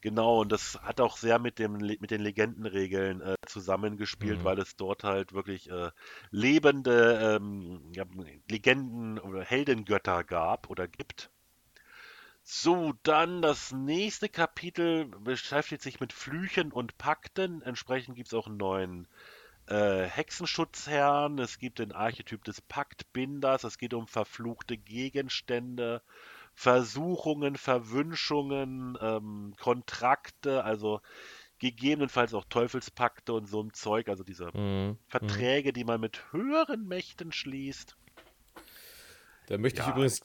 Genau, 0.01 0.41
und 0.41 0.51
das 0.51 0.79
hat 0.81 0.99
auch 0.99 1.17
sehr 1.17 1.37
mit, 1.37 1.59
dem, 1.59 1.73
mit 1.73 2.09
den 2.09 2.21
Legendenregeln 2.21 3.21
äh, 3.21 3.35
zusammengespielt, 3.45 4.39
mhm. 4.39 4.43
weil 4.43 4.59
es 4.59 4.75
dort 4.75 5.03
halt 5.03 5.33
wirklich 5.33 5.69
äh, 5.69 5.91
lebende 6.31 7.37
ähm, 7.39 7.81
ja, 7.93 8.05
Legenden 8.49 9.19
oder 9.19 9.43
Heldengötter 9.43 10.23
gab 10.23 10.69
oder 10.69 10.87
gibt. 10.87 11.29
So, 12.53 12.91
dann 13.03 13.41
das 13.41 13.71
nächste 13.71 14.27
Kapitel 14.27 15.05
beschäftigt 15.05 15.81
sich 15.81 16.01
mit 16.01 16.11
Flüchen 16.11 16.73
und 16.73 16.97
Pakten. 16.97 17.61
Entsprechend 17.61 18.17
gibt 18.17 18.27
es 18.27 18.33
auch 18.33 18.45
einen 18.45 18.57
neuen 18.57 19.07
äh, 19.67 20.03
Hexenschutzherrn. 20.03 21.39
Es 21.39 21.59
gibt 21.59 21.79
den 21.79 21.93
Archetyp 21.93 22.43
des 22.43 22.59
Paktbinders. 22.59 23.63
Es 23.63 23.77
geht 23.77 23.93
um 23.93 24.05
verfluchte 24.05 24.75
Gegenstände. 24.75 26.01
Versuchungen, 26.53 27.55
Verwünschungen, 27.55 28.97
ähm, 28.99 29.55
Kontrakte, 29.57 30.65
also 30.65 30.99
gegebenenfalls 31.59 32.33
auch 32.33 32.43
Teufelspakte 32.43 33.31
und 33.31 33.47
so 33.47 33.63
ein 33.63 33.71
Zeug, 33.71 34.09
also 34.09 34.25
diese 34.25 34.51
mhm. 34.53 34.97
Verträge, 35.07 35.71
die 35.71 35.85
man 35.85 36.01
mit 36.01 36.33
höheren 36.33 36.85
Mächten 36.85 37.31
schließt. 37.31 37.95
Da 39.47 39.57
möchte 39.57 39.79
ja. 39.79 39.85
ich 39.85 39.91
übrigens 39.93 40.21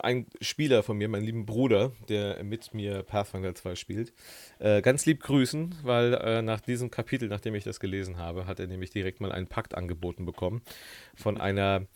ein 0.00 0.26
Spieler 0.40 0.82
von 0.82 0.98
mir, 0.98 1.08
meinen 1.08 1.24
lieben 1.24 1.46
Bruder, 1.46 1.92
der 2.08 2.42
mit 2.44 2.74
mir 2.74 3.02
Pathfinder 3.02 3.54
2 3.54 3.74
spielt, 3.74 4.12
äh, 4.58 4.82
ganz 4.82 5.06
lieb 5.06 5.22
grüßen, 5.22 5.74
weil 5.82 6.14
äh, 6.14 6.42
nach 6.42 6.60
diesem 6.60 6.90
Kapitel, 6.90 7.28
nachdem 7.28 7.54
ich 7.54 7.64
das 7.64 7.80
gelesen 7.80 8.18
habe, 8.18 8.46
hat 8.46 8.60
er 8.60 8.66
nämlich 8.66 8.90
direkt 8.90 9.20
mal 9.20 9.32
einen 9.32 9.46
Pakt 9.46 9.74
angeboten 9.74 10.26
bekommen 10.26 10.62
von 11.14 11.38
einer 11.40 11.86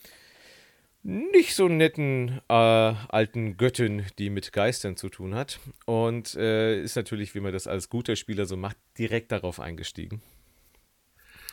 nicht 1.02 1.54
so 1.54 1.68
netten 1.68 2.40
äh, 2.48 2.52
alten 2.52 3.56
Göttin, 3.56 4.04
die 4.18 4.28
mit 4.28 4.52
Geistern 4.52 4.96
zu 4.96 5.08
tun 5.08 5.34
hat. 5.34 5.58
Und 5.86 6.34
äh, 6.34 6.82
ist 6.82 6.96
natürlich, 6.96 7.34
wie 7.34 7.40
man 7.40 7.52
das 7.52 7.66
als 7.66 7.88
guter 7.88 8.16
Spieler 8.16 8.44
so 8.44 8.56
macht, 8.56 8.76
direkt 8.98 9.32
darauf 9.32 9.60
eingestiegen. 9.60 10.20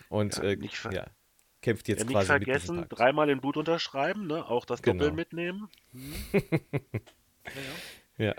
Und 0.09 0.37
ja, 0.37 0.43
äh, 0.43 0.57
ja, 0.91 1.05
kämpft 1.61 1.87
jetzt 1.87 2.03
ja, 2.03 2.05
quasi 2.05 2.33
nicht 2.33 2.45
vergessen, 2.45 2.79
mit 2.81 2.87
dreimal 2.89 3.29
in 3.29 3.39
Blut 3.41 3.57
unterschreiben, 3.57 4.27
ne? 4.27 4.45
auch 4.47 4.65
das 4.65 4.81
genau. 4.81 5.03
Doppel 5.03 5.15
mitnehmen. 5.15 5.69
Hm. 8.17 8.25
ja. 8.25 8.25
ja. 8.27 8.35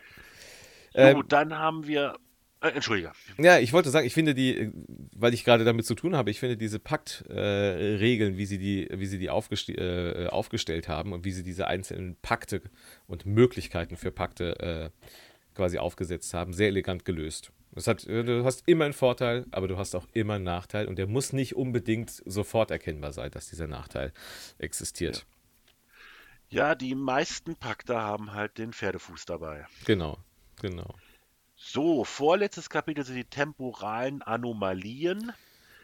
Ähm, 0.92 1.24
dann 1.28 1.54
haben 1.54 1.86
wir 1.86 2.18
äh, 2.60 2.70
Entschuldige. 2.70 3.12
Ja, 3.38 3.58
ich 3.58 3.72
wollte 3.72 3.90
sagen, 3.90 4.06
ich 4.06 4.14
finde 4.14 4.34
die, 4.34 4.72
weil 5.14 5.32
ich 5.32 5.44
gerade 5.44 5.64
damit 5.64 5.86
zu 5.86 5.94
tun 5.94 6.16
habe, 6.16 6.30
ich 6.30 6.40
finde 6.40 6.56
diese 6.56 6.78
Paktregeln, 6.78 8.34
äh, 8.34 8.36
wie 8.36 8.46
sie 8.46 8.58
die, 8.58 8.88
wie 8.92 9.06
sie 9.06 9.18
die 9.18 9.30
aufgest 9.30 9.68
äh, 9.68 10.26
aufgestellt 10.28 10.88
haben 10.88 11.12
und 11.12 11.24
wie 11.24 11.30
sie 11.30 11.44
diese 11.44 11.68
einzelnen 11.68 12.16
Pakte 12.20 12.62
und 13.06 13.26
Möglichkeiten 13.26 13.96
für 13.96 14.10
Pakte 14.10 14.58
äh, 14.58 14.90
quasi 15.54 15.78
aufgesetzt 15.78 16.34
haben, 16.34 16.52
sehr 16.52 16.68
elegant 16.68 17.04
gelöst. 17.04 17.52
Das 17.78 17.86
hat, 17.86 18.04
äh, 18.08 18.24
du 18.24 18.44
hast 18.44 18.66
immer 18.66 18.86
einen 18.86 18.92
Vorteil, 18.92 19.46
aber 19.52 19.68
du 19.68 19.78
hast 19.78 19.94
auch 19.94 20.08
immer 20.12 20.34
einen 20.34 20.42
Nachteil 20.42 20.88
und 20.88 20.96
der 20.96 21.06
muss 21.06 21.32
nicht 21.32 21.54
unbedingt 21.54 22.10
sofort 22.26 22.72
erkennbar 22.72 23.12
sein, 23.12 23.30
dass 23.30 23.50
dieser 23.50 23.68
Nachteil 23.68 24.12
existiert. 24.58 25.24
Ja, 26.50 26.70
ja 26.70 26.74
die 26.74 26.96
meisten 26.96 27.54
Pakte 27.54 27.96
haben 27.96 28.32
halt 28.32 28.58
den 28.58 28.72
Pferdefuß 28.72 29.26
dabei. 29.26 29.64
Genau, 29.84 30.18
genau. 30.60 30.92
So, 31.54 32.02
vorletztes 32.02 32.68
Kapitel 32.68 33.04
sind 33.04 33.14
die 33.14 33.24
temporalen 33.24 34.22
Anomalien. 34.22 35.32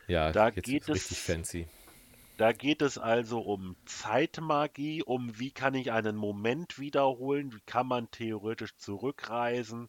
Ja, 0.08 0.32
da 0.32 0.50
geht 0.50 0.82
es 0.82 0.88
richtig 0.88 1.18
fancy. 1.20 1.68
Da 2.38 2.50
geht 2.50 2.82
es 2.82 2.98
also 2.98 3.38
um 3.38 3.76
Zeitmagie, 3.86 5.04
um 5.04 5.38
wie 5.38 5.52
kann 5.52 5.74
ich 5.74 5.92
einen 5.92 6.16
Moment 6.16 6.80
wiederholen, 6.80 7.52
wie 7.52 7.60
kann 7.66 7.86
man 7.86 8.10
theoretisch 8.10 8.76
zurückreisen. 8.78 9.88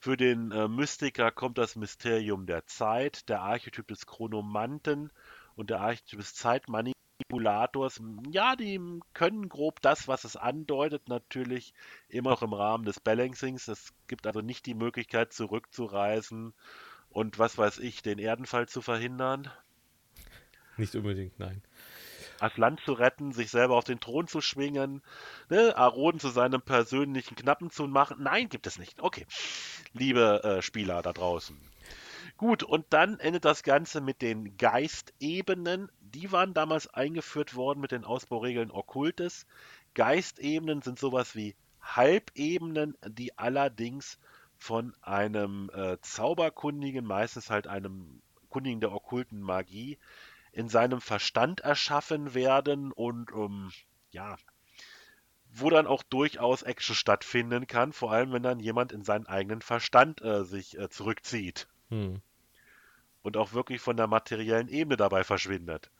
Für 0.00 0.16
den 0.16 0.50
äh, 0.50 0.66
Mystiker 0.66 1.30
kommt 1.30 1.58
das 1.58 1.76
Mysterium 1.76 2.46
der 2.46 2.66
Zeit, 2.66 3.28
der 3.28 3.42
Archetyp 3.42 3.86
des 3.88 4.06
Chronomanten 4.06 5.12
und 5.56 5.70
der 5.70 5.80
Archetyp 5.80 6.20
des 6.20 6.34
Zeitmani 6.34 6.92
Manipulators, 7.30 8.00
ja, 8.30 8.56
die 8.56 8.80
können 9.14 9.48
grob 9.48 9.80
das, 9.82 10.08
was 10.08 10.24
es 10.24 10.36
andeutet, 10.36 11.08
natürlich 11.08 11.74
immer 12.08 12.30
noch 12.30 12.42
im 12.42 12.52
Rahmen 12.52 12.84
des 12.84 12.98
Balancings. 12.98 13.68
Es 13.68 13.92
gibt 14.08 14.26
also 14.26 14.40
nicht 14.40 14.66
die 14.66 14.74
Möglichkeit, 14.74 15.32
zurückzureisen 15.32 16.54
und 17.10 17.38
was 17.38 17.58
weiß 17.58 17.78
ich, 17.78 18.02
den 18.02 18.18
Erdenfall 18.18 18.68
zu 18.68 18.82
verhindern. 18.82 19.50
Nicht 20.76 20.94
unbedingt, 20.94 21.38
nein. 21.38 21.62
Das 22.40 22.56
Land 22.56 22.80
zu 22.84 22.94
retten, 22.94 23.32
sich 23.32 23.50
selber 23.50 23.76
auf 23.76 23.84
den 23.84 24.00
Thron 24.00 24.26
zu 24.26 24.40
schwingen, 24.40 25.02
ne, 25.50 25.76
Aroden 25.76 26.18
zu 26.18 26.30
seinem 26.30 26.62
persönlichen 26.62 27.36
Knappen 27.36 27.70
zu 27.70 27.86
machen. 27.86 28.16
Nein, 28.20 28.48
gibt 28.48 28.66
es 28.66 28.78
nicht. 28.78 29.00
Okay. 29.00 29.26
Liebe 29.92 30.42
äh, 30.42 30.62
Spieler 30.62 31.02
da 31.02 31.12
draußen. 31.12 31.56
Gut, 32.38 32.62
und 32.62 32.86
dann 32.88 33.20
endet 33.20 33.44
das 33.44 33.62
Ganze 33.62 34.00
mit 34.00 34.22
den 34.22 34.56
Geistebenen. 34.56 35.90
Die 36.00 36.32
waren 36.32 36.54
damals 36.54 36.88
eingeführt 36.88 37.54
worden 37.54 37.80
mit 37.80 37.92
den 37.92 38.04
Ausbauregeln 38.04 38.70
Okkultes. 38.70 39.46
Geistebenen 39.92 40.80
sind 40.80 40.98
sowas 40.98 41.36
wie 41.36 41.54
Halbebenen, 41.82 42.96
die 43.06 43.36
allerdings 43.38 44.18
von 44.56 44.94
einem 45.02 45.70
äh, 45.74 45.98
Zauberkundigen, 46.00 47.04
meistens 47.04 47.50
halt 47.50 47.66
einem 47.66 48.22
Kundigen 48.48 48.80
der 48.80 48.92
okkulten 48.92 49.40
Magie, 49.40 49.98
in 50.52 50.68
seinem 50.68 51.00
Verstand 51.00 51.60
erschaffen 51.60 52.34
werden 52.34 52.92
und 52.92 53.30
ähm, 53.32 53.70
ja, 54.10 54.36
wo 55.52 55.70
dann 55.70 55.86
auch 55.86 56.02
durchaus 56.02 56.62
Action 56.62 56.94
stattfinden 56.94 57.66
kann, 57.66 57.92
vor 57.92 58.12
allem 58.12 58.32
wenn 58.32 58.42
dann 58.42 58.60
jemand 58.60 58.92
in 58.92 59.02
seinen 59.02 59.26
eigenen 59.26 59.62
Verstand 59.62 60.22
äh, 60.22 60.44
sich 60.44 60.78
äh, 60.78 60.88
zurückzieht. 60.88 61.68
Hm 61.88 62.20
und 63.22 63.36
auch 63.36 63.52
wirklich 63.52 63.80
von 63.80 63.96
der 63.96 64.06
materiellen 64.06 64.68
Ebene 64.68 64.96
dabei 64.96 65.24
verschwindet. 65.24 65.90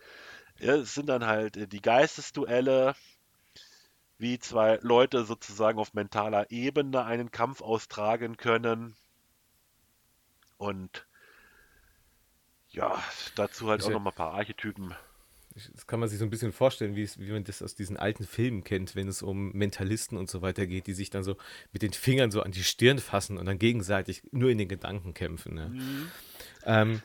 Ja, 0.58 0.74
es 0.74 0.94
sind 0.94 1.06
dann 1.06 1.26
halt 1.26 1.56
äh, 1.56 1.66
die 1.66 1.82
Geistesduelle, 1.82 2.94
wie 4.18 4.38
zwei 4.38 4.78
Leute 4.82 5.24
sozusagen 5.24 5.78
auf 5.78 5.94
mentaler 5.94 6.50
Ebene 6.50 7.04
einen 7.04 7.30
Kampf 7.30 7.62
austragen 7.62 8.36
können. 8.36 8.94
Und 10.58 11.06
ja, 12.70 13.02
dazu 13.34 13.68
halt 13.68 13.80
ich, 13.80 13.86
auch 13.86 13.92
noch 13.92 14.00
mal 14.00 14.10
ein 14.10 14.16
paar 14.16 14.34
Archetypen. 14.34 14.94
Das 15.74 15.86
kann 15.86 15.98
man 15.98 16.08
sich 16.08 16.18
so 16.18 16.24
ein 16.24 16.30
bisschen 16.30 16.52
vorstellen, 16.52 16.94
wie, 16.94 17.02
es, 17.02 17.18
wie 17.18 17.30
man 17.32 17.42
das 17.42 17.60
aus 17.60 17.74
diesen 17.74 17.96
alten 17.96 18.24
Filmen 18.24 18.62
kennt, 18.62 18.94
wenn 18.94 19.08
es 19.08 19.20
um 19.22 19.50
Mentalisten 19.52 20.16
und 20.16 20.30
so 20.30 20.42
weiter 20.42 20.66
geht, 20.66 20.86
die 20.86 20.94
sich 20.94 21.10
dann 21.10 21.24
so 21.24 21.36
mit 21.72 21.82
den 21.82 21.92
Fingern 21.92 22.30
so 22.30 22.42
an 22.42 22.52
die 22.52 22.62
Stirn 22.62 22.98
fassen 22.98 23.36
und 23.36 23.46
dann 23.46 23.58
gegenseitig 23.58 24.22
nur 24.30 24.50
in 24.50 24.58
den 24.58 24.68
Gedanken 24.68 25.12
kämpfen. 25.12 25.54
Ne? 25.54 25.68
Mhm. 25.70 26.10
Ähm, 26.64 27.02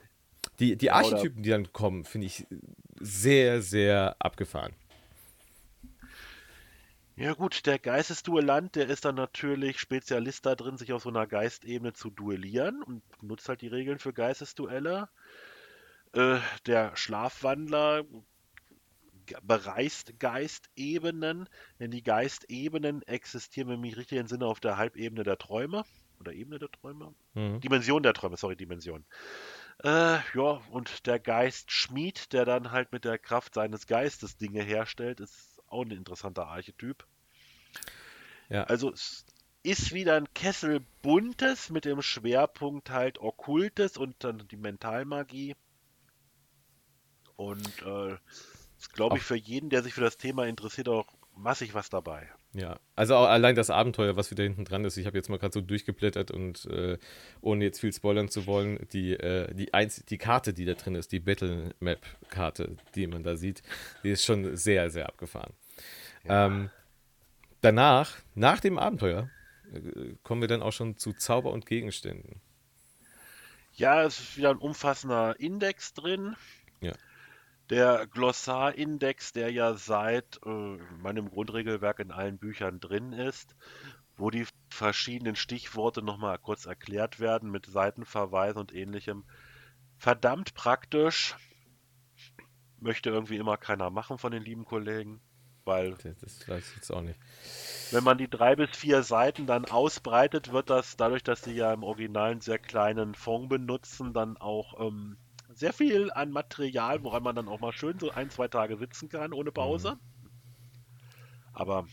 die, 0.59 0.78
die 0.78 0.91
Archetypen, 0.91 1.41
die 1.41 1.49
dann 1.49 1.74
kommen, 1.74 2.05
finde 2.05 2.28
ich 2.28 2.45
sehr, 2.99 3.61
sehr 3.61 4.16
abgefahren. 4.20 4.74
Ja 7.18 7.34
gut, 7.34 7.66
der 7.66 7.80
Geistesduellant, 7.80 8.76
der 8.76 8.89
ist 8.89 9.05
dann 9.05 9.16
natürlich 9.16 9.80
Spezialist 9.80 10.45
da 10.45 10.55
drin, 10.55 10.78
sich 10.78 10.91
auf 10.91 11.03
so 11.03 11.09
einer 11.09 11.26
Geistebene 11.26 11.93
zu 11.93 12.09
duellieren 12.09 12.84
und 12.84 13.01
nutzt 13.24 13.47
halt 13.47 13.61
die 13.61 13.68
Regeln 13.68 13.99
für 13.99 14.11
Geistesduelle. 14.11 15.07
Äh, 16.16 16.39
der 16.66 16.95
Schlafwandler 16.95 18.05
bereist 19.41 20.20
Geistebenen, 20.20 21.49
denn 21.80 21.91
die 21.91 22.03
Geistebenen 22.03 23.01
existieren, 23.03 23.70
wenn 23.70 23.76
ich 23.76 23.82
mich 23.82 23.97
richtig 23.97 24.20
entsinne, 24.20 24.45
auf 24.45 24.59
der 24.59 24.78
Halbebene 24.78 25.24
der 25.24 25.38
Träume 25.38 25.84
oder 26.20 26.32
Ebene 26.34 26.59
der 26.59 26.72
Träume. 26.72 27.13
Mhm. 27.34 27.59
Dimension 27.59 28.03
der 28.03 28.13
Träume, 28.13 28.38
sorry, 28.38 28.55
Dimension. 28.55 29.05
Äh, 29.84 30.20
ja, 30.34 30.61
und 30.72 31.05
der 31.05 31.20
Geist 31.20 31.72
Schmied, 31.72 32.32
der 32.34 32.45
dann 32.45 32.72
halt 32.72 32.91
mit 32.91 33.03
der 33.03 33.18
Kraft 33.18 33.55
seines 33.55 33.88
Geistes 33.88 34.38
Dinge 34.38 34.63
herstellt, 34.63 35.20
ist 35.20 35.61
auch 35.68 35.84
ein 35.84 35.91
interessanter 35.91 36.47
Archetyp. 36.47 37.05
Ja. 38.49 38.63
Also 38.66 38.91
es 38.91 39.26
ist 39.63 39.93
wieder 39.93 40.16
ein 40.16 40.32
Kessel 40.34 40.82
buntes 41.01 41.70
mit 41.70 41.86
dem 41.86 42.01
Schwerpunkt 42.01 42.91
halt 42.91 43.20
Okkultes 43.20 43.97
und 43.97 44.24
dann 44.24 44.47
die 44.47 44.57
Mentalmagie. 44.57 45.55
Und 47.36 47.82
äh, 47.86 48.18
ist, 48.78 48.94
glaube 48.94 49.18
ich, 49.18 49.24
für 49.24 49.36
jeden, 49.36 49.70
der 49.70 49.84
sich 49.84 49.94
für 49.94 50.02
das 50.02 50.18
Thema 50.18 50.46
interessiert, 50.46 50.90
auch 50.90 51.08
massig 51.36 51.74
was 51.74 51.90
dabei. 51.90 52.30
Ja, 52.54 52.80
also 52.96 53.18
allein 53.18 53.56
das 53.56 53.70
Abenteuer, 53.70 54.16
was 54.16 54.32
wieder 54.32 54.44
hinten 54.44 54.64
dran 54.64 54.86
ist. 54.86 54.98
Ich 54.98 55.06
habe 55.06 55.18
jetzt 55.18 55.30
mal 55.30 55.38
gerade 55.38 55.54
so 55.54 55.62
durchgeblättert 55.62 56.32
und 56.32 56.66
äh, 56.66 56.98
ohne 57.42 57.66
jetzt 57.66 57.80
viel 57.80 57.92
spoilern 57.92 58.30
zu 58.30 58.46
wollen, 58.46 58.88
die, 58.94 59.14
äh, 59.14 59.54
die, 59.54 59.74
Einz 59.74 60.06
die 60.06 60.18
Karte, 60.18 60.54
die 60.54 60.66
da 60.66 60.74
drin 60.74 60.96
ist, 60.96 61.12
die 61.12 61.20
Battle 61.20 61.74
Map-Karte, 61.80 62.78
die 62.96 63.08
man 63.08 63.24
da 63.24 63.36
sieht, 63.36 63.62
die 64.04 64.12
ist 64.12 64.24
schon 64.24 64.56
sehr, 64.56 64.90
sehr 64.90 65.08
abgefahren. 65.08 65.54
Ja. 66.24 66.46
Ähm, 66.46 66.70
danach, 67.62 68.16
nach 68.36 68.62
dem 68.62 68.78
Abenteuer, 68.78 69.30
äh, 69.74 70.14
kommen 70.24 70.42
wir 70.42 70.48
dann 70.48 70.62
auch 70.62 70.74
schon 70.74 70.98
zu 70.98 71.12
Zauber 71.12 71.52
und 71.52 71.66
Gegenständen. 71.66 72.42
Ja, 73.74 74.04
es 74.04 74.20
ist 74.20 74.38
wieder 74.38 74.52
ein 74.52 74.58
umfassender 74.58 75.38
Index 75.38 75.94
drin. 75.94 76.38
Ja 76.80 76.94
der 77.70 78.07
Glossarindex, 78.07 79.34
der 79.34 79.51
ja 79.51 79.74
seit 79.74 80.39
äh, 80.45 80.49
meinem 81.01 81.30
Grundregelwerk 81.30 81.99
in 81.99 82.11
allen 82.11 82.38
Büchern 82.38 82.80
drin 82.80 83.13
ist, 83.13 83.55
wo 84.18 84.30
die 84.30 84.45
verschiedenen 84.70 85.36
Stichworte 85.36 86.01
nochmal 86.01 86.38
kurz 86.38 86.66
erklärt 86.66 87.20
werden 87.20 87.51
mit 87.51 87.66
Seitenverweis 87.66 88.55
und 88.55 88.74
ähnlichem. 88.74 89.26
Verdammt 89.97 90.53
praktisch. 90.53 91.36
Möchte 92.80 93.09
irgendwie 93.09 93.38
immer 93.38 93.57
keiner 93.57 93.89
machen 93.89 94.18
von 94.18 94.32
den 94.32 94.43
lieben 94.43 94.66
Kollegen, 94.66 95.22
weil. 95.63 95.95
Das 96.22 96.47
weiß 96.47 96.70
ich 96.70 96.76
jetzt 96.76 96.91
auch 96.91 97.01
nicht. 97.01 97.20
Wenn 97.91 98.03
man 98.03 98.18
die 98.18 98.30
drei 98.30 98.55
bis 98.55 98.78
vier 98.78 99.01
Seiten 99.01 99.47
dann 99.47 99.66
ausbreitet, 99.66 100.51
wird 100.51 100.70
das 100.70 100.97
dadurch, 100.97 101.24
dass 101.24 101.41
sie 101.41 101.53
ja 101.53 101.74
im 101.74 101.84
Original 101.84 102.32
einen 102.32 102.41
sehr 102.41 102.59
kleinen 102.59 103.16
Fond 103.16 103.49
benutzen, 103.49 104.13
dann 104.13 104.38
auch 104.38 104.80
ähm, 104.80 105.18
sehr 105.56 105.74
viel 105.74 106.12
an 106.12 106.32
Material, 106.32 107.03
woran 107.03 107.24
man 107.24 107.36
dann 107.36 107.47
auch 107.47 107.60
mal 107.60 107.72
schön 107.72 107.97
so 107.99 108.12
ein, 108.12 108.30
zwei 108.30 108.47
Tage 108.47 108.78
sitzen 108.78 109.10
kann 109.10 109.34
ohne 109.34 109.51
Pause. 109.51 109.95
Mhm. 109.95 110.30
Aber 111.53 111.88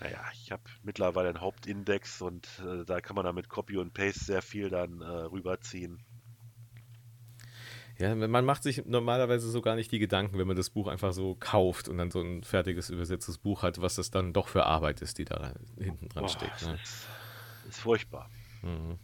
naja, 0.00 0.20
ich 0.32 0.50
habe 0.50 0.62
mittlerweile 0.82 1.28
einen 1.28 1.40
Hauptindex 1.40 2.20
und 2.20 2.46
äh, 2.66 2.84
da 2.84 3.00
kann 3.00 3.16
man 3.16 3.24
dann 3.24 3.34
mit 3.34 3.48
Copy 3.48 3.78
und 3.78 3.94
Paste 3.94 4.24
sehr 4.24 4.42
viel 4.42 4.68
dann 4.68 5.00
äh, 5.00 5.06
rüberziehen. 5.06 6.02
Ja, 7.96 8.14
man 8.14 8.44
macht 8.44 8.64
sich 8.64 8.84
normalerweise 8.86 9.48
so 9.48 9.62
gar 9.62 9.76
nicht 9.76 9.92
die 9.92 10.00
Gedanken, 10.00 10.36
wenn 10.36 10.48
man 10.48 10.56
das 10.56 10.68
Buch 10.68 10.88
einfach 10.88 11.12
so 11.12 11.36
kauft 11.36 11.88
und 11.88 11.96
dann 11.96 12.10
so 12.10 12.20
ein 12.20 12.42
fertiges 12.42 12.90
übersetztes 12.90 13.38
Buch 13.38 13.62
hat, 13.62 13.80
was 13.80 13.94
das 13.94 14.10
dann 14.10 14.32
doch 14.32 14.48
für 14.48 14.66
Arbeit 14.66 15.00
ist, 15.00 15.18
die 15.18 15.24
da 15.24 15.54
hinten 15.78 16.08
dran 16.08 16.24
Boah, 16.24 16.28
steckt. 16.28 16.62
Ne? 16.62 16.74
Ist, 16.74 17.06
ist, 17.68 17.80
furchtbar. 17.80 18.28
Mhm. 18.62 18.98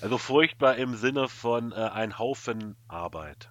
Also 0.00 0.18
furchtbar 0.18 0.76
im 0.76 0.94
Sinne 0.94 1.28
von 1.28 1.72
äh, 1.72 1.76
ein 1.76 2.18
Haufen 2.18 2.76
Arbeit. 2.86 3.50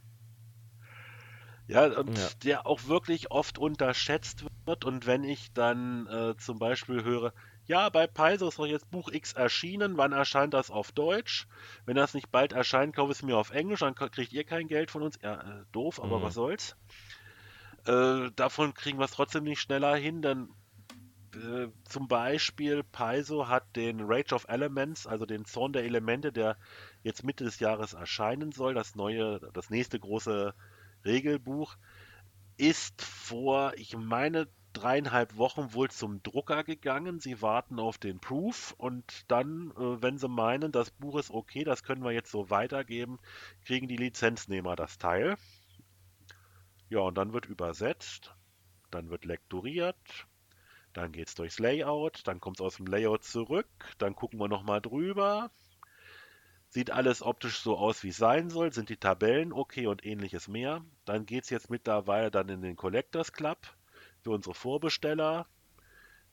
Ja, 1.67 1.85
und 1.85 2.17
ja. 2.17 2.27
der 2.43 2.65
auch 2.65 2.87
wirklich 2.87 3.29
oft 3.31 3.57
unterschätzt 3.57 4.45
wird. 4.65 4.85
Und 4.85 5.05
wenn 5.05 5.23
ich 5.23 5.51
dann 5.51 6.07
äh, 6.07 6.37
zum 6.37 6.59
Beispiel 6.59 7.03
höre, 7.03 7.33
ja, 7.65 7.89
bei 7.89 8.07
Paizo 8.07 8.47
ist 8.47 8.57
doch 8.57 8.65
jetzt 8.65 8.89
Buch 8.89 9.09
X 9.11 9.33
erschienen, 9.33 9.97
wann 9.97 10.13
erscheint 10.13 10.53
das 10.53 10.71
auf 10.71 10.93
Deutsch? 10.93 11.47
Wenn 11.85 11.97
das 11.97 12.13
nicht 12.13 12.31
bald 12.31 12.53
erscheint, 12.53 12.95
kaufe 12.95 13.11
ich 13.11 13.17
es 13.17 13.23
mir 13.23 13.37
auf 13.37 13.49
Englisch, 13.49 13.81
dann 13.81 13.95
kriegt 13.95 14.31
ihr 14.31 14.45
kein 14.45 14.69
Geld 14.69 14.89
von 14.89 15.03
uns. 15.03 15.19
Ja, 15.21 15.41
äh, 15.41 15.65
doof, 15.73 16.01
aber 16.01 16.19
mhm. 16.19 16.23
was 16.23 16.33
soll's. 16.35 16.77
Äh, 17.85 18.31
davon 18.35 18.73
kriegen 18.73 18.99
wir 18.99 19.05
es 19.05 19.11
trotzdem 19.11 19.43
nicht 19.43 19.59
schneller 19.59 19.95
hin, 19.95 20.21
dann 20.21 20.49
äh, 21.43 21.69
zum 21.85 22.07
Beispiel 22.07 22.83
Paizo 22.83 23.47
hat 23.47 23.75
den 23.75 24.01
Rage 24.01 24.33
of 24.35 24.45
Elements, 24.47 25.07
also 25.07 25.25
den 25.25 25.45
Zorn 25.45 25.73
der 25.73 25.83
Elemente, 25.83 26.31
der 26.31 26.57
jetzt 27.03 27.23
Mitte 27.23 27.43
des 27.43 27.59
Jahres 27.59 27.93
erscheinen 27.93 28.51
soll, 28.51 28.73
das 28.73 28.95
neue, 28.95 29.39
das 29.53 29.69
nächste 29.69 29.99
große 29.99 30.53
Regelbuch, 31.05 31.77
ist 32.57 33.01
vor, 33.01 33.73
ich 33.75 33.95
meine, 33.95 34.47
dreieinhalb 34.73 35.37
Wochen 35.37 35.73
wohl 35.73 35.89
zum 35.89 36.21
Drucker 36.23 36.63
gegangen. 36.63 37.19
Sie 37.19 37.41
warten 37.41 37.79
auf 37.79 37.97
den 37.97 38.19
Proof 38.19 38.75
und 38.77 39.25
dann, 39.27 39.71
äh, 39.71 40.01
wenn 40.01 40.17
sie 40.17 40.27
meinen, 40.27 40.71
das 40.71 40.91
Buch 40.91 41.17
ist 41.17 41.31
okay, 41.31 41.63
das 41.63 41.83
können 41.83 42.03
wir 42.03 42.11
jetzt 42.11 42.31
so 42.31 42.49
weitergeben, 42.49 43.19
kriegen 43.65 43.87
die 43.87 43.97
Lizenznehmer 43.97 44.75
das 44.75 44.97
Teil. 44.97 45.37
Ja, 46.89 46.99
und 46.99 47.15
dann 47.17 47.33
wird 47.33 47.47
übersetzt, 47.47 48.35
dann 48.91 49.09
wird 49.09 49.25
lektoriert, 49.25 49.97
dann 50.97 51.11
geht 51.11 51.27
es 51.27 51.35
durchs 51.35 51.59
Layout, 51.59 52.21
dann 52.25 52.39
kommt 52.39 52.59
es 52.59 52.65
aus 52.65 52.77
dem 52.77 52.87
Layout 52.87 53.23
zurück, 53.23 53.67
dann 53.99 54.15
gucken 54.15 54.39
wir 54.39 54.47
nochmal 54.47 54.81
drüber. 54.81 55.51
Sieht 56.69 56.91
alles 56.91 57.21
optisch 57.21 57.59
so 57.59 57.77
aus, 57.77 58.03
wie 58.03 58.09
es 58.09 58.17
sein 58.17 58.49
soll, 58.49 58.73
sind 58.73 58.89
die 58.89 58.97
Tabellen 58.97 59.53
okay 59.53 59.87
und 59.87 60.05
ähnliches 60.05 60.47
mehr. 60.47 60.83
Dann 61.05 61.25
geht 61.25 61.45
es 61.45 61.49
jetzt 61.49 61.69
mittlerweile 61.69 62.31
dann 62.31 62.49
in 62.49 62.61
den 62.61 62.75
Collectors 62.75 63.31
Club 63.31 63.59
für 64.23 64.31
unsere 64.31 64.55
Vorbesteller, 64.55 65.45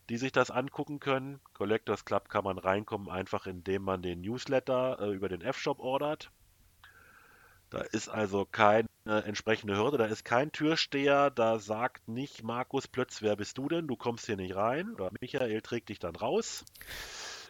die 0.08 0.16
sich 0.16 0.32
das 0.32 0.50
angucken 0.50 0.98
können. 0.98 1.40
Collectors 1.52 2.04
Club 2.04 2.28
kann 2.28 2.44
man 2.44 2.58
reinkommen, 2.58 3.08
einfach 3.08 3.46
indem 3.46 3.82
man 3.82 4.02
den 4.02 4.22
Newsletter 4.22 4.98
äh, 4.98 5.14
über 5.14 5.28
den 5.28 5.42
F-Shop 5.42 5.78
ordert. 5.78 6.30
Da 7.74 7.80
ist 7.80 8.08
also 8.08 8.44
keine 8.44 8.86
entsprechende 9.04 9.76
Hürde, 9.76 9.98
da 9.98 10.04
ist 10.04 10.24
kein 10.24 10.52
Türsteher, 10.52 11.30
da 11.30 11.58
sagt 11.58 12.06
nicht 12.06 12.44
Markus 12.44 12.86
Plötz, 12.86 13.20
wer 13.20 13.34
bist 13.34 13.58
du 13.58 13.68
denn? 13.68 13.88
Du 13.88 13.96
kommst 13.96 14.26
hier 14.26 14.36
nicht 14.36 14.54
rein. 14.54 14.94
Oder 14.94 15.10
Michael 15.20 15.60
trägt 15.60 15.88
dich 15.88 15.98
dann 15.98 16.14
raus. 16.14 16.64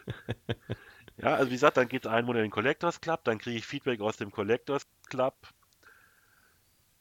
ja, 1.18 1.35
also 1.35 1.51
wie 1.51 1.57
gesagt, 1.57 1.77
dann 1.77 1.89
geht 1.89 2.07
es 2.07 2.11
einen 2.11 2.27
Monat 2.27 2.39
in 2.39 2.47
den 2.47 2.53
Collectors 2.53 3.03
Club, 3.03 3.22
dann 3.25 3.37
kriege 3.37 3.59
ich 3.59 3.66
Feedback 3.66 4.01
aus 4.01 4.16
dem 4.16 4.31
Collectors 4.31 4.87
Club. 5.11 5.35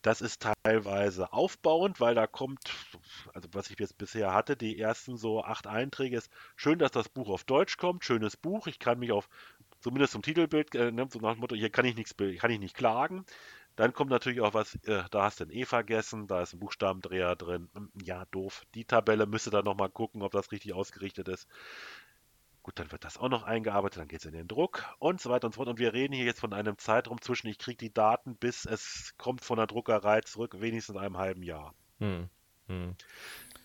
Das 0.02 0.20
ist 0.20 0.46
teilweise 0.66 1.32
aufbauend, 1.32 2.02
weil 2.02 2.16
da 2.16 2.28
kommt, 2.28 2.76
also 3.34 3.48
was 3.54 3.70
ich 3.70 3.80
jetzt 3.80 3.98
bisher 3.98 4.34
hatte, 4.34 4.58
die 4.58 4.78
ersten 4.78 5.16
so 5.16 5.42
acht 5.46 5.66
Einträge 5.66 6.18
ist 6.18 6.30
schön, 6.58 6.78
dass 6.78 6.92
das 6.92 7.08
Buch 7.08 7.30
auf 7.30 7.46
Deutsch 7.46 7.78
kommt, 7.78 8.04
schönes 8.04 8.36
Buch, 8.36 8.68
ich 8.68 8.80
kann 8.80 9.00
mich 9.00 9.14
auf 9.14 9.30
zumindest 9.84 10.14
zum 10.14 10.22
Titelbild, 10.22 10.74
äh, 10.76 10.92
ne, 10.92 11.08
so 11.12 11.20
nach 11.20 11.34
dem 11.34 11.42
Motto, 11.42 11.56
hier 11.56 11.70
kann 11.70 11.86
ich 11.86 11.96
nichts, 11.96 12.16
kann 12.18 12.52
ich 12.52 12.60
nicht 12.60 12.76
klagen. 12.76 13.26
Dann 13.76 13.94
kommt 13.94 14.12
natürlich 14.12 14.42
auch 14.42 14.54
was, 14.54 14.76
äh, 14.86 15.04
da 15.12 15.24
hast 15.24 15.40
du 15.40 15.46
ein 15.46 15.52
E 15.52 15.66
vergessen, 15.66 16.28
da 16.28 16.42
ist 16.42 16.54
ein 16.54 16.60
Buchstabendreher 16.60 17.36
drin. 17.36 17.70
Hm, 17.74 17.92
ja, 18.02 18.26
doof. 18.26 18.64
Die 18.76 18.86
Tabelle 18.86 19.26
müsste 19.26 19.50
dann 19.50 19.66
nochmal 19.66 19.90
gucken, 19.90 20.22
ob 20.22 20.32
das 20.32 20.52
richtig 20.52 20.74
ausgerichtet 20.74 21.28
ist. 21.28 21.48
Gut, 22.62 22.80
dann 22.80 22.92
wird 22.92 23.04
das 23.04 23.18
auch 23.18 23.28
noch 23.28 23.44
eingearbeitet, 23.44 24.00
dann 24.00 24.08
geht 24.08 24.20
es 24.20 24.26
in 24.26 24.32
den 24.32 24.48
Druck 24.48 24.86
und 25.00 25.20
so 25.20 25.30
weiter 25.30 25.48
und 25.48 25.54
so 25.54 25.58
fort. 25.58 25.68
Und 25.68 25.80
wir 25.80 25.92
reden 25.92 26.14
hier 26.14 26.24
jetzt 26.24 26.40
von 26.40 26.54
einem 26.54 26.78
Zeitraum 26.78 27.20
zwischen, 27.20 27.48
ich 27.48 27.58
kriege 27.58 27.78
die 27.78 27.94
Daten, 27.94 28.38
bis 28.38 28.66
es 28.66 29.16
kommt 29.18 29.44
von 29.44 29.58
der 29.58 29.68
Druckerei 29.68 30.22
zurück, 30.22 30.62
wenigstens 30.62 30.96
einem 30.96 31.18
halben 31.18 31.44
Jahr. 31.44 31.74
Hm. 32.00 32.30
Hm. 32.68 32.96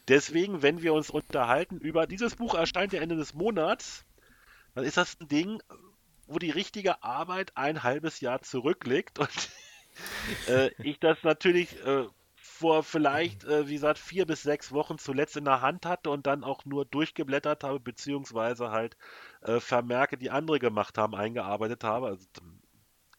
Deswegen, 0.09 0.63
wenn 0.63 0.83
wir 0.83 0.95
uns 0.95 1.11
unterhalten 1.11 1.79
über 1.79 2.07
dieses 2.07 2.35
Buch 2.35 2.55
erscheint 2.55 2.93
ja 2.93 3.01
Ende 3.01 3.15
des 3.15 3.35
Monats, 3.35 4.05
dann 4.75 4.85
ist 4.85 4.97
das 4.97 5.21
ein 5.21 5.29
Ding, 5.29 5.63
wo 6.29 6.39
die 6.39 6.51
richtige 6.51 7.03
Arbeit 7.03 7.57
ein 7.57 7.83
halbes 7.83 8.21
Jahr 8.21 8.43
zurückliegt 8.43 9.19
und 9.19 9.51
äh, 10.49 10.71
ich 10.83 11.01
das 11.01 11.19
natürlich 11.23 11.85
äh, 11.85 12.07
vor 12.59 12.83
vielleicht, 12.83 13.45
äh, 13.45 13.69
wie 13.69 13.75
gesagt, 13.75 13.99
vier 13.99 14.27
bis 14.27 14.43
sechs 14.43 14.73
Wochen 14.73 14.99
zuletzt 14.99 15.37
in 15.37 15.45
der 15.45 15.61
Hand 15.61 15.87
hatte 15.87 16.11
und 16.11 16.27
dann 16.27 16.45
auch 16.45 16.65
nur 16.65 16.85
durchgeblättert 16.85 17.65
habe, 17.65 17.81
beziehungsweise 17.81 18.71
halt 18.71 18.97
äh, 19.43 19.61
Vermerke, 19.61 20.19
die 20.19 20.31
andere 20.31 20.59
gemacht 20.59 20.99
haben, 20.99 21.15
eingearbeitet 21.15 21.85
habe. 21.85 22.09
Also, 22.09 22.27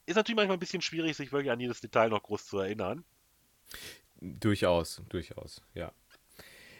ist 0.05 0.16
natürlich 0.16 0.36
manchmal 0.36 0.57
ein 0.57 0.60
bisschen 0.60 0.82
schwierig, 0.82 1.16
sich 1.16 1.32
wirklich 1.32 1.51
an 1.51 1.60
jedes 1.60 1.82
Detail 1.82 2.10
noch 2.10 2.24
groß 2.24 2.45
zu 2.47 2.60
erinnern. 2.60 3.05
Durchaus, 4.20 5.01
durchaus, 5.07 5.62
ja. 5.74 5.93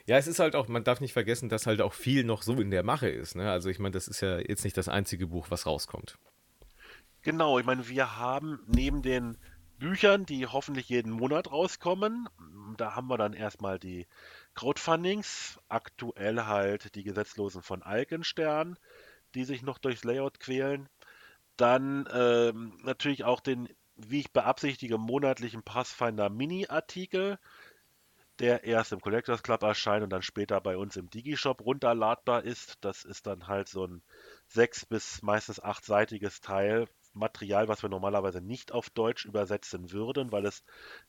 Ja, 0.10 0.18
es 0.18 0.26
ist 0.26 0.40
halt 0.40 0.56
auch, 0.56 0.68
man 0.68 0.84
darf 0.84 1.02
nicht 1.02 1.14
vergessen, 1.14 1.50
dass 1.50 1.68
halt 1.68 1.82
auch 1.82 1.94
viel 1.94 2.24
noch 2.24 2.42
so 2.42 2.60
in 2.60 2.72
der 2.72 2.82
Mache 2.82 3.08
ist. 3.08 3.36
Ne? 3.36 3.52
Also 3.52 3.70
ich 3.70 3.78
meine, 3.78 3.92
das 3.92 4.08
ist 4.08 4.22
ja 4.22 4.40
jetzt 4.40 4.64
nicht 4.64 4.76
das 4.76 4.88
einzige 4.90 5.28
Buch, 5.28 5.52
was 5.52 5.68
rauskommt. 5.68 6.18
Genau, 7.22 7.60
ich 7.60 7.66
meine, 7.68 7.88
wir 7.88 8.18
haben 8.18 8.60
neben 8.66 9.04
den 9.04 9.38
Büchern, 9.78 10.26
die 10.26 10.48
hoffentlich 10.48 10.90
jeden 10.90 11.12
Monat 11.12 11.52
rauskommen, 11.52 12.28
da 12.76 12.96
haben 12.96 13.08
wir 13.08 13.20
dann 13.20 13.34
erstmal 13.34 13.78
die 13.78 14.08
Crowdfundings, 14.56 15.60
aktuell 15.70 16.46
halt 16.46 16.96
die 16.96 17.04
Gesetzlosen 17.04 17.62
von 17.62 17.84
Alkenstern, 17.84 18.80
die 19.36 19.44
sich 19.44 19.62
noch 19.62 19.78
durchs 19.78 20.04
Layout 20.04 20.40
quälen. 20.40 20.90
Dann 21.56 22.10
ähm, 22.12 22.80
natürlich 22.82 23.26
auch 23.26 23.42
den 23.42 23.70
wie 24.08 24.22
ich 24.22 24.32
beabsichtige, 24.32 24.98
monatlichen 24.98 25.64
Pathfinder 25.64 26.30
Mini-Artikel, 26.30 27.38
der 28.40 28.64
erst 28.64 28.92
im 28.92 29.02
Collectors 29.02 29.44
Club 29.44 29.64
erscheint 29.64 30.04
und 30.04 30.10
dann 30.10 30.22
später 30.22 30.60
bei 30.62 30.78
uns 30.78 30.96
im 30.96 31.10
Digishop 31.10 31.62
runterladbar 31.62 32.44
ist. 32.44 32.78
Das 32.82 33.04
ist 33.04 33.28
dann 33.28 33.48
halt 33.48 33.68
so 33.68 33.86
ein 33.86 34.02
sechs- 34.48 34.86
bis 34.86 35.22
meistens 35.22 35.62
achtseitiges 35.62 36.42
Teil. 36.42 36.88
Material, 37.14 37.68
was 37.68 37.82
wir 37.82 37.90
normalerweise 37.90 38.40
nicht 38.40 38.72
auf 38.72 38.90
Deutsch 38.92 39.26
übersetzen 39.26 39.92
würden, 39.92 40.32
weil 40.32 40.46
es 40.46 40.64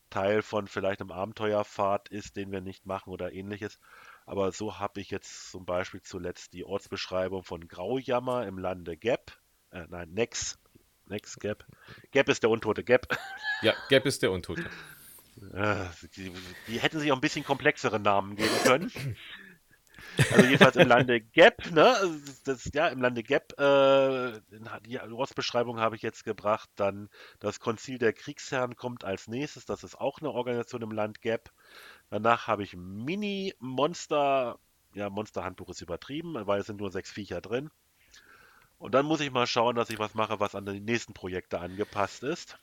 Teil 0.08 0.40
von 0.42 0.66
vielleicht 0.66 1.00
einem 1.00 1.12
Abenteuerpfad 1.12 2.08
ist, 2.08 2.36
den 2.36 2.50
wir 2.52 2.62
nicht 2.62 2.86
machen 2.86 3.10
oder 3.10 3.32
ähnliches. 3.32 3.78
Aber 4.24 4.50
so 4.52 4.78
habe 4.78 5.00
ich 5.00 5.10
jetzt 5.10 5.50
zum 5.50 5.66
Beispiel 5.66 6.00
zuletzt 6.00 6.54
die 6.54 6.64
Ortsbeschreibung 6.64 7.44
von 7.44 7.68
Graujammer 7.68 8.46
im 8.46 8.58
Lande 8.58 8.96
Gap, 8.96 9.32
äh, 9.72 9.86
nein, 9.88 10.10
Nex, 10.12 10.58
Nex 11.06 11.38
Gap. 11.38 11.66
Gap 12.12 12.28
ist 12.28 12.42
der 12.42 12.50
untote 12.50 12.82
Gap. 12.84 13.06
Ja, 13.62 13.74
Gap 13.90 14.06
ist 14.06 14.22
der 14.22 14.32
Untote. 14.32 14.70
Äh, 15.54 15.86
die, 16.16 16.32
die 16.68 16.80
hätten 16.80 17.00
sich 17.00 17.10
auch 17.12 17.16
ein 17.16 17.20
bisschen 17.20 17.44
komplexere 17.44 18.00
Namen 18.00 18.36
geben 18.36 18.56
können. 18.64 19.16
Also 20.32 20.44
jedenfalls 20.44 20.76
im 20.76 20.88
Lande 20.88 21.20
Gap, 21.20 21.70
ne? 21.70 21.96
Das, 22.44 22.70
ja, 22.72 22.88
im 22.88 23.00
Lande 23.00 23.22
Gap, 23.22 23.58
äh, 23.58 24.40
die 24.86 24.98
Ortsbeschreibung 24.98 25.78
habe 25.78 25.96
ich 25.96 26.02
jetzt 26.02 26.24
gebracht. 26.24 26.68
Dann 26.76 27.08
das 27.38 27.60
Konzil 27.60 27.98
der 27.98 28.12
Kriegsherren 28.12 28.76
kommt 28.76 29.04
als 29.04 29.28
nächstes. 29.28 29.66
Das 29.66 29.84
ist 29.84 30.00
auch 30.00 30.18
eine 30.20 30.30
Organisation 30.30 30.82
im 30.82 30.92
Land 30.92 31.22
Gap. 31.22 31.50
Danach 32.10 32.46
habe 32.46 32.62
ich 32.62 32.76
Mini-Monster. 32.76 34.58
Ja, 34.94 35.08
Monster-Handbuch 35.08 35.68
ist 35.68 35.82
übertrieben, 35.82 36.34
weil 36.46 36.60
es 36.60 36.66
sind 36.66 36.80
nur 36.80 36.90
sechs 36.90 37.12
Viecher 37.12 37.40
drin. 37.40 37.70
Und 38.78 38.92
dann 38.92 39.06
muss 39.06 39.20
ich 39.20 39.30
mal 39.30 39.46
schauen, 39.46 39.76
dass 39.76 39.90
ich 39.90 39.98
was 39.98 40.14
mache, 40.14 40.40
was 40.40 40.54
an 40.54 40.66
die 40.66 40.80
nächsten 40.80 41.12
Projekte 41.12 41.60
angepasst 41.60 42.24
ist. 42.24 42.58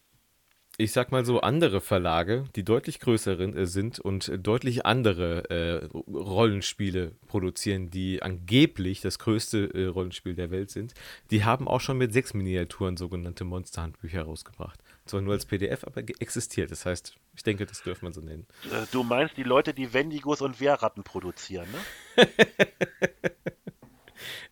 Ich 0.79 0.91
sag 0.91 1.11
mal 1.11 1.25
so, 1.25 1.41
andere 1.41 1.81
Verlage, 1.81 2.43
die 2.55 2.63
deutlich 2.63 2.99
größer 2.99 3.39
äh, 3.39 3.65
sind 3.65 3.99
und 3.99 4.31
deutlich 4.45 4.85
andere 4.85 5.49
äh, 5.49 5.85
Rollenspiele 6.07 7.13
produzieren, 7.27 7.89
die 7.89 8.21
angeblich 8.21 9.01
das 9.01 9.17
größte 9.17 9.73
äh, 9.73 9.85
Rollenspiel 9.87 10.35
der 10.35 10.51
Welt 10.51 10.69
sind, 10.69 10.93
die 11.31 11.43
haben 11.43 11.67
auch 11.67 11.81
schon 11.81 11.97
mit 11.97 12.13
sechs 12.13 12.35
Miniaturen 12.35 12.95
sogenannte 12.95 13.43
Monsterhandbücher 13.43 14.21
rausgebracht. 14.21 14.79
Zwar 15.07 15.21
nur 15.21 15.33
als 15.33 15.47
PDF, 15.47 15.83
aber 15.83 16.03
existiert. 16.19 16.69
Das 16.69 16.85
heißt, 16.85 17.15
ich 17.35 17.41
denke, 17.41 17.65
das 17.65 17.81
dürfte 17.81 18.05
man 18.05 18.13
so 18.13 18.21
nennen. 18.21 18.45
Äh, 18.65 18.85
du 18.91 19.01
meinst 19.01 19.35
die 19.35 19.43
Leute, 19.43 19.73
die 19.73 19.93
Wendigos 19.93 20.41
und 20.41 20.59
Wehrratten 20.59 21.03
produzieren, 21.03 21.67
ne? 21.71 22.27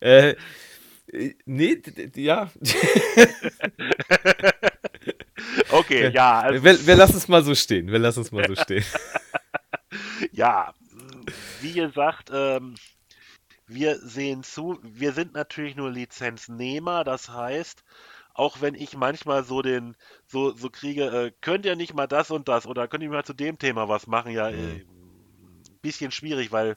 äh, 0.00 0.34
äh, 1.12 1.34
nee, 1.44 1.80
ja. 2.16 2.50
okay, 5.70 6.10
ja. 6.10 6.40
Also 6.40 6.64
wir, 6.64 6.86
wir 6.86 6.96
lassen 6.96 7.16
es 7.16 7.28
mal 7.28 7.42
so 7.42 7.54
stehen. 7.54 7.88
Wir 7.88 7.98
lassen 7.98 8.20
es 8.22 8.32
mal 8.32 8.46
so 8.46 8.54
stehen. 8.62 8.84
ja, 10.32 10.74
wie 11.60 11.72
gesagt, 11.72 12.30
ähm, 12.32 12.74
wir 13.66 13.98
sehen 13.98 14.42
zu, 14.42 14.78
wir 14.82 15.12
sind 15.12 15.34
natürlich 15.34 15.76
nur 15.76 15.90
Lizenznehmer, 15.90 17.04
das 17.04 17.28
heißt, 17.28 17.84
auch 18.32 18.60
wenn 18.60 18.74
ich 18.74 18.96
manchmal 18.96 19.44
so 19.44 19.62
den, 19.62 19.96
so, 20.26 20.52
so 20.52 20.70
kriege, 20.70 21.04
äh, 21.04 21.32
könnt 21.40 21.64
ihr 21.64 21.74
nicht 21.74 21.94
mal 21.94 22.06
das 22.06 22.30
und 22.30 22.48
das 22.48 22.66
oder 22.66 22.86
könnt 22.86 23.02
ihr 23.02 23.10
mal 23.10 23.24
zu 23.24 23.32
dem 23.32 23.58
Thema 23.58 23.88
was 23.88 24.06
machen, 24.06 24.32
ja, 24.32 24.50
mhm. 24.50 24.56
äh, 24.56 24.84
bisschen 25.82 26.10
schwierig, 26.10 26.52
weil 26.52 26.76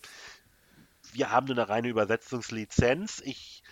wir 1.13 1.31
haben 1.31 1.47
nur 1.47 1.57
eine 1.57 1.67
reine 1.67 1.87
Übersetzungslizenz. 1.87 3.21
Ich 3.25 3.63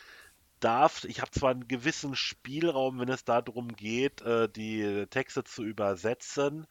darf, 0.60 1.04
ich 1.04 1.22
habe 1.22 1.32
zwar 1.32 1.52
einen 1.52 1.68
gewissen 1.68 2.16
Spielraum, 2.16 3.00
wenn 3.00 3.10
es 3.10 3.24
darum 3.26 3.76
geht, 3.76 4.22
äh, 4.22 4.50
die 4.50 5.06
Texte 5.10 5.44
zu 5.44 5.64
übersetzen. 5.64 6.68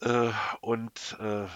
Äh, 0.00 0.30
und 0.60 1.16
äh, 1.20 1.46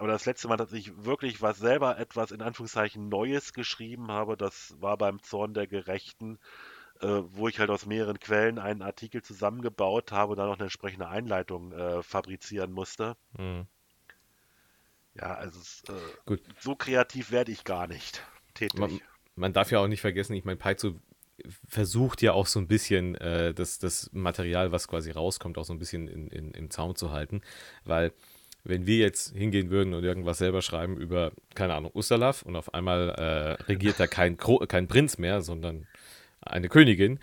aber 0.00 0.08
das 0.08 0.24
letzte 0.24 0.48
Mal, 0.48 0.56
dass 0.56 0.72
ich 0.72 1.04
wirklich 1.04 1.42
was 1.42 1.58
selber 1.58 1.98
etwas 1.98 2.30
in 2.30 2.40
Anführungszeichen 2.40 3.10
Neues 3.10 3.52
geschrieben 3.52 4.08
habe, 4.10 4.38
das 4.38 4.74
war 4.80 4.96
beim 4.96 5.22
Zorn 5.22 5.52
der 5.52 5.66
Gerechten, 5.66 6.38
äh, 7.02 7.06
wo 7.06 7.48
ich 7.48 7.58
halt 7.58 7.68
aus 7.68 7.84
mehreren 7.84 8.18
Quellen 8.18 8.58
einen 8.58 8.80
Artikel 8.80 9.20
zusammengebaut 9.20 10.10
habe 10.10 10.32
und 10.32 10.38
dann 10.38 10.46
noch 10.46 10.56
eine 10.56 10.64
entsprechende 10.64 11.08
Einleitung 11.08 11.72
äh, 11.72 12.02
fabrizieren 12.02 12.72
musste. 12.72 13.14
Mhm. 13.36 13.66
Ja, 15.14 15.34
also 15.34 15.60
äh, 15.92 16.38
so 16.58 16.76
kreativ 16.76 17.30
werde 17.30 17.52
ich 17.52 17.64
gar 17.64 17.86
nicht 17.86 18.24
tätig. 18.54 18.80
Man, 18.80 19.00
man 19.40 19.52
darf 19.52 19.70
ja 19.70 19.80
auch 19.80 19.88
nicht 19.88 20.00
vergessen, 20.00 20.34
ich 20.34 20.44
meine, 20.44 20.58
Paizo 20.58 21.00
versucht 21.66 22.20
ja 22.20 22.32
auch 22.32 22.46
so 22.46 22.60
ein 22.60 22.68
bisschen 22.68 23.14
äh, 23.16 23.54
das, 23.54 23.78
das 23.78 24.10
Material, 24.12 24.72
was 24.72 24.86
quasi 24.86 25.10
rauskommt, 25.10 25.56
auch 25.56 25.64
so 25.64 25.72
ein 25.72 25.78
bisschen 25.78 26.06
in, 26.06 26.28
in, 26.28 26.50
im 26.52 26.70
Zaum 26.70 26.94
zu 26.94 27.10
halten. 27.10 27.40
Weil, 27.84 28.12
wenn 28.62 28.86
wir 28.86 28.98
jetzt 28.98 29.34
hingehen 29.34 29.70
würden 29.70 29.94
und 29.94 30.04
irgendwas 30.04 30.36
selber 30.36 30.60
schreiben 30.60 30.98
über, 30.98 31.32
keine 31.54 31.74
Ahnung, 31.74 31.92
Ustalav 31.94 32.42
und 32.42 32.56
auf 32.56 32.74
einmal 32.74 33.08
äh, 33.08 33.62
regiert 33.64 33.98
da 33.98 34.06
kein, 34.06 34.36
kein 34.36 34.86
Prinz 34.86 35.16
mehr, 35.16 35.40
sondern 35.40 35.86
eine 36.42 36.68
Königin 36.68 37.18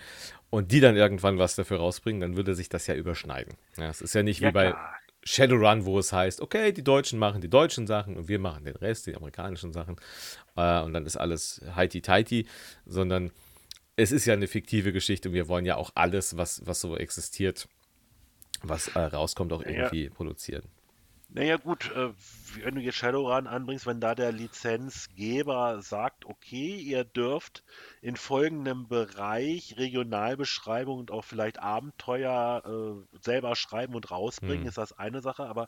und 0.50 0.72
die 0.72 0.80
dann 0.80 0.96
irgendwann 0.96 1.38
was 1.38 1.56
dafür 1.56 1.78
rausbringen, 1.78 2.22
dann 2.22 2.38
würde 2.38 2.56
sich 2.56 2.70
das 2.70 2.88
ja 2.88 2.96
überschneiden. 2.96 3.54
Ja, 3.78 3.90
es 3.90 4.02
ist 4.02 4.16
ja 4.16 4.24
nicht 4.24 4.40
ja, 4.40 4.48
wie 4.48 4.52
bei 4.54 4.72
klar. 4.72 4.97
Shadowrun, 5.28 5.86
wo 5.86 6.00
es 6.00 6.14
heißt, 6.14 6.40
okay, 6.40 6.72
die 6.72 6.84
Deutschen 6.84 7.20
machen 7.20 7.42
die 7.42 7.50
deutschen 7.50 7.86
Sachen 7.86 8.16
und 8.16 8.30
wir 8.30 8.40
machen 8.40 8.64
den 8.64 8.78
Rest, 8.78 9.08
die 9.08 9.16
amerikanischen 9.16 9.74
Sachen. 9.74 9.98
Äh, 10.56 10.82
und 10.82 10.94
dann 10.94 11.06
ist 11.06 11.18
alles 11.18 11.62
heiti-teiti, 11.76 12.48
sondern 12.86 13.32
es 13.98 14.14
ist 14.14 14.26
ja 14.26 14.34
eine 14.34 14.48
fiktive 14.48 14.94
Geschichte 14.94 15.30
und 15.30 15.36
wir 15.36 15.50
wollen 15.50 15.66
ja 15.66 15.76
auch 15.76 15.92
alles, 15.96 16.38
was, 16.38 16.66
was 16.66 16.80
so 16.80 16.96
existiert, 16.96 17.68
was 18.62 18.88
äh, 18.90 19.00
rauskommt, 19.00 19.52
auch 19.52 19.64
irgendwie 19.64 20.06
ja. 20.06 20.10
produzieren. 20.12 20.64
Naja 21.30 21.58
gut, 21.58 21.92
äh, 21.92 22.14
wenn 22.64 22.76
du 22.76 22.82
jetzt 22.82 22.96
Shadowrun 22.96 23.48
anbringst, 23.48 23.86
wenn 23.86 24.00
da 24.00 24.16
der 24.16 24.32
Lizenzgeber 24.32 25.82
sagt, 25.82 26.26
okay, 26.26 26.78
ihr 26.78 27.04
dürft 27.04 27.64
in 28.02 28.16
folgendem 28.16 28.88
Bereich 28.88 29.76
Regionalbeschreibung 29.78 31.00
und 31.00 31.12
auch 31.12 31.26
vielleicht 31.26 31.60
Abenteuer 31.60 32.64
äh, 32.66 33.18
selber 33.20 33.56
schreiben 33.56 33.94
und 33.94 34.10
rausbringen, 34.10 34.62
hm. 34.62 34.70
ist 34.70 34.78
das 34.78 34.94
eine 34.94 35.22
Sache, 35.22 35.46
aber 35.46 35.68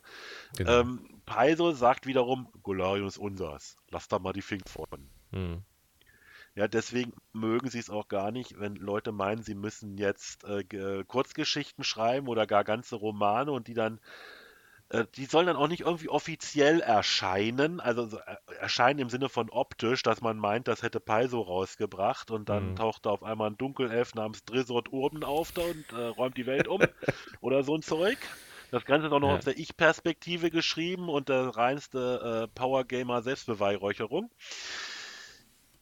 genau. 0.56 0.80
ähm, 0.80 1.20
Paizo 1.26 1.72
sagt 1.72 2.06
wiederum, 2.06 2.48
Golarion 2.62 3.06
ist 3.06 3.18
unsers, 3.18 3.76
lass 3.90 4.08
da 4.08 4.18
mal 4.18 4.32
die 4.32 4.42
Finger 4.42 4.66
von. 4.66 5.10
Hm. 5.32 5.62
Ja, 6.54 6.68
deswegen 6.68 7.12
mögen 7.32 7.68
sie 7.68 7.78
es 7.78 7.90
auch 7.90 8.08
gar 8.08 8.32
nicht, 8.32 8.58
wenn 8.58 8.74
Leute 8.76 9.12
meinen, 9.12 9.42
sie 9.42 9.54
müssen 9.54 9.98
jetzt 9.98 10.42
äh, 10.44 11.04
Kurzgeschichten 11.04 11.84
schreiben 11.84 12.28
oder 12.28 12.46
gar 12.46 12.64
ganze 12.64 12.96
Romane 12.96 13.52
und 13.52 13.68
die 13.68 13.74
dann 13.74 14.00
die 15.16 15.26
sollen 15.26 15.46
dann 15.46 15.56
auch 15.56 15.68
nicht 15.68 15.82
irgendwie 15.82 16.08
offiziell 16.08 16.80
erscheinen, 16.80 17.78
also 17.78 18.18
äh, 18.18 18.36
erscheinen 18.58 18.98
im 18.98 19.08
Sinne 19.08 19.28
von 19.28 19.48
optisch, 19.48 20.02
dass 20.02 20.20
man 20.20 20.36
meint, 20.36 20.66
das 20.66 20.82
hätte 20.82 20.98
Paizo 20.98 21.40
rausgebracht 21.40 22.30
und 22.32 22.48
dann 22.48 22.70
mhm. 22.70 22.76
taucht 22.76 23.06
da 23.06 23.10
auf 23.10 23.22
einmal 23.22 23.50
ein 23.50 23.56
Dunkelelf 23.56 24.14
namens 24.14 24.44
Drisort 24.44 24.92
Urban 24.92 25.22
auf 25.22 25.52
da 25.52 25.62
und 25.62 25.92
äh, 25.92 26.06
räumt 26.06 26.36
die 26.36 26.46
Welt 26.46 26.66
um 26.66 26.80
oder 27.40 27.62
so 27.62 27.76
ein 27.76 27.82
Zeug. 27.82 28.18
Das 28.72 28.84
Ganze 28.84 29.06
ist 29.06 29.12
auch 29.12 29.20
noch 29.20 29.28
ja. 29.28 29.36
aus 29.36 29.44
der 29.44 29.58
Ich-Perspektive 29.58 30.50
geschrieben 30.50 31.08
und 31.08 31.28
der 31.28 31.56
reinste 31.56 32.48
äh, 32.48 32.54
Power-Gamer 32.54 33.22
Selbstbeweihräucherung. 33.22 34.30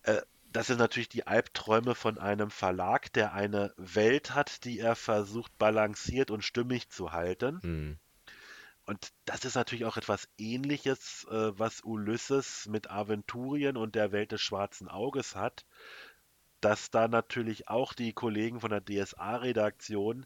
Äh, 0.02 0.20
das 0.52 0.66
sind 0.66 0.78
natürlich 0.78 1.08
die 1.08 1.26
Albträume 1.26 1.94
von 1.94 2.18
einem 2.18 2.50
Verlag, 2.50 3.12
der 3.12 3.32
eine 3.32 3.72
Welt 3.76 4.34
hat, 4.34 4.64
die 4.64 4.78
er 4.78 4.96
versucht 4.96 5.56
balanciert 5.58 6.30
und 6.30 6.42
stimmig 6.42 6.90
zu 6.90 7.12
halten. 7.12 7.60
Mhm. 7.62 7.98
Und 8.88 9.12
das 9.26 9.44
ist 9.44 9.54
natürlich 9.54 9.84
auch 9.84 9.98
etwas 9.98 10.30
Ähnliches, 10.38 11.26
äh, 11.30 11.58
was 11.58 11.82
Ulysses 11.84 12.64
mit 12.68 12.90
Aventurien 12.90 13.76
und 13.76 13.94
der 13.94 14.12
Welt 14.12 14.32
des 14.32 14.40
schwarzen 14.40 14.88
Auges 14.88 15.36
hat, 15.36 15.66
dass 16.62 16.90
da 16.90 17.06
natürlich 17.06 17.68
auch 17.68 17.92
die 17.92 18.14
Kollegen 18.14 18.60
von 18.60 18.70
der 18.70 18.82
DSA-Redaktion 18.82 20.24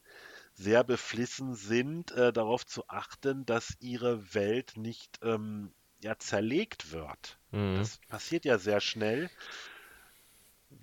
sehr 0.55 0.85
beflissen 0.85 1.57
sind, 1.57 2.13
äh, 2.13 2.33
darauf 2.33 2.65
zu 2.65 2.89
achten, 2.89 3.45
dass 3.47 3.77
ihre 3.81 4.33
Welt 4.33 4.77
nicht 4.77 5.19
ähm, 5.25 5.73
ja, 6.01 6.17
zerlegt 6.21 6.93
wird. 6.93 7.41
Mhm. 7.51 7.79
Das 7.79 7.99
passiert 8.07 8.45
ja 8.45 8.59
sehr 8.59 8.81
schnell 8.81 9.29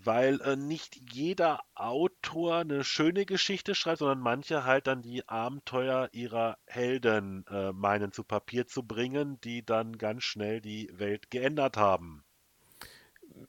weil 0.04 0.42
äh, 0.42 0.56
nicht 0.56 0.96
jeder 1.14 1.62
Autor 1.76 2.58
eine 2.58 2.84
schöne 2.84 3.26
Geschichte 3.26 3.76
schreibt, 3.76 4.00
sondern 4.00 4.20
manche 4.20 4.66
halt 4.66 4.88
dann 4.88 5.02
die 5.02 5.28
Abenteuer 5.28 6.10
ihrer 6.12 6.58
Helden 6.66 7.46
äh, 7.48 7.72
meinen 7.72 8.12
zu 8.12 8.24
Papier 8.24 8.68
zu 8.68 8.84
bringen, 8.84 9.40
die 9.42 9.66
dann 9.66 9.98
ganz 9.98 10.24
schnell 10.24 10.62
die 10.62 10.90
Welt 10.94 11.32
geändert 11.32 11.78
haben. 11.78 12.24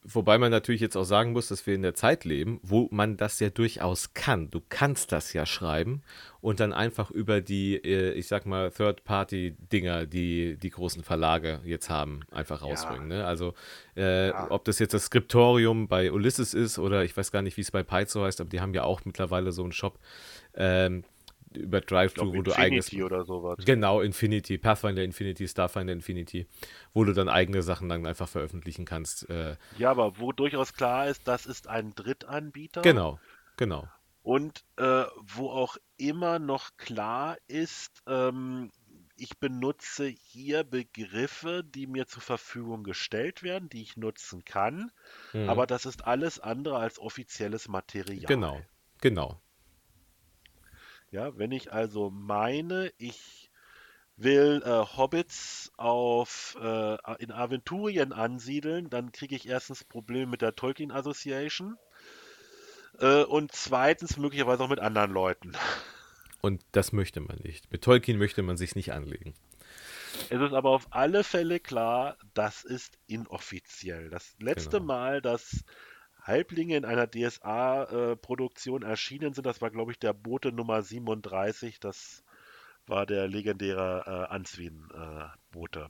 Wobei 0.03 0.37
man 0.37 0.51
natürlich 0.51 0.81
jetzt 0.81 0.95
auch 0.95 1.03
sagen 1.03 1.33
muss, 1.33 1.47
dass 1.47 1.65
wir 1.67 1.75
in 1.75 1.81
der 1.81 1.95
Zeit 1.95 2.23
leben, 2.23 2.59
wo 2.63 2.87
man 2.91 3.17
das 3.17 3.39
ja 3.39 3.49
durchaus 3.49 4.13
kann. 4.13 4.49
Du 4.49 4.61
kannst 4.69 5.11
das 5.11 5.33
ja 5.33 5.45
schreiben 5.45 6.03
und 6.41 6.59
dann 6.59 6.73
einfach 6.73 7.11
über 7.11 7.39
die, 7.39 7.75
äh, 7.75 8.13
ich 8.13 8.27
sag 8.27 8.45
mal, 8.45 8.71
Third-Party-Dinger, 8.71 10.07
die 10.07 10.57
die 10.57 10.69
großen 10.71 11.03
Verlage 11.03 11.61
jetzt 11.63 11.89
haben, 11.89 12.21
einfach 12.31 12.63
rausbringen. 12.63 13.11
Ja. 13.11 13.17
Ne? 13.17 13.25
Also, 13.25 13.53
äh, 13.95 14.29
ja. 14.29 14.49
ob 14.49 14.65
das 14.65 14.79
jetzt 14.79 14.93
das 14.93 15.05
Skriptorium 15.05 15.87
bei 15.87 16.11
Ulysses 16.11 16.53
ist 16.53 16.79
oder 16.79 17.03
ich 17.03 17.15
weiß 17.15 17.31
gar 17.31 17.43
nicht, 17.43 17.57
wie 17.57 17.61
es 17.61 17.71
bei 17.71 17.83
Paizo 17.83 18.23
heißt, 18.23 18.41
aber 18.41 18.49
die 18.49 18.59
haben 18.59 18.73
ja 18.73 18.83
auch 18.83 19.05
mittlerweile 19.05 19.51
so 19.51 19.63
einen 19.63 19.71
Shop. 19.71 19.99
Ähm, 20.55 21.03
über 21.53 21.81
Drive-Thru, 21.81 22.33
wo 22.33 22.41
du 22.41 22.53
eigenes. 22.53 22.93
oder 22.93 23.25
sowas. 23.25 23.57
Genau, 23.65 23.99
Infinity, 23.99 24.57
Pathfinder 24.57 25.03
Infinity, 25.03 25.47
Starfinder 25.47 25.91
Infinity, 25.91 26.47
wo 26.93 27.03
du 27.03 27.13
dann 27.13 27.27
eigene 27.27 27.61
Sachen 27.61 27.89
dann 27.89 28.05
einfach 28.05 28.29
veröffentlichen 28.29 28.85
kannst. 28.85 29.29
Äh, 29.29 29.57
Ja, 29.77 29.91
aber 29.91 30.17
wo 30.17 30.31
durchaus 30.31 30.73
klar 30.73 31.07
ist, 31.07 31.27
das 31.27 31.45
ist 31.45 31.67
ein 31.67 31.93
Drittanbieter. 31.93 32.81
genau, 32.81 33.19
genau. 33.57 33.87
Und 34.23 34.63
äh, 34.77 35.05
wo 35.21 35.49
auch 35.49 35.77
immer 35.97 36.39
noch 36.39 36.77
klar 36.77 37.37
ist, 37.47 38.03
ähm, 38.07 38.71
ich 39.15 39.37
benutze 39.39 40.07
hier 40.07 40.63
Begriffe, 40.63 41.63
die 41.63 41.87
mir 41.87 42.07
zur 42.07 42.21
Verfügung 42.21 42.83
gestellt 42.83 43.43
werden, 43.43 43.69
die 43.69 43.81
ich 43.81 43.97
nutzen 43.97 44.43
kann, 44.45 44.91
Mhm. 45.33 45.49
aber 45.49 45.67
das 45.67 45.85
ist 45.85 46.05
alles 46.05 46.39
andere 46.39 46.77
als 46.77 46.99
offizielles 46.99 47.67
Material. 47.67 48.25
Genau, 48.25 48.67
genau. 49.01 49.39
Ja, 51.11 51.37
wenn 51.37 51.51
ich 51.51 51.71
also 51.71 52.09
meine, 52.09 52.91
ich 52.97 53.51
will 54.17 54.61
äh, 54.65 54.69
Hobbits 54.97 55.71
auf, 55.77 56.57
äh, 56.61 56.97
in 57.23 57.31
Aventurien 57.31 58.13
ansiedeln, 58.13 58.89
dann 58.89 59.11
kriege 59.11 59.35
ich 59.35 59.47
erstens 59.47 59.83
Probleme 59.83 60.27
mit 60.27 60.41
der 60.41 60.55
Tolkien 60.55 60.91
Association 60.91 61.77
äh, 63.01 63.23
und 63.23 63.51
zweitens 63.51 64.17
möglicherweise 64.17 64.63
auch 64.63 64.69
mit 64.69 64.79
anderen 64.79 65.11
Leuten. 65.11 65.53
Und 66.41 66.63
das 66.71 66.91
möchte 66.91 67.19
man 67.19 67.37
nicht. 67.43 67.71
Mit 67.71 67.83
Tolkien 67.83 68.17
möchte 68.17 68.41
man 68.41 68.57
sich 68.57 68.75
nicht 68.75 68.93
anlegen. 68.93 69.33
Es 70.29 70.41
ist 70.41 70.53
aber 70.53 70.69
auf 70.71 70.87
alle 70.91 71.23
Fälle 71.23 71.59
klar, 71.59 72.17
das 72.33 72.63
ist 72.63 72.97
inoffiziell. 73.07 74.09
Das 74.09 74.35
letzte 74.39 74.77
Genau. 74.77 74.85
Mal, 74.93 75.21
dass 75.21 75.63
Halblinge 76.21 76.75
in 76.77 76.85
einer 76.85 77.07
DSA-Produktion 77.07 78.83
erschienen 78.83 79.33
sind, 79.33 79.45
das 79.45 79.61
war, 79.61 79.71
glaube 79.71 79.91
ich, 79.91 79.99
der 79.99 80.13
Bote 80.13 80.51
Nummer 80.51 80.81
37. 80.81 81.79
Das 81.79 82.23
war 82.87 83.05
der 83.05 83.27
legendäre 83.27 84.03
äh, 84.05 84.33
Answin-Bote. 84.33 85.87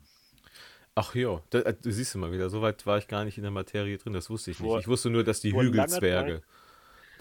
Ach 0.94 1.16
ja, 1.16 1.42
da, 1.50 1.60
äh, 1.60 1.74
du 1.74 1.92
siehst 1.92 2.16
mal 2.16 2.32
wieder, 2.34 2.50
so 2.50 2.62
weit 2.62 2.86
war 2.86 2.98
ich 2.98 3.08
gar 3.08 3.24
nicht 3.24 3.38
in 3.38 3.44
der 3.44 3.52
Materie 3.52 3.98
drin, 3.98 4.14
das 4.14 4.30
wusste 4.30 4.52
ich 4.52 4.58
Vor- 4.58 4.76
nicht. 4.76 4.84
Ich 4.84 4.88
wusste 4.90 5.10
nur, 5.10 5.24
dass 5.24 5.40
die 5.40 5.54
Hügelzwerge 5.54 6.42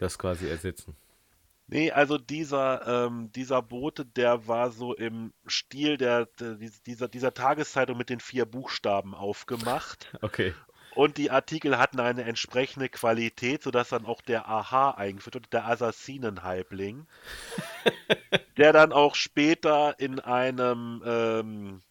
das 0.00 0.18
quasi 0.18 0.48
ersetzen. 0.48 0.96
Nee, 1.72 1.92
also 1.92 2.18
dieser, 2.18 3.06
ähm, 3.06 3.30
dieser 3.32 3.62
Bote, 3.62 4.04
der 4.04 4.48
war 4.48 4.72
so 4.72 4.92
im 4.92 5.32
Stil 5.46 5.96
der, 5.98 6.26
der, 6.26 6.56
dieser, 6.84 7.06
dieser 7.06 7.32
Tageszeitung 7.32 7.96
mit 7.96 8.10
den 8.10 8.18
vier 8.18 8.44
Buchstaben 8.44 9.14
aufgemacht. 9.14 10.12
Okay. 10.22 10.52
Und 10.96 11.18
die 11.18 11.30
Artikel 11.30 11.78
hatten 11.78 12.00
eine 12.00 12.24
entsprechende 12.24 12.88
Qualität, 12.88 13.62
sodass 13.62 13.90
dann 13.90 14.06
auch 14.06 14.22
der 14.22 14.48
Aha 14.48 14.90
eingeführt 14.90 15.36
wurde, 15.36 15.48
der 15.50 15.66
Assassinenhalbling, 15.66 17.06
der 18.56 18.72
dann 18.72 18.92
auch 18.92 19.14
später 19.14 19.94
in 20.00 20.18
einem, 20.18 21.00
ähm, 21.06 21.82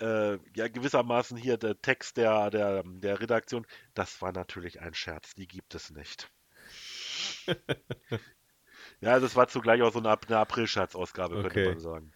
äh, 0.00 0.38
ja, 0.56 0.66
gewissermaßen 0.66 1.36
hier 1.36 1.58
der 1.58 1.80
Text 1.80 2.16
der, 2.16 2.50
der, 2.50 2.82
der 2.84 3.20
Redaktion, 3.20 3.64
das 3.94 4.20
war 4.20 4.32
natürlich 4.32 4.80
ein 4.80 4.94
Scherz, 4.94 5.34
die 5.36 5.46
gibt 5.46 5.76
es 5.76 5.90
nicht. 5.90 6.28
Ja, 9.00 9.20
das 9.20 9.36
war 9.36 9.48
zugleich 9.48 9.82
auch 9.82 9.92
so 9.92 10.00
eine, 10.00 10.10
eine 10.10 10.38
April-Scherz-Ausgabe, 10.38 11.34
könnte 11.36 11.60
Okay. 11.60 11.68
man 11.68 11.78
sagen. 11.78 12.12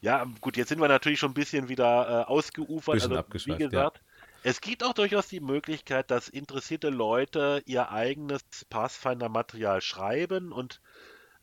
Ja, 0.00 0.26
gut, 0.40 0.56
jetzt 0.56 0.68
sind 0.68 0.80
wir 0.80 0.88
natürlich 0.88 1.18
schon 1.18 1.30
ein 1.30 1.34
bisschen 1.34 1.68
wieder 1.68 2.08
äh, 2.08 2.24
ausgeufert. 2.24 2.94
Bisschen 2.94 3.16
also, 3.16 3.46
wie 3.46 3.50
ja. 3.50 3.56
gesagt, 3.56 4.00
es 4.42 4.60
gibt 4.60 4.84
auch 4.84 4.92
durchaus 4.92 5.28
die 5.28 5.40
Möglichkeit, 5.40 6.10
dass 6.10 6.28
interessierte 6.28 6.88
Leute 6.90 7.62
ihr 7.66 7.90
eigenes 7.90 8.42
Pathfinder-Material 8.70 9.80
schreiben 9.80 10.52
und 10.52 10.80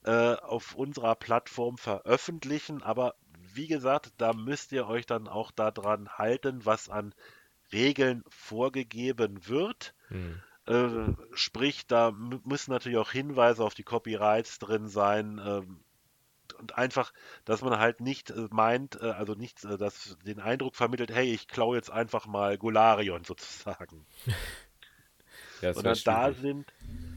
äh, 0.06 0.36
auf 0.36 0.76
unserer 0.76 1.16
Plattform 1.16 1.78
veröffentlichen. 1.78 2.82
Aber 2.82 3.16
wie 3.54 3.68
gesagt, 3.68 4.14
da 4.18 4.34
müsst 4.34 4.72
ihr 4.72 4.88
euch 4.88 5.06
dann 5.06 5.28
auch 5.28 5.52
daran 5.52 6.10
halten, 6.18 6.66
was 6.66 6.90
an 6.90 7.14
Regeln 7.72 8.24
vorgegeben 8.30 9.48
wird. 9.48 9.94
Hm. 10.10 10.42
Äh, 10.68 11.14
sprich, 11.34 11.88
da 11.88 12.10
mü- 12.10 12.42
müssen 12.46 12.72
natürlich 12.72 12.98
auch 12.98 13.12
Hinweise 13.12 13.64
auf 13.64 13.74
die 13.76 13.84
Copyrights 13.84 14.60
drin 14.60 14.88
sein. 14.90 15.40
ähm, 15.46 15.84
und 16.60 16.78
einfach, 16.78 17.14
dass 17.46 17.62
man 17.64 17.80
halt 17.80 18.02
nicht 18.02 18.32
äh, 18.32 18.48
meint, 18.52 19.02
äh, 19.02 19.12
also 19.12 19.36
nicht 19.36 19.64
äh, 19.66 19.78
dass 19.78 20.18
den 20.26 20.40
Eindruck 20.42 20.76
vermittelt, 20.76 21.12
hey, 21.12 21.34
ich 21.34 21.48
klaue 21.48 21.78
jetzt 21.78 21.92
einfach 21.92 22.26
mal 22.28 22.58
Golarion 22.58 23.24
sozusagen. 23.26 24.06
Ja, 25.62 25.74
das 25.82 25.82
Sondern 25.82 26.02
da 26.04 26.32
sind, 26.32 26.72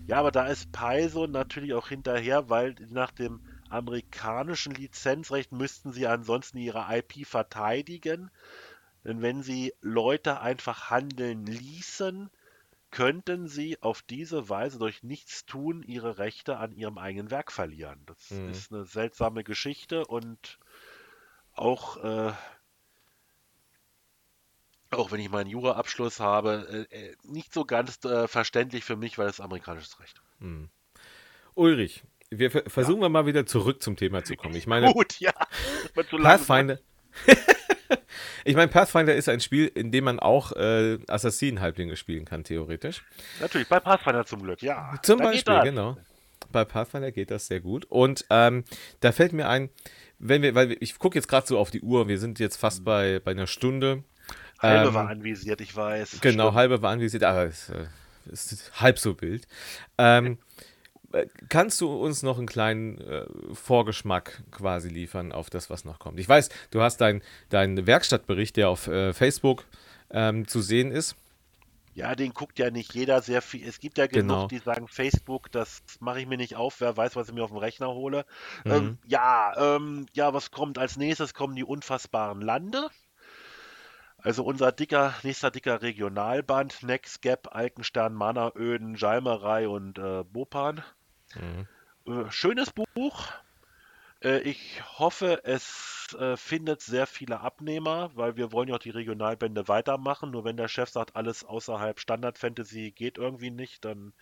ja, 0.07 0.18
aber 0.18 0.32
da 0.32 0.47
ist 0.47 0.72
Paizo 0.72 1.26
natürlich 1.28 1.74
auch 1.74 1.88
hinterher, 1.88 2.49
weil 2.51 2.74
nach 2.90 3.11
dem 3.12 3.40
amerikanischen 3.68 4.74
Lizenzrecht 4.74 5.53
müssten 5.53 5.92
sie 5.92 6.07
ansonsten 6.07 6.59
ihre 6.59 6.86
IP 6.97 7.24
verteidigen. 7.24 8.30
Denn 9.05 9.22
wenn 9.22 9.42
sie 9.42 9.74
Leute 9.82 10.40
einfach 10.40 10.90
handeln 10.90 11.47
ließen, 11.47 12.30
könnten 12.91 13.49
sie 13.49 13.80
auf 13.82 14.03
diese 14.03 14.49
Weise 14.49 14.78
durch 14.78 15.03
Nichtstun 15.03 15.82
ihre 15.82 16.18
Rechte 16.18 16.57
an 16.59 16.72
ihrem 16.72 16.99
eigenen 16.99 17.30
Werk 17.30 17.53
verlieren. 17.53 18.01
Das 18.07 18.30
Mhm. 18.30 18.49
ist 18.51 18.72
eine 18.72 18.84
seltsame 18.84 19.45
Geschichte 19.45 20.07
und 20.07 20.59
auch, 21.53 21.97
äh, 22.03 22.32
auch 24.91 25.11
wenn 25.11 25.20
ich 25.20 25.30
meinen 25.30 25.51
Jura-Abschluss 25.51 26.20
habe, 26.20 26.87
äh, 26.91 27.09
äh, 27.09 27.16
nicht 27.24 27.53
so 27.53 27.64
ganz 27.64 28.03
äh, 28.05 28.28
verständlich 28.28 28.84
für 28.84 28.97
mich, 28.97 29.18
weil 29.18 29.28
es 29.28 29.41
amerikanisches 29.41 29.99
Recht. 30.01 30.22
Hm. 30.41 30.68
Ulrich, 31.55 32.05
wir 32.30 32.51
ver- 32.51 32.68
versuchen 32.68 33.01
wir 33.01 33.09
mal 33.09 33.26
wieder 33.26 33.47
zurück 33.47 33.82
zum 33.82 33.97
Thema 33.97 34.24
zu 34.24 34.37
kommen. 34.37 34.55
Ich 34.55 34.66
meine, 34.66 34.93
Gut, 34.93 35.18
ja. 35.20 35.32
Pathfinder. 35.95 36.78
ich 38.45 38.57
meine, 38.57 38.68
Pathfinder 38.68 39.14
ist 39.14 39.28
ein 39.28 39.41
Spiel, 39.41 39.70
in 39.74 39.93
dem 39.93 40.05
man 40.05 40.18
auch 40.18 40.53
äh, 40.53 40.99
Assassinen-Halblinge 41.07 41.97
spielen 41.97 42.24
kann, 42.24 42.45
theoretisch. 42.45 43.05
Natürlich, 43.41 43.68
bei 43.68 43.80
Pathfinder 43.80 44.24
zum 44.26 44.43
Glück, 44.43 44.62
ja. 44.62 44.95
Zum 45.03 45.18
Da 45.18 45.24
Beispiel, 45.24 45.61
genau. 45.62 45.97
Bei 46.53 46.64
Pathfinder 46.64 47.12
geht 47.12 47.30
das 47.30 47.47
sehr 47.47 47.61
gut. 47.61 47.87
Und 47.87 48.24
ähm, 48.30 48.64
da 49.01 49.12
fällt 49.12 49.32
mir 49.32 49.49
ein, 49.49 49.70
wenn 50.18 50.43
wir, 50.43 50.55
weil 50.55 50.70
wir, 50.70 50.82
ich 50.82 50.99
gucke 50.99 51.18
jetzt 51.18 51.28
gerade 51.28 51.47
so 51.47 51.59
auf 51.59 51.70
die 51.70 51.80
Uhr, 51.80 52.09
wir 52.09 52.18
sind 52.18 52.39
jetzt 52.39 52.57
fast 52.57 52.84
bei, 52.84 53.20
bei 53.24 53.32
einer 53.32 53.47
Stunde. 53.47 54.05
Halbe 54.61 54.89
Ähm, 54.89 54.95
war 54.95 55.09
anvisiert, 55.09 55.61
ich 55.61 55.74
weiß. 55.74 56.20
Genau, 56.20 56.45
Stimmt. 56.45 56.57
halbe 56.57 56.82
war 56.82 56.93
anvisiert, 56.93 57.24
aber 57.24 57.45
es 57.45 57.68
äh, 57.70 57.87
es 58.32 58.53
ist 58.53 58.80
halb 58.80 58.99
so 58.99 59.20
wild. 59.20 59.47
Ähm, 59.99 60.26
äh, 60.26 60.37
kannst 61.48 61.80
du 61.80 61.92
uns 61.92 62.22
noch 62.22 62.38
einen 62.38 62.46
kleinen 62.46 62.98
äh, 62.98 63.26
Vorgeschmack 63.52 64.42
quasi 64.50 64.88
liefern 64.88 65.32
auf 65.32 65.50
das, 65.50 65.70
was 65.70 65.84
noch 65.84 65.98
kommt? 65.98 66.18
Ich 66.20 66.28
weiß, 66.28 66.48
du 66.70 66.82
hast 66.82 66.98
deinen 67.00 67.22
dein 67.48 67.86
Werkstattbericht, 67.86 68.57
der 68.57 68.68
auf 68.68 68.86
äh, 68.88 69.12
Facebook 69.12 69.64
ähm, 70.11 70.46
zu 70.48 70.61
sehen 70.61 70.90
ist. 70.90 71.16
Ja, 71.94 72.14
den 72.14 72.34
guckt 72.34 72.59
ja 72.59 72.70
nicht 72.70 72.94
jeder 72.94 73.22
sehr 73.22 73.40
viel. 73.40 73.66
Es 73.66 73.80
gibt 73.80 73.96
ja 73.96 74.07
genug, 74.07 74.28
Genau. 74.28 74.46
die 74.48 74.59
sagen, 74.59 74.86
Facebook, 74.86 75.50
das 75.50 75.82
mache 75.98 76.20
ich 76.20 76.26
mir 76.26 76.36
nicht 76.36 76.54
auf, 76.54 76.82
wer 76.82 76.94
weiß, 76.94 77.16
was 77.16 77.28
ich 77.28 77.34
mir 77.34 77.42
auf 77.42 77.50
dem 77.50 77.57
Rechner 77.57 77.88
hole. 77.88 78.26
Mhm. 78.64 78.70
Ähm, 78.72 78.98
ja, 79.07 79.76
ähm, 79.76 80.07
ja, 80.12 80.34
was 80.34 80.50
kommt 80.50 80.76
als 80.76 80.98
nächstes? 80.98 81.32
Kommen 81.32 81.57
die 81.57 81.64
unfassbaren 81.64 82.42
Lande. 82.42 82.88
Also 84.27 84.43
unser 84.43 84.72
dicker, 84.72 85.14
nächster 85.22 85.53
dicker 85.53 85.83
Regionalband, 85.83 86.83
Next 86.83 87.22
Gap, 87.22 87.55
Alkenstern, 87.55 88.12
Manneröden, 88.12 88.97
Jalmerei 88.97 89.68
und 89.68 89.99
äh, 89.99 90.24
Bopan. 90.24 90.83
Mhm. 91.37 91.68
Äh, 92.12 92.29
schönes 92.33 92.72
Buch. 92.72 93.29
Äh, 94.20 94.41
ich 94.41 94.83
hoffe, 94.99 95.43
es 95.45 96.09
äh, 96.18 96.37
findet 96.37 96.83
sehr 96.83 97.07
viele 97.07 97.39
Abnehmer, 97.39 98.11
weil 98.16 98.37
wir 98.37 98.51
wollen 98.51 98.68
ja 98.68 98.74
auch 98.74 98.81
die 98.81 98.91
Regionalbände 98.91 99.68
weitermachen. 99.68 100.33
Nur 100.33 100.43
wenn 100.43 100.57
der 100.57 100.66
Chef 100.66 100.91
sagt, 100.91 101.14
alles 101.14 101.45
außerhalb 101.45 102.01
Standard 102.01 102.37
Fantasy 102.37 102.91
geht 102.91 103.18
irgendwie 103.18 103.53
nicht, 103.53 103.85
dann 103.85 104.12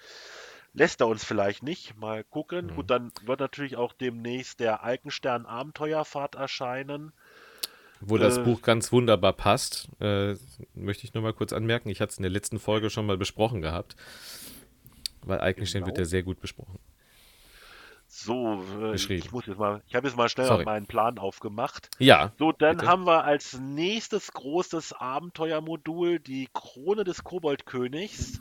lässt 0.74 1.00
er 1.00 1.08
uns 1.08 1.24
vielleicht 1.24 1.62
nicht. 1.62 1.96
Mal 1.96 2.24
gucken. 2.24 2.66
Mhm. 2.66 2.74
Gut, 2.74 2.90
dann 2.90 3.10
wird 3.22 3.40
natürlich 3.40 3.76
auch 3.76 3.94
demnächst 3.94 4.60
der 4.60 4.84
Alkenstern 4.84 5.46
Abenteuerfahrt 5.46 6.34
erscheinen. 6.34 7.14
Wo 8.06 8.18
das 8.18 8.38
Äh. 8.38 8.42
Buch 8.42 8.62
ganz 8.62 8.92
wunderbar 8.92 9.32
passt, 9.32 9.88
äh, 10.00 10.34
möchte 10.74 11.04
ich 11.04 11.14
nur 11.14 11.22
mal 11.22 11.32
kurz 11.32 11.52
anmerken. 11.52 11.88
Ich 11.88 12.00
hatte 12.00 12.10
es 12.12 12.18
in 12.18 12.22
der 12.22 12.30
letzten 12.32 12.58
Folge 12.58 12.90
schon 12.90 13.06
mal 13.06 13.16
besprochen 13.16 13.60
gehabt. 13.62 13.96
Weil 15.22 15.40
Eikenstein 15.40 15.80
Genau. 15.82 15.88
wird 15.88 15.98
ja 15.98 16.04
sehr 16.04 16.22
gut 16.22 16.40
besprochen. 16.40 16.78
So, 18.06 18.62
äh, 18.80 18.94
ich 18.94 19.32
muss 19.32 19.46
jetzt 19.46 19.58
mal, 19.58 19.82
ich 19.88 19.94
habe 19.94 20.06
jetzt 20.06 20.16
mal 20.16 20.28
schnell 20.28 20.46
Sorry. 20.46 20.64
meinen 20.64 20.86
Plan 20.86 21.18
aufgemacht. 21.18 21.88
Ja, 21.98 22.32
So, 22.38 22.52
dann 22.52 22.76
Bitte? 22.76 22.88
haben 22.88 23.06
wir 23.06 23.24
als 23.24 23.58
nächstes 23.58 24.32
großes 24.32 24.92
Abenteuermodul 24.92 26.20
die 26.20 26.48
Krone 26.52 27.02
des 27.04 27.24
Koboldkönigs. 27.24 28.40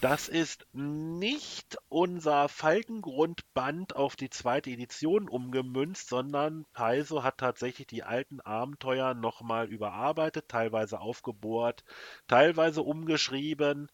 Das 0.00 0.28
ist 0.28 0.64
nicht 0.72 1.76
unser 1.88 2.48
Falkengrundband 2.48 3.96
auf 3.96 4.14
die 4.14 4.30
zweite 4.30 4.70
Edition 4.70 5.28
umgemünzt, 5.28 6.08
sondern 6.08 6.66
Paizo 6.72 7.24
hat 7.24 7.38
tatsächlich 7.38 7.88
die 7.88 8.04
alten 8.04 8.40
Abenteuer 8.40 9.14
nochmal 9.14 9.66
überarbeitet, 9.66 10.48
teilweise 10.48 11.00
aufgebohrt, 11.00 11.84
teilweise 12.28 12.82
umgeschrieben. 12.82 13.90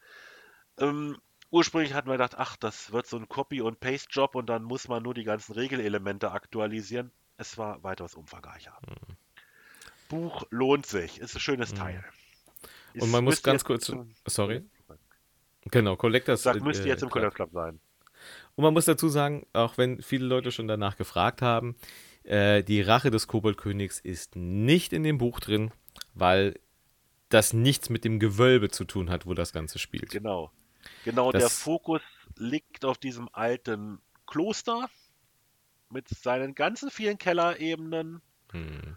Ähm, 0.78 1.16
ursprünglich 1.50 1.94
hatten 1.94 2.08
wir 2.08 2.14
gedacht, 2.14 2.34
ach, 2.36 2.56
das 2.56 2.92
wird 2.92 3.06
so 3.06 3.16
ein 3.16 3.28
Copy- 3.28 3.62
und 3.62 3.80
Paste-Job 3.80 4.34
und 4.34 4.46
dann 4.46 4.62
muss 4.62 4.88
man 4.88 5.02
nur 5.02 5.14
die 5.14 5.24
ganzen 5.24 5.54
Regelelemente 5.54 6.32
aktualisieren. 6.32 7.12
Es 7.38 7.56
war 7.56 7.82
weitaus 7.82 8.14
umfangreicher. 8.14 8.78
Mhm. 8.86 9.16
Buch 10.10 10.44
lohnt 10.50 10.84
sich, 10.84 11.18
ist 11.18 11.34
ein 11.34 11.40
schönes 11.40 11.72
mhm. 11.72 11.76
Teil. 11.76 12.04
Und 13.00 13.10
man 13.10 13.24
muss 13.24 13.42
ganz 13.42 13.64
kurz, 13.64 13.90
sorry. 14.26 14.62
Genau, 15.70 15.96
Collectors. 15.96 16.42
Sagt, 16.42 16.62
müsste 16.62 16.84
äh, 16.84 16.88
jetzt 16.88 17.02
im 17.02 17.10
Collectors 17.10 17.34
Club 17.34 17.50
sein. 17.52 17.80
Und 18.54 18.64
man 18.64 18.72
muss 18.72 18.84
dazu 18.84 19.08
sagen, 19.08 19.46
auch 19.52 19.76
wenn 19.78 20.00
viele 20.02 20.26
Leute 20.26 20.52
schon 20.52 20.68
danach 20.68 20.96
gefragt 20.96 21.42
haben, 21.42 21.76
äh, 22.22 22.62
die 22.62 22.80
Rache 22.80 23.10
des 23.10 23.26
Koboldkönigs 23.26 24.00
ist 24.00 24.36
nicht 24.36 24.92
in 24.92 25.02
dem 25.02 25.18
Buch 25.18 25.40
drin, 25.40 25.72
weil 26.14 26.58
das 27.28 27.52
nichts 27.52 27.90
mit 27.90 28.04
dem 28.04 28.18
Gewölbe 28.18 28.70
zu 28.70 28.84
tun 28.84 29.10
hat, 29.10 29.26
wo 29.26 29.34
das 29.34 29.52
Ganze 29.52 29.78
spielt. 29.78 30.10
Genau. 30.10 30.50
Genau, 31.04 31.32
das, 31.32 31.42
der 31.42 31.50
Fokus 31.50 32.02
liegt 32.36 32.84
auf 32.84 32.98
diesem 32.98 33.28
alten 33.32 34.00
Kloster 34.26 34.88
mit 35.90 36.08
seinen 36.08 36.54
ganzen 36.54 36.90
vielen 36.90 37.18
Kellerebenen. 37.18 38.20
Hm. 38.52 38.96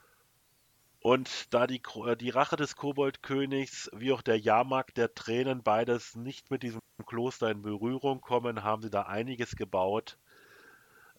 Und 1.08 1.54
da 1.54 1.68
die, 1.68 1.82
äh, 2.06 2.18
die 2.18 2.32
Rache 2.32 2.58
des 2.58 2.76
Koboldkönigs 2.76 3.90
wie 3.96 4.12
auch 4.12 4.22
der 4.22 4.38
Jahrmarkt 4.38 4.98
der 4.98 5.16
Tränen 5.16 5.64
beides 5.64 6.18
nicht 6.18 6.52
mit 6.52 6.64
diesem 6.64 6.82
Kloster 7.06 7.50
in 7.50 7.62
Berührung 7.62 8.20
kommen, 8.20 8.62
haben 8.62 8.82
sie 8.82 8.90
da 8.90 9.04
einiges 9.04 9.56
gebaut. 9.56 10.18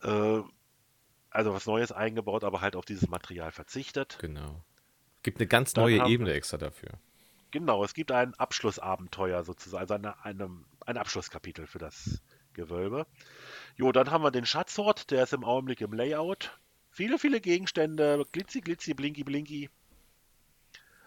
Äh, 0.03 0.41
also 1.31 1.55
was 1.55 1.65
Neues 1.65 1.91
eingebaut, 1.91 2.45
aber 2.45 2.61
halt 2.61 2.77
auf 2.77 2.85
dieses 2.85 3.09
Material 3.09 3.51
verzichtet. 3.51 4.19
Genau. 4.21 4.63
Gibt 5.23 5.41
eine 5.41 5.47
ganz 5.47 5.75
neue 5.75 6.07
Ebene 6.07 6.35
extra 6.35 6.59
dafür. 6.59 6.91
Genau, 7.51 7.83
es 7.83 7.95
gibt 7.95 8.13
ein 8.13 8.35
Abschlussabenteuer 8.35 9.43
sozusagen, 9.43 9.81
also 9.81 9.95
eine, 9.95 10.23
eine, 10.23 10.51
ein 10.85 10.99
Abschlusskapitel 10.99 11.67
für 11.67 11.79
das 11.79 12.21
Gewölbe. 12.53 13.07
Jo, 13.77 13.91
dann 13.93 14.11
haben 14.11 14.23
wir 14.23 14.33
den 14.33 14.45
Schatzort, 14.45 15.11
der 15.11 15.23
ist 15.23 15.33
im 15.33 15.45
Augenblick 15.45 15.81
im 15.81 15.95
Layout. 15.95 16.59
Viele, 16.91 17.19
viele 17.19 17.41
Gegenstände, 17.41 18.27
glitzy, 18.33 18.61
glitzy, 18.61 18.93
blinky, 18.93 19.25
blinky. 19.25 19.71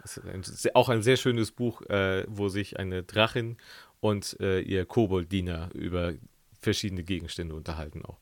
Das 0.02 0.18
ist 0.18 0.66
ein, 0.66 0.76
auch 0.76 0.90
ein 0.90 1.04
sehr 1.04 1.18
schönes 1.18 1.52
Buch, 1.52 1.82
äh, 1.84 2.26
wo 2.28 2.50
sich 2.50 2.80
eine 2.80 3.04
Drachin 3.04 3.58
und 4.00 4.38
äh, 4.40 4.60
ihr 4.60 4.86
Kobolddiener 4.86 5.70
über 5.74 6.14
verschiedene 6.62 7.04
Gegenstände 7.04 7.56
unterhalten 7.56 8.04
auch. 8.06 8.20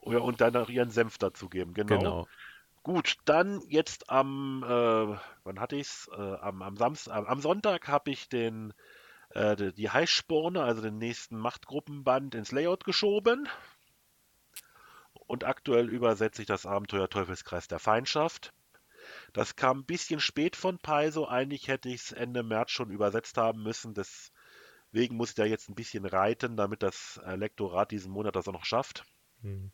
Oh 0.00 0.12
ja, 0.12 0.18
und 0.18 0.40
dann 0.40 0.56
auch 0.56 0.68
ihren 0.68 0.90
Senf 0.90 1.18
dazugeben, 1.18 1.74
genau. 1.74 1.98
genau. 1.98 2.28
Gut, 2.82 3.16
dann 3.26 3.60
jetzt 3.68 4.08
am, 4.08 4.64
äh, 4.66 5.16
wann 5.44 5.60
hatte 5.60 5.76
ich's? 5.76 6.08
Äh, 6.16 6.16
am, 6.16 6.62
am 6.62 6.76
Samstag, 6.76 7.28
am 7.28 7.40
Sonntag 7.40 7.88
habe 7.88 8.10
ich 8.10 8.28
den, 8.30 8.72
äh, 9.30 9.72
die 9.72 9.90
Heißsporne, 9.90 10.62
also 10.62 10.80
den 10.80 10.96
nächsten 10.96 11.36
Machtgruppenband 11.36 12.34
ins 12.34 12.52
Layout 12.52 12.84
geschoben. 12.84 13.48
Und 15.12 15.44
aktuell 15.44 15.90
übersetze 15.90 16.42
ich 16.42 16.48
das 16.48 16.64
Abenteuer 16.64 17.08
Teufelskreis 17.10 17.68
der 17.68 17.78
Feindschaft. 17.78 18.54
Das 19.32 19.56
kam 19.56 19.80
ein 19.80 19.84
bisschen 19.84 20.20
spät 20.20 20.56
von 20.56 20.78
Paizo. 20.78 21.26
Eigentlich 21.26 21.68
hätte 21.68 21.88
ich 21.88 22.02
es 22.02 22.12
Ende 22.12 22.42
März 22.42 22.70
schon 22.70 22.90
übersetzt 22.90 23.36
haben 23.36 23.62
müssen. 23.62 23.94
Deswegen 23.94 25.16
muss 25.16 25.30
ich 25.30 25.34
da 25.34 25.44
jetzt 25.44 25.68
ein 25.68 25.74
bisschen 25.74 26.04
reiten, 26.04 26.56
damit 26.56 26.82
das 26.82 27.20
äh, 27.24 27.36
Lektorat 27.36 27.90
diesen 27.90 28.12
Monat 28.12 28.36
das 28.36 28.48
auch 28.48 28.52
noch 28.52 28.64
schafft. 28.64 29.04
Hm. 29.42 29.70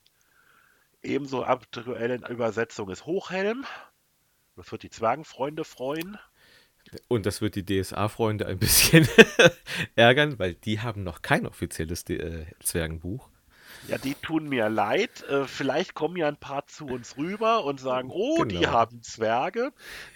Ebenso 1.03 1.45
aktuell 1.45 2.11
in 2.11 2.23
Übersetzung 2.25 2.91
ist 2.91 3.07
Hochhelm. 3.07 3.65
Das 4.57 4.73
wird 4.73 4.83
die 4.83 4.91
Zwergenfreunde 4.91 5.65
freuen. 5.65 6.19
Und 7.09 7.27
das 7.27 7.41
wird 7.41 7.57
die 7.57 7.65
DSA-Freunde 7.65 8.47
ein 8.47 8.59
bisschen 8.59 9.09
ärgern, 9.97 10.39
weil 10.39 10.55
die 10.55 10.81
haben 10.81 11.03
noch 11.03 11.23
kein 11.23 11.47
offizielles 11.47 12.09
äh, 12.09 12.47
Zwergenbuch. 12.61 13.29
Ja, 13.89 13.99
die 13.99 14.15
tun 14.15 14.49
mir 14.49 14.69
leid. 14.69 15.23
Äh, 15.29 15.47
vielleicht 15.47 15.95
kommen 15.95 16.17
ja 16.17 16.29
ein 16.29 16.37
paar 16.37 16.67
zu 16.67 16.87
uns 16.87 17.17
rüber 17.17 17.65
und 17.65 17.81
sagen, 17.81 18.11
oh, 18.11 18.43
genau. 18.43 18.61
die 18.61 18.67
haben 18.67 19.03
Zwerge. 19.03 19.73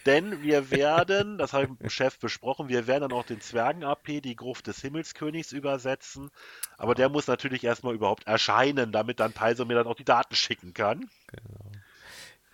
Denn 0.06 0.42
wir 0.42 0.70
werden, 0.70 1.38
das 1.38 1.52
habe 1.52 1.64
ich 1.64 1.70
mit 1.70 1.80
dem 1.80 1.90
Chef 1.90 2.18
besprochen, 2.18 2.68
wir 2.68 2.86
werden 2.86 3.08
dann 3.08 3.12
auch 3.12 3.24
den 3.24 3.40
Zwergen-AP, 3.40 4.22
die 4.22 4.36
Gruft 4.36 4.66
des 4.66 4.80
Himmelskönigs, 4.80 5.52
übersetzen. 5.52 6.30
Aber 6.78 6.94
der 6.94 7.08
muss 7.08 7.26
natürlich 7.26 7.64
erstmal 7.64 7.94
überhaupt 7.94 8.26
erscheinen, 8.26 8.92
damit 8.92 9.20
dann 9.20 9.32
Paiso 9.32 9.64
mir 9.64 9.74
dann 9.74 9.86
auch 9.86 9.96
die 9.96 10.04
Daten 10.04 10.34
schicken 10.34 10.74
kann. 10.74 11.08
Genau. 11.28 11.70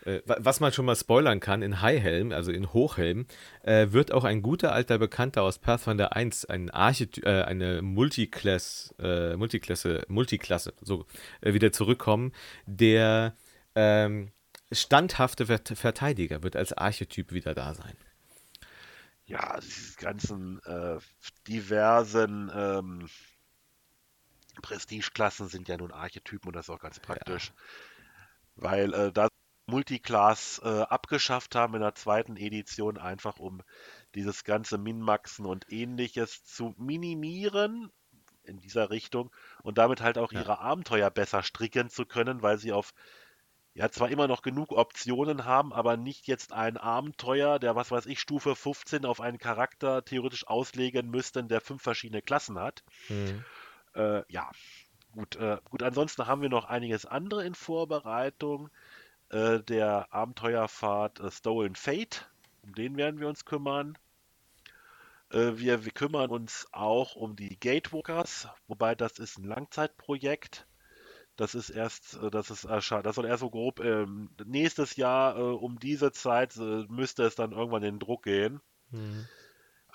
Äh, 0.07 0.23
was 0.25 0.61
man 0.61 0.73
schon 0.73 0.87
mal 0.87 0.95
spoilern 0.95 1.41
kann, 1.41 1.63
in 1.63 1.83
Highhelm, 1.83 2.33
also 2.33 2.53
in 2.53 2.73
Hochhelm, 2.73 3.27
äh, 3.63 3.89
wird 3.91 4.13
auch 4.13 4.25
ein 4.25 4.41
guter 4.41 4.73
alter 4.73 4.99
Bekannter 4.99 5.43
aus 5.43 5.59
Pathfinder 5.59 6.15
1, 6.15 6.45
ein 6.47 6.71
Archety 6.71 7.23
äh, 7.23 7.43
eine 7.43 7.83
Multiclass, 7.83 8.95
äh, 9.01 9.37
Multiklasse, 9.37 10.05
Multiklasse, 10.09 10.75
so, 10.81 11.07
äh, 11.41 11.55
wieder 11.55 11.73
zurückkommen, 11.73 12.33
der 12.67 13.35
ähm, 13.75 14.31
standhafte 14.71 15.47
Verteidiger 15.47 16.43
wird 16.43 16.55
als 16.55 16.73
Archetyp 16.73 17.33
wieder 17.33 17.55
da 17.55 17.75
sein. 17.75 17.97
Ja, 19.25 19.59
diese 19.59 19.97
ganzen 19.97 20.61
äh, 20.65 20.99
diversen 21.49 22.49
ähm, 22.55 23.09
Prestigeklassen 24.63 25.49
sind 25.49 25.67
ja 25.67 25.77
nun 25.77 25.91
Archetypen 25.91 26.49
und 26.49 26.55
das 26.55 26.67
ist 26.67 26.71
auch 26.71 26.79
ganz 26.79 27.01
praktisch. 27.01 27.49
Ja. 27.49 27.55
Weil 28.55 28.95
äh, 28.95 29.13
da 29.13 29.29
Multiclass 29.67 30.61
äh, 30.65 30.83
abgeschafft 30.83 31.55
haben 31.55 31.75
in 31.75 31.81
der 31.81 31.95
zweiten 31.95 32.37
Edition, 32.37 32.99
einfach 32.99 33.39
um 33.39 33.63
dieses 34.15 34.45
ganze 34.45 34.79
Minmaxen 34.79 35.45
und 35.45 35.71
ähnliches 35.71 36.45
zu 36.45 36.75
minimieren 36.79 37.91
in 38.45 38.59
dieser 38.59 38.91
Richtung 38.91 39.31
und 39.63 39.79
damit 39.79 40.01
halt 40.01 40.19
auch 40.19 40.33
ja. 40.33 40.41
ihre 40.41 40.61
Abenteuer 40.61 41.11
besser 41.11 41.43
stricken 41.43 41.91
zu 41.91 42.07
können, 42.07 42.43
weil 42.43 42.59
sie 42.59 42.73
auf 42.73 42.95
ja 43.75 43.91
zwar 43.91 44.09
immer 44.09 44.27
noch 44.27 44.41
genug 44.41 44.73
Optionen 44.73 45.45
haben, 45.45 45.73
aber 45.73 45.99
nicht 45.99 46.27
jetzt 46.27 46.53
ein 46.53 46.79
Abenteuer, 46.79 47.59
der 47.59 47.77
was 47.77 47.91
weiß 47.91 48.07
ich 48.07 48.21
Stufe 48.21 48.57
15 48.57 49.05
auf 49.05 49.21
einen 49.21 49.39
Charakter 49.39 50.03
theoretisch 50.05 50.47
auslegen 50.47 51.11
müssten, 51.11 51.49
der 51.49 51.61
fünf 51.61 51.83
verschiedene 51.83 52.23
Klassen 52.23 52.59
hat. 52.59 52.83
Mhm. 53.09 53.45
Äh, 53.95 54.23
ja, 54.33 54.51
gut, 55.13 55.37
äh, 55.37 55.59
gut. 55.69 55.83
Ansonsten 55.83 56.27
haben 56.27 56.41
wir 56.41 56.49
noch 56.49 56.65
einiges 56.65 57.05
andere 57.05 57.45
in 57.45 57.55
Vorbereitung. 57.55 58.71
Äh, 59.31 59.61
der 59.61 60.13
Abenteuerfahrt 60.13 61.21
äh, 61.21 61.31
Stolen 61.31 61.75
Fate. 61.75 62.31
Um 62.63 62.75
den 62.75 62.97
werden 62.97 63.19
wir 63.19 63.29
uns 63.29 63.45
kümmern. 63.45 63.99
Äh, 65.31 65.53
wir, 65.57 65.85
wir, 65.85 65.93
kümmern 65.93 66.31
uns 66.31 66.69
auch 66.71 67.17
um 67.17 67.35
die 67.35 67.59
Gatewalkers, 67.59 68.49
wobei 68.69 68.95
das 68.95 69.19
ist 69.19 69.39
ein 69.39 69.45
Langzeitprojekt. 69.45 70.67
Das 71.37 71.55
ist 71.55 71.71
erst, 71.71 72.15
äh, 72.23 72.31
das 72.31 72.51
ist 72.51 72.65
das 72.67 72.87
soll 73.17 73.27
eher 73.27 73.39
so 73.39 73.51
grob 73.51 73.81
ähm, 73.81 74.31
nächstes 74.45 74.95
Jahr 74.97 75.37
um 75.37 75.79
diese 75.81 76.13
Zeit 76.13 76.57
müsste 76.57 77.25
es 77.25 77.35
dann 77.35 77.53
irgendwann 77.53 77.83
in 77.83 77.95
den 77.95 78.01
Druck 78.01 78.23
gehen. 78.23 78.61
Mhm. 78.91 79.27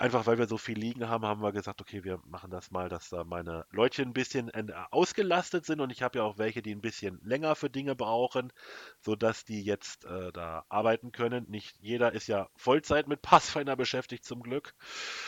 Einfach 0.02 0.26
weil 0.26 0.39
wir 0.39 0.47
so 0.47 0.58
viel 0.58 0.80
liegen 0.80 1.08
haben, 1.08 1.28
haben 1.28 1.43
wir 1.43 1.52
gesagt, 1.52 1.80
okay, 1.80 2.04
wir 2.04 2.20
machen 2.26 2.49
das 2.49 2.72
mal, 2.72 2.89
dass 2.89 3.10
da 3.10 3.24
meine 3.24 3.68
Leute 3.70 4.02
ein 4.02 4.14
bisschen 4.14 4.49
äh, 4.49 4.66
ausgelastet 4.89 5.64
sind 5.64 5.80
und 5.80 5.91
ich 5.91 6.02
habe 6.02 6.18
ja 6.18 6.24
auch 6.24 6.39
welche, 6.39 6.64
die 6.64 6.74
ein 6.74 6.82
bisschen 6.82 7.22
länger 7.24 7.56
für 7.56 7.70
Dinge 7.70 7.95
brauchen, 7.95 8.52
sodass 8.99 9.45
die 9.45 9.62
jetzt 9.62 10.06
äh, 10.06 10.32
da 10.32 10.66
arbeiten 10.70 11.12
können. 11.12 11.45
Nicht 11.49 11.78
jeder 11.82 12.14
ist 12.14 12.26
ja 12.26 12.49
Vollzeit 12.56 13.08
mit 13.08 13.22
Pathfinder 13.22 13.76
beschäftigt 13.76 14.26
zum 14.26 14.41
Glück. 14.41 14.74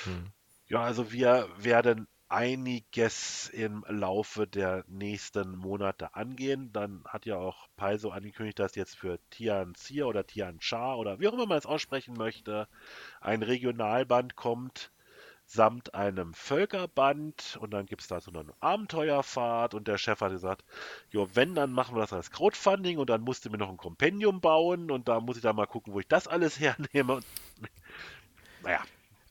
Hm. 0.06 0.32
Ja, 0.66 0.82
also 0.82 1.12
wir 1.12 1.50
werden 1.56 2.08
einiges 2.30 3.50
im 3.50 3.86
Laufe 3.88 4.48
der 4.48 4.84
nächsten 4.88 5.56
Monate 5.56 6.16
angehen. 6.16 6.72
Dann 6.74 7.04
hat 7.06 7.26
ja 7.26 7.38
auch 7.38 7.68
Paizo 7.76 8.10
angekündigt, 8.10 8.60
dass 8.60 8.76
jetzt 8.76 8.98
für 8.98 9.20
Tian 9.30 9.74
Xia 9.74 10.06
oder 10.06 10.26
Tian 10.26 10.60
Cha 10.60 10.96
oder 10.96 11.20
wie 11.20 11.28
auch 11.28 11.34
immer 11.34 11.46
man 11.46 11.58
es 11.58 11.66
aussprechen 11.66 12.16
möchte, 12.16 12.68
ein 13.22 13.44
Regionalband 13.44 14.36
kommt 14.36 14.92
samt 15.46 15.94
einem 15.94 16.34
Völkerband. 16.34 17.58
Und 17.62 17.72
dann 17.72 17.86
gibt 17.86 18.02
es 18.02 18.08
da 18.08 18.20
so 18.22 18.32
eine 18.32 18.54
Abenteuerfahrt. 18.60 19.74
Und 19.74 19.88
der 19.88 19.98
Chef 19.98 20.22
hat 20.22 20.32
gesagt, 20.32 20.64
jo, 21.10 21.28
wenn, 21.34 21.56
dann 21.56 21.72
machen 21.72 21.96
wir 21.96 22.02
das 22.02 22.14
als 22.14 22.32
Crowdfunding. 22.32 22.98
Und 22.98 23.10
dann 23.10 23.22
musste 23.22 23.50
mir 23.50 23.58
noch 23.58 23.70
ein 23.70 23.78
Kompendium 23.78 24.42
bauen. 24.42 24.92
Und 24.92 25.08
da 25.08 25.20
muss 25.20 25.38
ich 25.38 25.44
dann 25.44 25.56
mal 25.56 25.68
gucken, 25.68 25.94
wo 25.94 26.00
ich 26.00 26.08
das 26.08 26.28
alles 26.28 26.60
hernehme. 26.60 27.22
naja, 28.64 28.82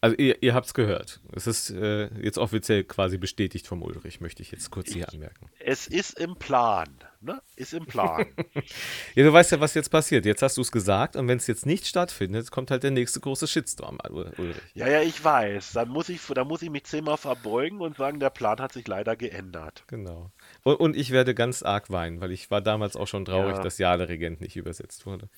also 0.03 0.17
ihr, 0.17 0.43
ihr 0.43 0.53
habt 0.53 0.67
es 0.67 0.75
gehört. 0.75 1.21
Es 1.33 1.47
ist 1.47 1.71
äh, 1.71 2.09
jetzt 2.21 2.37
offiziell 2.37 2.83
quasi 2.83 3.19
bestätigt 3.19 3.69
vom 3.69 3.83
Ulrich, 3.83 4.21
möchte 4.21 4.43
ich 4.43 4.51
jetzt 4.51 4.73
kurz 4.73 4.93
hier 4.93 5.09
anmerken. 5.09 5.49
Es 5.61 5.87
ist 5.87 6.19
im 6.19 6.35
Plan. 6.35 6.89
Ne? 7.21 7.41
Ist 7.55 7.73
im 7.73 7.87
Plan. 7.87 8.27
ja, 9.15 9.23
du 9.23 9.33
weißt 9.33 9.53
ja, 9.53 9.61
was 9.61 9.75
jetzt 9.75 9.91
passiert. 9.91 10.27
Jetzt 10.27 10.43
hast 10.43 10.57
du 10.57 10.61
es 10.61 10.73
gesagt 10.73 11.15
und 11.15 11.29
wenn 11.29 11.39
es 11.39 11.47
jetzt 11.47 11.67
nicht 11.67 11.87
stattfindet, 11.87 12.51
kommt 12.51 12.73
halt 12.73 12.83
der 12.83 12.91
nächste 12.91 13.21
große 13.21 13.47
Shitstorm, 13.47 13.99
Ulrich. 14.11 14.57
Ja, 14.75 14.89
ja, 14.89 15.03
ich 15.03 15.23
weiß. 15.23 15.71
Dann 15.75 15.89
muss 15.89 16.09
ich, 16.09 16.21
dann 16.35 16.49
muss 16.49 16.63
ich 16.63 16.71
mich 16.71 16.83
zehnmal 16.83 17.17
verbeugen 17.17 17.81
und 17.81 17.97
sagen, 17.97 18.19
der 18.19 18.31
Plan 18.31 18.59
hat 18.59 18.73
sich 18.73 18.89
leider 18.89 19.15
geändert. 19.15 19.85
Genau. 19.87 20.33
Und, 20.65 20.81
und 20.81 20.97
ich 20.97 21.13
werde 21.13 21.33
ganz 21.33 21.63
arg 21.63 21.91
weinen, 21.91 22.21
weil 22.21 22.33
ich 22.33 22.51
war 22.51 22.61
damals 22.61 22.97
auch 22.97 23.07
schon 23.07 23.25
traurig, 23.25 23.55
ja. 23.55 23.63
dass 23.63 23.79
Jahr 23.79 23.99
der 23.99 24.09
Regent 24.09 24.41
nicht 24.41 24.57
übersetzt 24.57 25.07
wurde. 25.07 25.29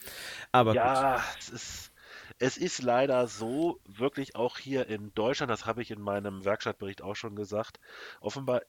Aber 0.53 0.75
ja, 0.75 1.17
gut. 1.17 1.25
es 1.39 1.49
ist 1.51 1.94
Es 2.39 2.57
ist 2.57 2.83
leider 2.83 3.27
so, 3.27 3.81
wirklich 3.85 4.35
auch 4.37 4.59
hier 4.59 4.89
in 4.89 5.15
Deutschland, 5.15 5.51
das 5.51 5.67
habe 5.67 5.83
ich 5.83 5.91
in 5.91 6.01
meinem 6.01 6.45
Werkstattbericht 6.45 7.03
auch 7.03 7.15
schon 7.15 7.37
gesagt, 7.37 7.79
offenbar, 8.21 8.63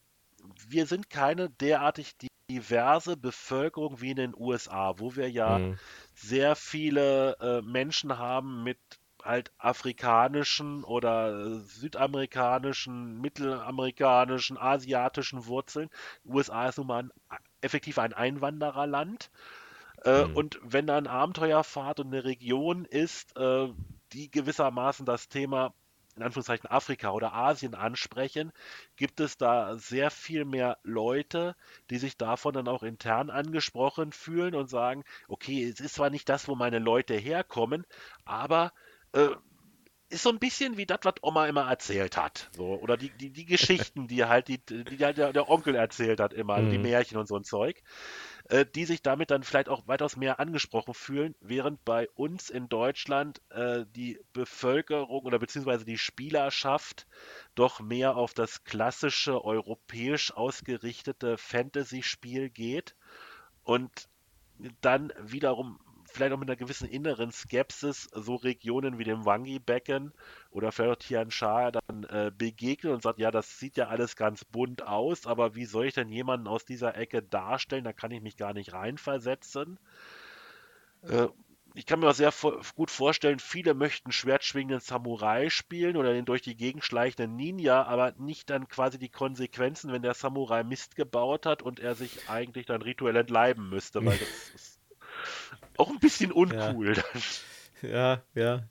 wir 0.68 0.86
sind 0.86 1.10
keine 1.10 1.50
derartig 1.50 2.16
diverse 2.50 3.18
Bevölkerung 3.18 4.02
wie 4.02 4.12
in 4.12 4.18
den 4.18 4.36
USA, 4.38 4.94
wo 4.98 5.16
wir 5.16 5.30
ja 5.30 5.58
mhm. 5.58 5.80
sehr 6.14 6.56
viele 6.56 7.38
äh, 7.40 7.62
Menschen 7.62 8.18
haben 8.18 8.64
mit 8.64 8.78
halt 9.26 9.52
afrikanischen 9.58 10.84
oder 10.84 11.60
südamerikanischen, 11.62 13.20
mittelamerikanischen, 13.20 14.58
asiatischen 14.58 15.48
Wurzeln. 15.48 15.90
Die 16.24 16.30
USA 16.30 16.70
ist 16.70 16.78
nun 16.78 16.88
mal 16.88 17.00
ein, 17.00 17.12
effektiv 17.62 17.98
ein 17.98 18.14
Einwandererland. 18.14 19.32
Äh, 20.06 20.26
mhm. 20.26 20.36
Und 20.36 20.60
wenn 20.64 20.88
da 20.88 20.98
eine 20.98 21.10
Abenteuerfahrt 21.10 22.00
und 22.00 22.08
eine 22.08 22.24
Region 22.24 22.86
ist, 22.86 23.36
äh, 23.38 23.68
die 24.14 24.32
gewissermaßen 24.32 25.06
das 25.06 25.28
Thema 25.28 25.74
in 26.16 26.24
Anführungszeichen 26.24 26.70
Afrika 26.70 27.12
oder 27.12 27.34
Asien 27.34 27.76
ansprechen, 27.76 28.54
gibt 28.96 29.20
es 29.20 29.38
da 29.38 29.78
sehr 29.78 30.10
viel 30.10 30.46
mehr 30.46 30.78
Leute, 30.84 31.56
die 31.90 31.98
sich 31.98 32.18
davon 32.18 32.54
dann 32.54 32.70
auch 32.70 32.84
intern 32.84 33.30
angesprochen 33.30 34.14
fühlen 34.14 34.56
und 34.56 34.70
sagen, 34.70 35.04
okay, 35.28 35.66
es 35.66 35.82
ist 35.82 35.96
zwar 35.96 36.10
nicht 36.10 36.30
das, 36.30 36.48
wo 36.48 36.56
meine 36.56 36.80
Leute 36.80 37.16
herkommen, 37.16 37.86
aber 38.24 38.72
äh, 39.12 39.28
ist 40.10 40.24
so 40.24 40.30
ein 40.30 40.40
bisschen 40.40 40.78
wie 40.78 40.86
das, 40.86 41.00
was 41.04 41.16
Oma 41.22 41.48
immer 41.48 41.68
erzählt 41.70 42.16
hat. 42.16 42.50
So, 42.56 42.80
oder 42.80 42.96
die, 42.96 43.10
die, 43.10 43.32
die 43.32 43.46
Geschichten, 43.46 44.08
die 44.08 44.24
halt 44.24 44.48
die, 44.48 44.60
die 44.60 45.04
halt 45.04 45.18
der, 45.18 45.34
der 45.34 45.50
Onkel 45.50 45.76
erzählt 45.76 46.20
hat 46.20 46.34
immer, 46.34 46.60
mhm. 46.60 46.70
die 46.70 46.78
Märchen 46.78 47.18
und 47.18 47.28
so 47.28 47.36
ein 47.36 47.44
Zeug, 47.44 47.82
äh, 48.50 48.66
die 48.66 48.86
sich 48.86 49.02
damit 49.02 49.32
dann 49.32 49.44
vielleicht 49.44 49.70
auch 49.70 49.88
weitaus 49.88 50.18
mehr 50.18 50.40
angesprochen 50.40 50.94
fühlen, 50.94 51.36
während 51.40 51.84
bei 51.84 52.10
uns 52.16 52.50
in 52.50 52.70
Deutschland 52.70 53.42
äh, 53.50 53.86
die 53.96 54.20
Bevölkerung 54.34 55.26
oder 55.26 55.40
beziehungsweise 55.40 55.86
die 55.86 55.98
Spielerschaft 55.98 57.08
doch 57.56 57.80
mehr 57.80 58.16
auf 58.16 58.34
das 58.34 58.64
klassische 58.64 59.44
europäisch 59.44 60.32
ausgerichtete 60.32 61.38
Fantasy-Spiel 61.38 62.50
geht 62.50 62.96
und 63.64 64.10
dann 64.82 65.12
wiederum 65.20 65.80
vielleicht 66.16 66.34
auch 66.34 66.40
mit 66.40 66.50
einer 66.50 66.56
gewissen 66.56 66.90
inneren 66.90 67.32
Skepsis 67.32 68.10
so 68.14 68.36
Regionen 68.36 68.98
wie 68.98 69.04
dem 69.04 69.26
Wangi-Becken 69.26 70.14
oder 70.52 70.72
vielleicht 70.72 70.92
auch 70.92 71.06
Tian 71.08 71.32
Sha 71.32 71.72
dann 71.72 72.04
äh, 72.06 72.32
begegnet 72.36 72.94
und 72.94 73.04
sagt, 73.04 73.20
ja, 73.20 73.32
das 73.32 73.60
sieht 73.60 73.78
ja 73.78 73.88
alles 73.88 74.16
ganz 74.16 74.46
bunt 74.46 74.82
aus, 74.82 75.28
aber 75.28 75.56
wie 75.56 75.66
soll 75.66 75.86
ich 75.86 75.94
denn 75.94 76.10
jemanden 76.10 76.48
aus 76.48 76.66
dieser 76.66 76.96
Ecke 76.96 77.22
darstellen? 77.22 77.84
Da 77.84 77.94
kann 77.94 78.12
ich 78.12 78.22
mich 78.22 78.38
gar 78.38 78.54
nicht 78.54 78.74
reinversetzen. 78.74 79.78
Äh, 81.04 81.28
ich 81.76 81.86
kann 81.86 82.00
mir 82.00 82.10
auch 82.10 82.16
sehr 82.16 82.34
gut 82.76 82.90
vorstellen, 82.90 83.40
viele 83.40 83.74
möchten 83.74 84.12
schwertschwingenden 84.12 84.80
Samurai 84.80 85.50
spielen 85.50 85.98
oder 85.98 86.14
den 86.14 86.24
durch 86.24 86.42
die 86.42 86.56
Gegend 86.56 86.86
schleichenden 86.86 87.36
Ninja, 87.36 87.84
aber 87.84 88.14
nicht 88.18 88.50
dann 88.50 88.70
quasi 88.70 88.98
die 88.98 89.10
Konsequenzen, 89.10 89.92
wenn 89.92 90.02
der 90.02 90.14
Samurai 90.14 90.64
Mist 90.64 90.96
gebaut 90.96 91.46
hat 91.46 91.62
und 91.62 91.82
er 91.82 91.96
sich 91.96 92.30
eigentlich 92.30 92.66
dann 92.66 92.82
rituell 92.82 93.18
entleiben 93.18 93.70
müsste, 93.70 94.06
weil 94.06 94.18
das 94.18 94.50
ist 94.56 94.75
auch 95.78 95.90
ein 95.90 96.00
bisschen 96.00 96.32
uncool. 96.32 96.96
Ja, 97.82 97.90
ja. 97.90 98.24
ja. 98.34 98.64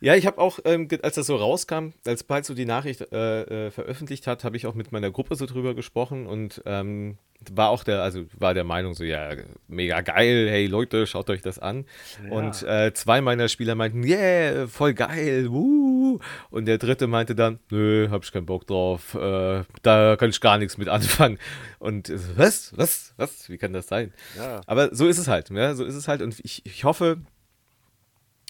Ja, 0.00 0.14
ich 0.14 0.26
habe 0.26 0.38
auch, 0.38 0.60
ähm, 0.64 0.86
als 1.02 1.16
das 1.16 1.26
so 1.26 1.34
rauskam, 1.36 1.88
als 2.06 2.22
Paul 2.22 2.44
so 2.44 2.54
die 2.54 2.64
Nachricht 2.64 3.00
äh, 3.12 3.66
äh, 3.66 3.70
veröffentlicht 3.72 4.28
hat, 4.28 4.44
habe 4.44 4.56
ich 4.56 4.66
auch 4.66 4.74
mit 4.74 4.92
meiner 4.92 5.10
Gruppe 5.10 5.34
so 5.34 5.44
drüber 5.44 5.74
gesprochen 5.74 6.26
und 6.26 6.62
ähm, 6.66 7.18
war 7.52 7.70
auch 7.70 7.82
der, 7.82 8.02
also 8.02 8.24
war 8.36 8.54
der 8.54 8.62
Meinung 8.64 8.94
so, 8.94 9.02
ja, 9.02 9.30
mega 9.66 10.00
geil, 10.00 10.48
hey 10.48 10.66
Leute, 10.66 11.06
schaut 11.06 11.30
euch 11.30 11.42
das 11.42 11.58
an. 11.58 11.84
Ja. 12.24 12.30
Und 12.30 12.62
äh, 12.62 12.92
zwei 12.94 13.20
meiner 13.20 13.48
Spieler 13.48 13.74
meinten, 13.74 14.04
yeah, 14.04 14.68
voll 14.68 14.94
geil, 14.94 15.50
wuh. 15.50 16.20
Und 16.50 16.66
der 16.66 16.78
dritte 16.78 17.08
meinte 17.08 17.34
dann, 17.34 17.58
nö, 17.70 18.08
hab 18.10 18.22
ich 18.22 18.32
keinen 18.32 18.46
Bock 18.46 18.68
drauf, 18.68 19.14
äh, 19.14 19.64
da 19.82 20.16
kann 20.16 20.30
ich 20.30 20.40
gar 20.40 20.58
nichts 20.58 20.78
mit 20.78 20.88
anfangen. 20.88 21.38
Und 21.80 22.12
was, 22.36 22.76
was, 22.76 23.14
was, 23.16 23.48
wie 23.48 23.58
kann 23.58 23.72
das 23.72 23.88
sein? 23.88 24.12
Ja. 24.36 24.60
Aber 24.66 24.94
so 24.94 25.08
ist 25.08 25.18
es 25.18 25.26
halt, 25.26 25.50
ja, 25.50 25.74
so 25.74 25.84
ist 25.84 25.96
es 25.96 26.06
halt. 26.06 26.22
Und 26.22 26.38
ich, 26.44 26.64
ich 26.66 26.84
hoffe, 26.84 27.18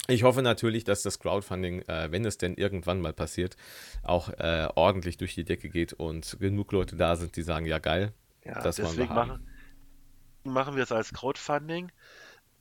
ich 0.09 0.23
hoffe 0.23 0.41
natürlich, 0.41 0.83
dass 0.83 1.01
das 1.03 1.19
Crowdfunding, 1.19 1.81
äh, 1.83 2.11
wenn 2.11 2.25
es 2.25 2.37
denn 2.37 2.55
irgendwann 2.55 3.01
mal 3.01 3.13
passiert, 3.13 3.55
auch 4.03 4.29
äh, 4.29 4.67
ordentlich 4.75 5.17
durch 5.17 5.35
die 5.35 5.43
Decke 5.43 5.69
geht 5.69 5.93
und 5.93 6.37
genug 6.39 6.71
Leute 6.71 6.95
da 6.95 7.15
sind, 7.15 7.35
die 7.35 7.41
sagen, 7.41 7.65
ja 7.65 7.79
geil, 7.79 8.13
ja, 8.43 8.61
das 8.61 8.77
deswegen 8.77 9.09
wir 9.09 9.15
machen, 9.15 9.47
machen 10.43 10.75
wir 10.75 10.83
es 10.83 10.91
als 10.91 11.13
Crowdfunding, 11.13 11.91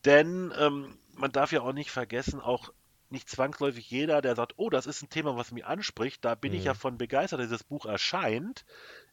denn 0.05 0.53
ähm, 0.59 0.99
man 1.14 1.32
darf 1.32 1.53
ja 1.53 1.62
auch 1.62 1.72
nicht 1.72 1.90
vergessen, 1.90 2.40
auch 2.40 2.72
nicht 3.11 3.28
zwangsläufig 3.28 3.90
jeder, 3.90 4.20
der 4.20 4.36
sagt, 4.36 4.55
oh, 4.57 4.68
das 4.68 4.86
ist 4.86 5.03
ein 5.03 5.09
Thema, 5.09 5.36
was 5.36 5.51
mich 5.51 5.64
anspricht, 5.64 6.24
da 6.24 6.34
bin 6.34 6.53
mhm. 6.53 6.59
ich 6.59 6.64
ja 6.64 6.74
mhm. 6.74 6.78
von 6.78 6.99
begeistert, 6.99 7.40
dass 7.40 7.49
dieses 7.49 7.64
Buch 7.64 7.86
erscheint, 7.86 8.64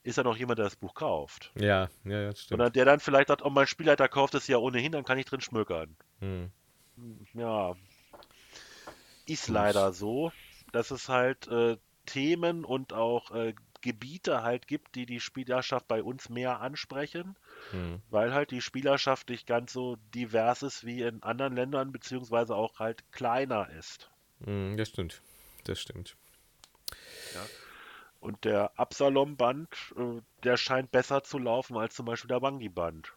ist 0.03 0.17
ja 0.17 0.23
noch 0.23 0.37
jemand, 0.37 0.59
der 0.59 0.65
das 0.65 0.75
Buch 0.75 0.93
kauft. 0.93 1.51
Ja, 1.55 1.89
ja, 2.03 2.21
ja, 2.21 2.35
stimmt. 2.35 2.59
Oder 2.59 2.69
der 2.69 2.85
dann 2.85 2.99
vielleicht 2.99 3.29
sagt, 3.29 3.43
oh, 3.43 3.49
mein 3.49 3.67
Spielleiter 3.67 4.07
kauft 4.07 4.35
es 4.35 4.47
ja 4.47 4.57
ohnehin, 4.57 4.91
dann 4.91 5.05
kann 5.05 5.17
ich 5.17 5.25
drin 5.25 5.41
schmökern. 5.41 5.95
Mhm. 6.19 6.51
Ja, 7.33 7.75
ist 9.25 9.47
leider 9.47 9.93
so, 9.93 10.31
dass 10.71 10.91
es 10.91 11.09
halt 11.09 11.47
äh, 11.47 11.77
Themen 12.05 12.65
und 12.65 12.93
auch 12.93 13.31
äh, 13.31 13.53
Gebiete 13.81 14.41
halt 14.41 14.67
gibt, 14.67 14.95
die 14.95 15.05
die 15.05 15.19
Spielerschaft 15.19 15.87
bei 15.87 16.01
uns 16.01 16.29
mehr 16.29 16.59
ansprechen, 16.59 17.35
mhm. 17.71 18.01
weil 18.09 18.33
halt 18.33 18.49
die 18.49 18.61
Spielerschaft 18.61 19.29
nicht 19.29 19.45
ganz 19.45 19.73
so 19.73 19.97
divers 20.13 20.63
ist 20.63 20.85
wie 20.85 21.03
in 21.03 21.21
anderen 21.21 21.55
Ländern, 21.55 21.91
beziehungsweise 21.91 22.55
auch 22.55 22.79
halt 22.79 23.03
kleiner 23.11 23.69
ist. 23.69 24.09
Mhm, 24.39 24.75
das 24.77 24.89
stimmt. 24.89 25.21
Das 25.65 25.79
stimmt. 25.79 26.15
Ja. 27.35 27.41
Und 28.19 28.43
der 28.43 28.71
Absalom-Band, 28.79 29.69
äh, 29.97 30.21
der 30.43 30.57
scheint 30.57 30.91
besser 30.91 31.23
zu 31.23 31.37
laufen 31.37 31.77
als 31.77 31.93
zum 31.93 32.07
Beispiel 32.07 32.29
der 32.29 32.41
Wangi-Band. 32.41 33.13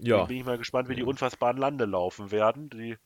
Ja. 0.00 0.18
Da 0.18 0.24
bin 0.24 0.38
ich 0.38 0.44
mal 0.44 0.58
gespannt, 0.58 0.90
wie 0.90 0.96
die 0.96 1.02
unfassbaren 1.02 1.56
Lande 1.56 1.86
laufen 1.86 2.30
werden. 2.30 2.68
Die 2.68 2.98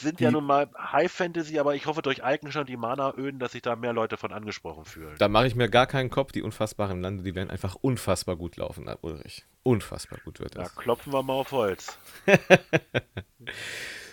sind 0.00 0.20
die, 0.20 0.24
ja 0.24 0.30
nun 0.30 0.44
mal 0.44 0.68
High 0.76 1.10
Fantasy, 1.10 1.58
aber 1.58 1.74
ich 1.74 1.86
hoffe 1.86 2.02
durch 2.02 2.24
Alkenstein 2.24 2.62
und 2.62 2.68
die 2.68 2.76
Mana-Öden, 2.76 3.38
dass 3.38 3.52
sich 3.52 3.62
da 3.62 3.76
mehr 3.76 3.92
Leute 3.92 4.16
von 4.16 4.32
angesprochen 4.32 4.84
fühlen. 4.84 5.14
Da 5.18 5.28
mache 5.28 5.46
ich 5.46 5.54
mir 5.54 5.68
gar 5.68 5.86
keinen 5.86 6.10
Kopf. 6.10 6.32
Die 6.32 6.42
unfassbaren 6.42 7.00
Lande, 7.00 7.22
die 7.22 7.34
werden 7.34 7.50
einfach 7.50 7.74
unfassbar 7.74 8.36
gut 8.36 8.56
laufen, 8.56 8.90
Ulrich. 9.02 9.44
Unfassbar 9.62 10.18
gut 10.24 10.40
wird 10.40 10.56
das. 10.56 10.74
Da 10.74 10.80
klopfen 10.80 11.12
wir 11.12 11.22
mal 11.22 11.34
auf 11.34 11.52
Holz. 11.52 11.98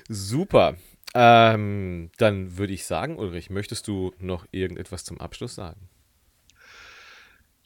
Super. 0.10 0.76
Ähm, 1.14 2.12
dann 2.18 2.58
würde 2.58 2.74
ich 2.74 2.86
sagen, 2.86 3.18
Ulrich, 3.18 3.50
möchtest 3.50 3.88
du 3.88 4.14
noch 4.20 4.46
irgendetwas 4.52 5.04
zum 5.04 5.20
Abschluss 5.20 5.56
sagen? 5.56 5.90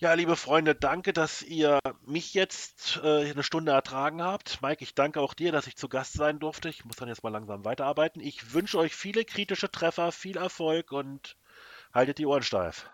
Ja, 0.01 0.15
liebe 0.15 0.35
Freunde, 0.35 0.73
danke, 0.73 1.13
dass 1.13 1.43
ihr 1.43 1.77
mich 2.07 2.33
jetzt 2.33 2.99
äh, 3.03 3.29
eine 3.29 3.43
Stunde 3.43 3.71
ertragen 3.71 4.23
habt. 4.23 4.59
Mike, 4.63 4.83
ich 4.83 4.95
danke 4.95 5.21
auch 5.21 5.35
dir, 5.35 5.51
dass 5.51 5.67
ich 5.67 5.75
zu 5.75 5.89
Gast 5.89 6.13
sein 6.13 6.39
durfte. 6.39 6.69
Ich 6.69 6.83
muss 6.85 6.95
dann 6.95 7.07
jetzt 7.07 7.23
mal 7.23 7.29
langsam 7.29 7.65
weiterarbeiten. 7.65 8.19
Ich 8.19 8.51
wünsche 8.51 8.79
euch 8.79 8.95
viele 8.95 9.23
kritische 9.25 9.69
Treffer, 9.69 10.11
viel 10.11 10.37
Erfolg 10.37 10.91
und 10.91 11.37
haltet 11.93 12.17
die 12.17 12.25
Ohren 12.25 12.41
steif. 12.41 12.89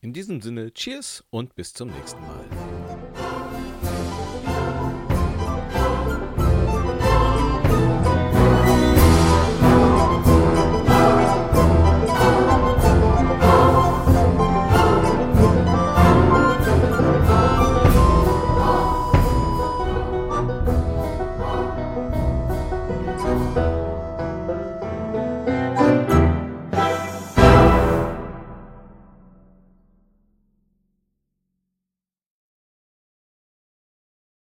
In 0.00 0.12
diesem 0.12 0.40
Sinne, 0.40 0.72
Cheers 0.72 1.24
und 1.30 1.56
bis 1.56 1.72
zum 1.72 1.90
nächsten 1.90 2.20
Mal. 2.20 2.63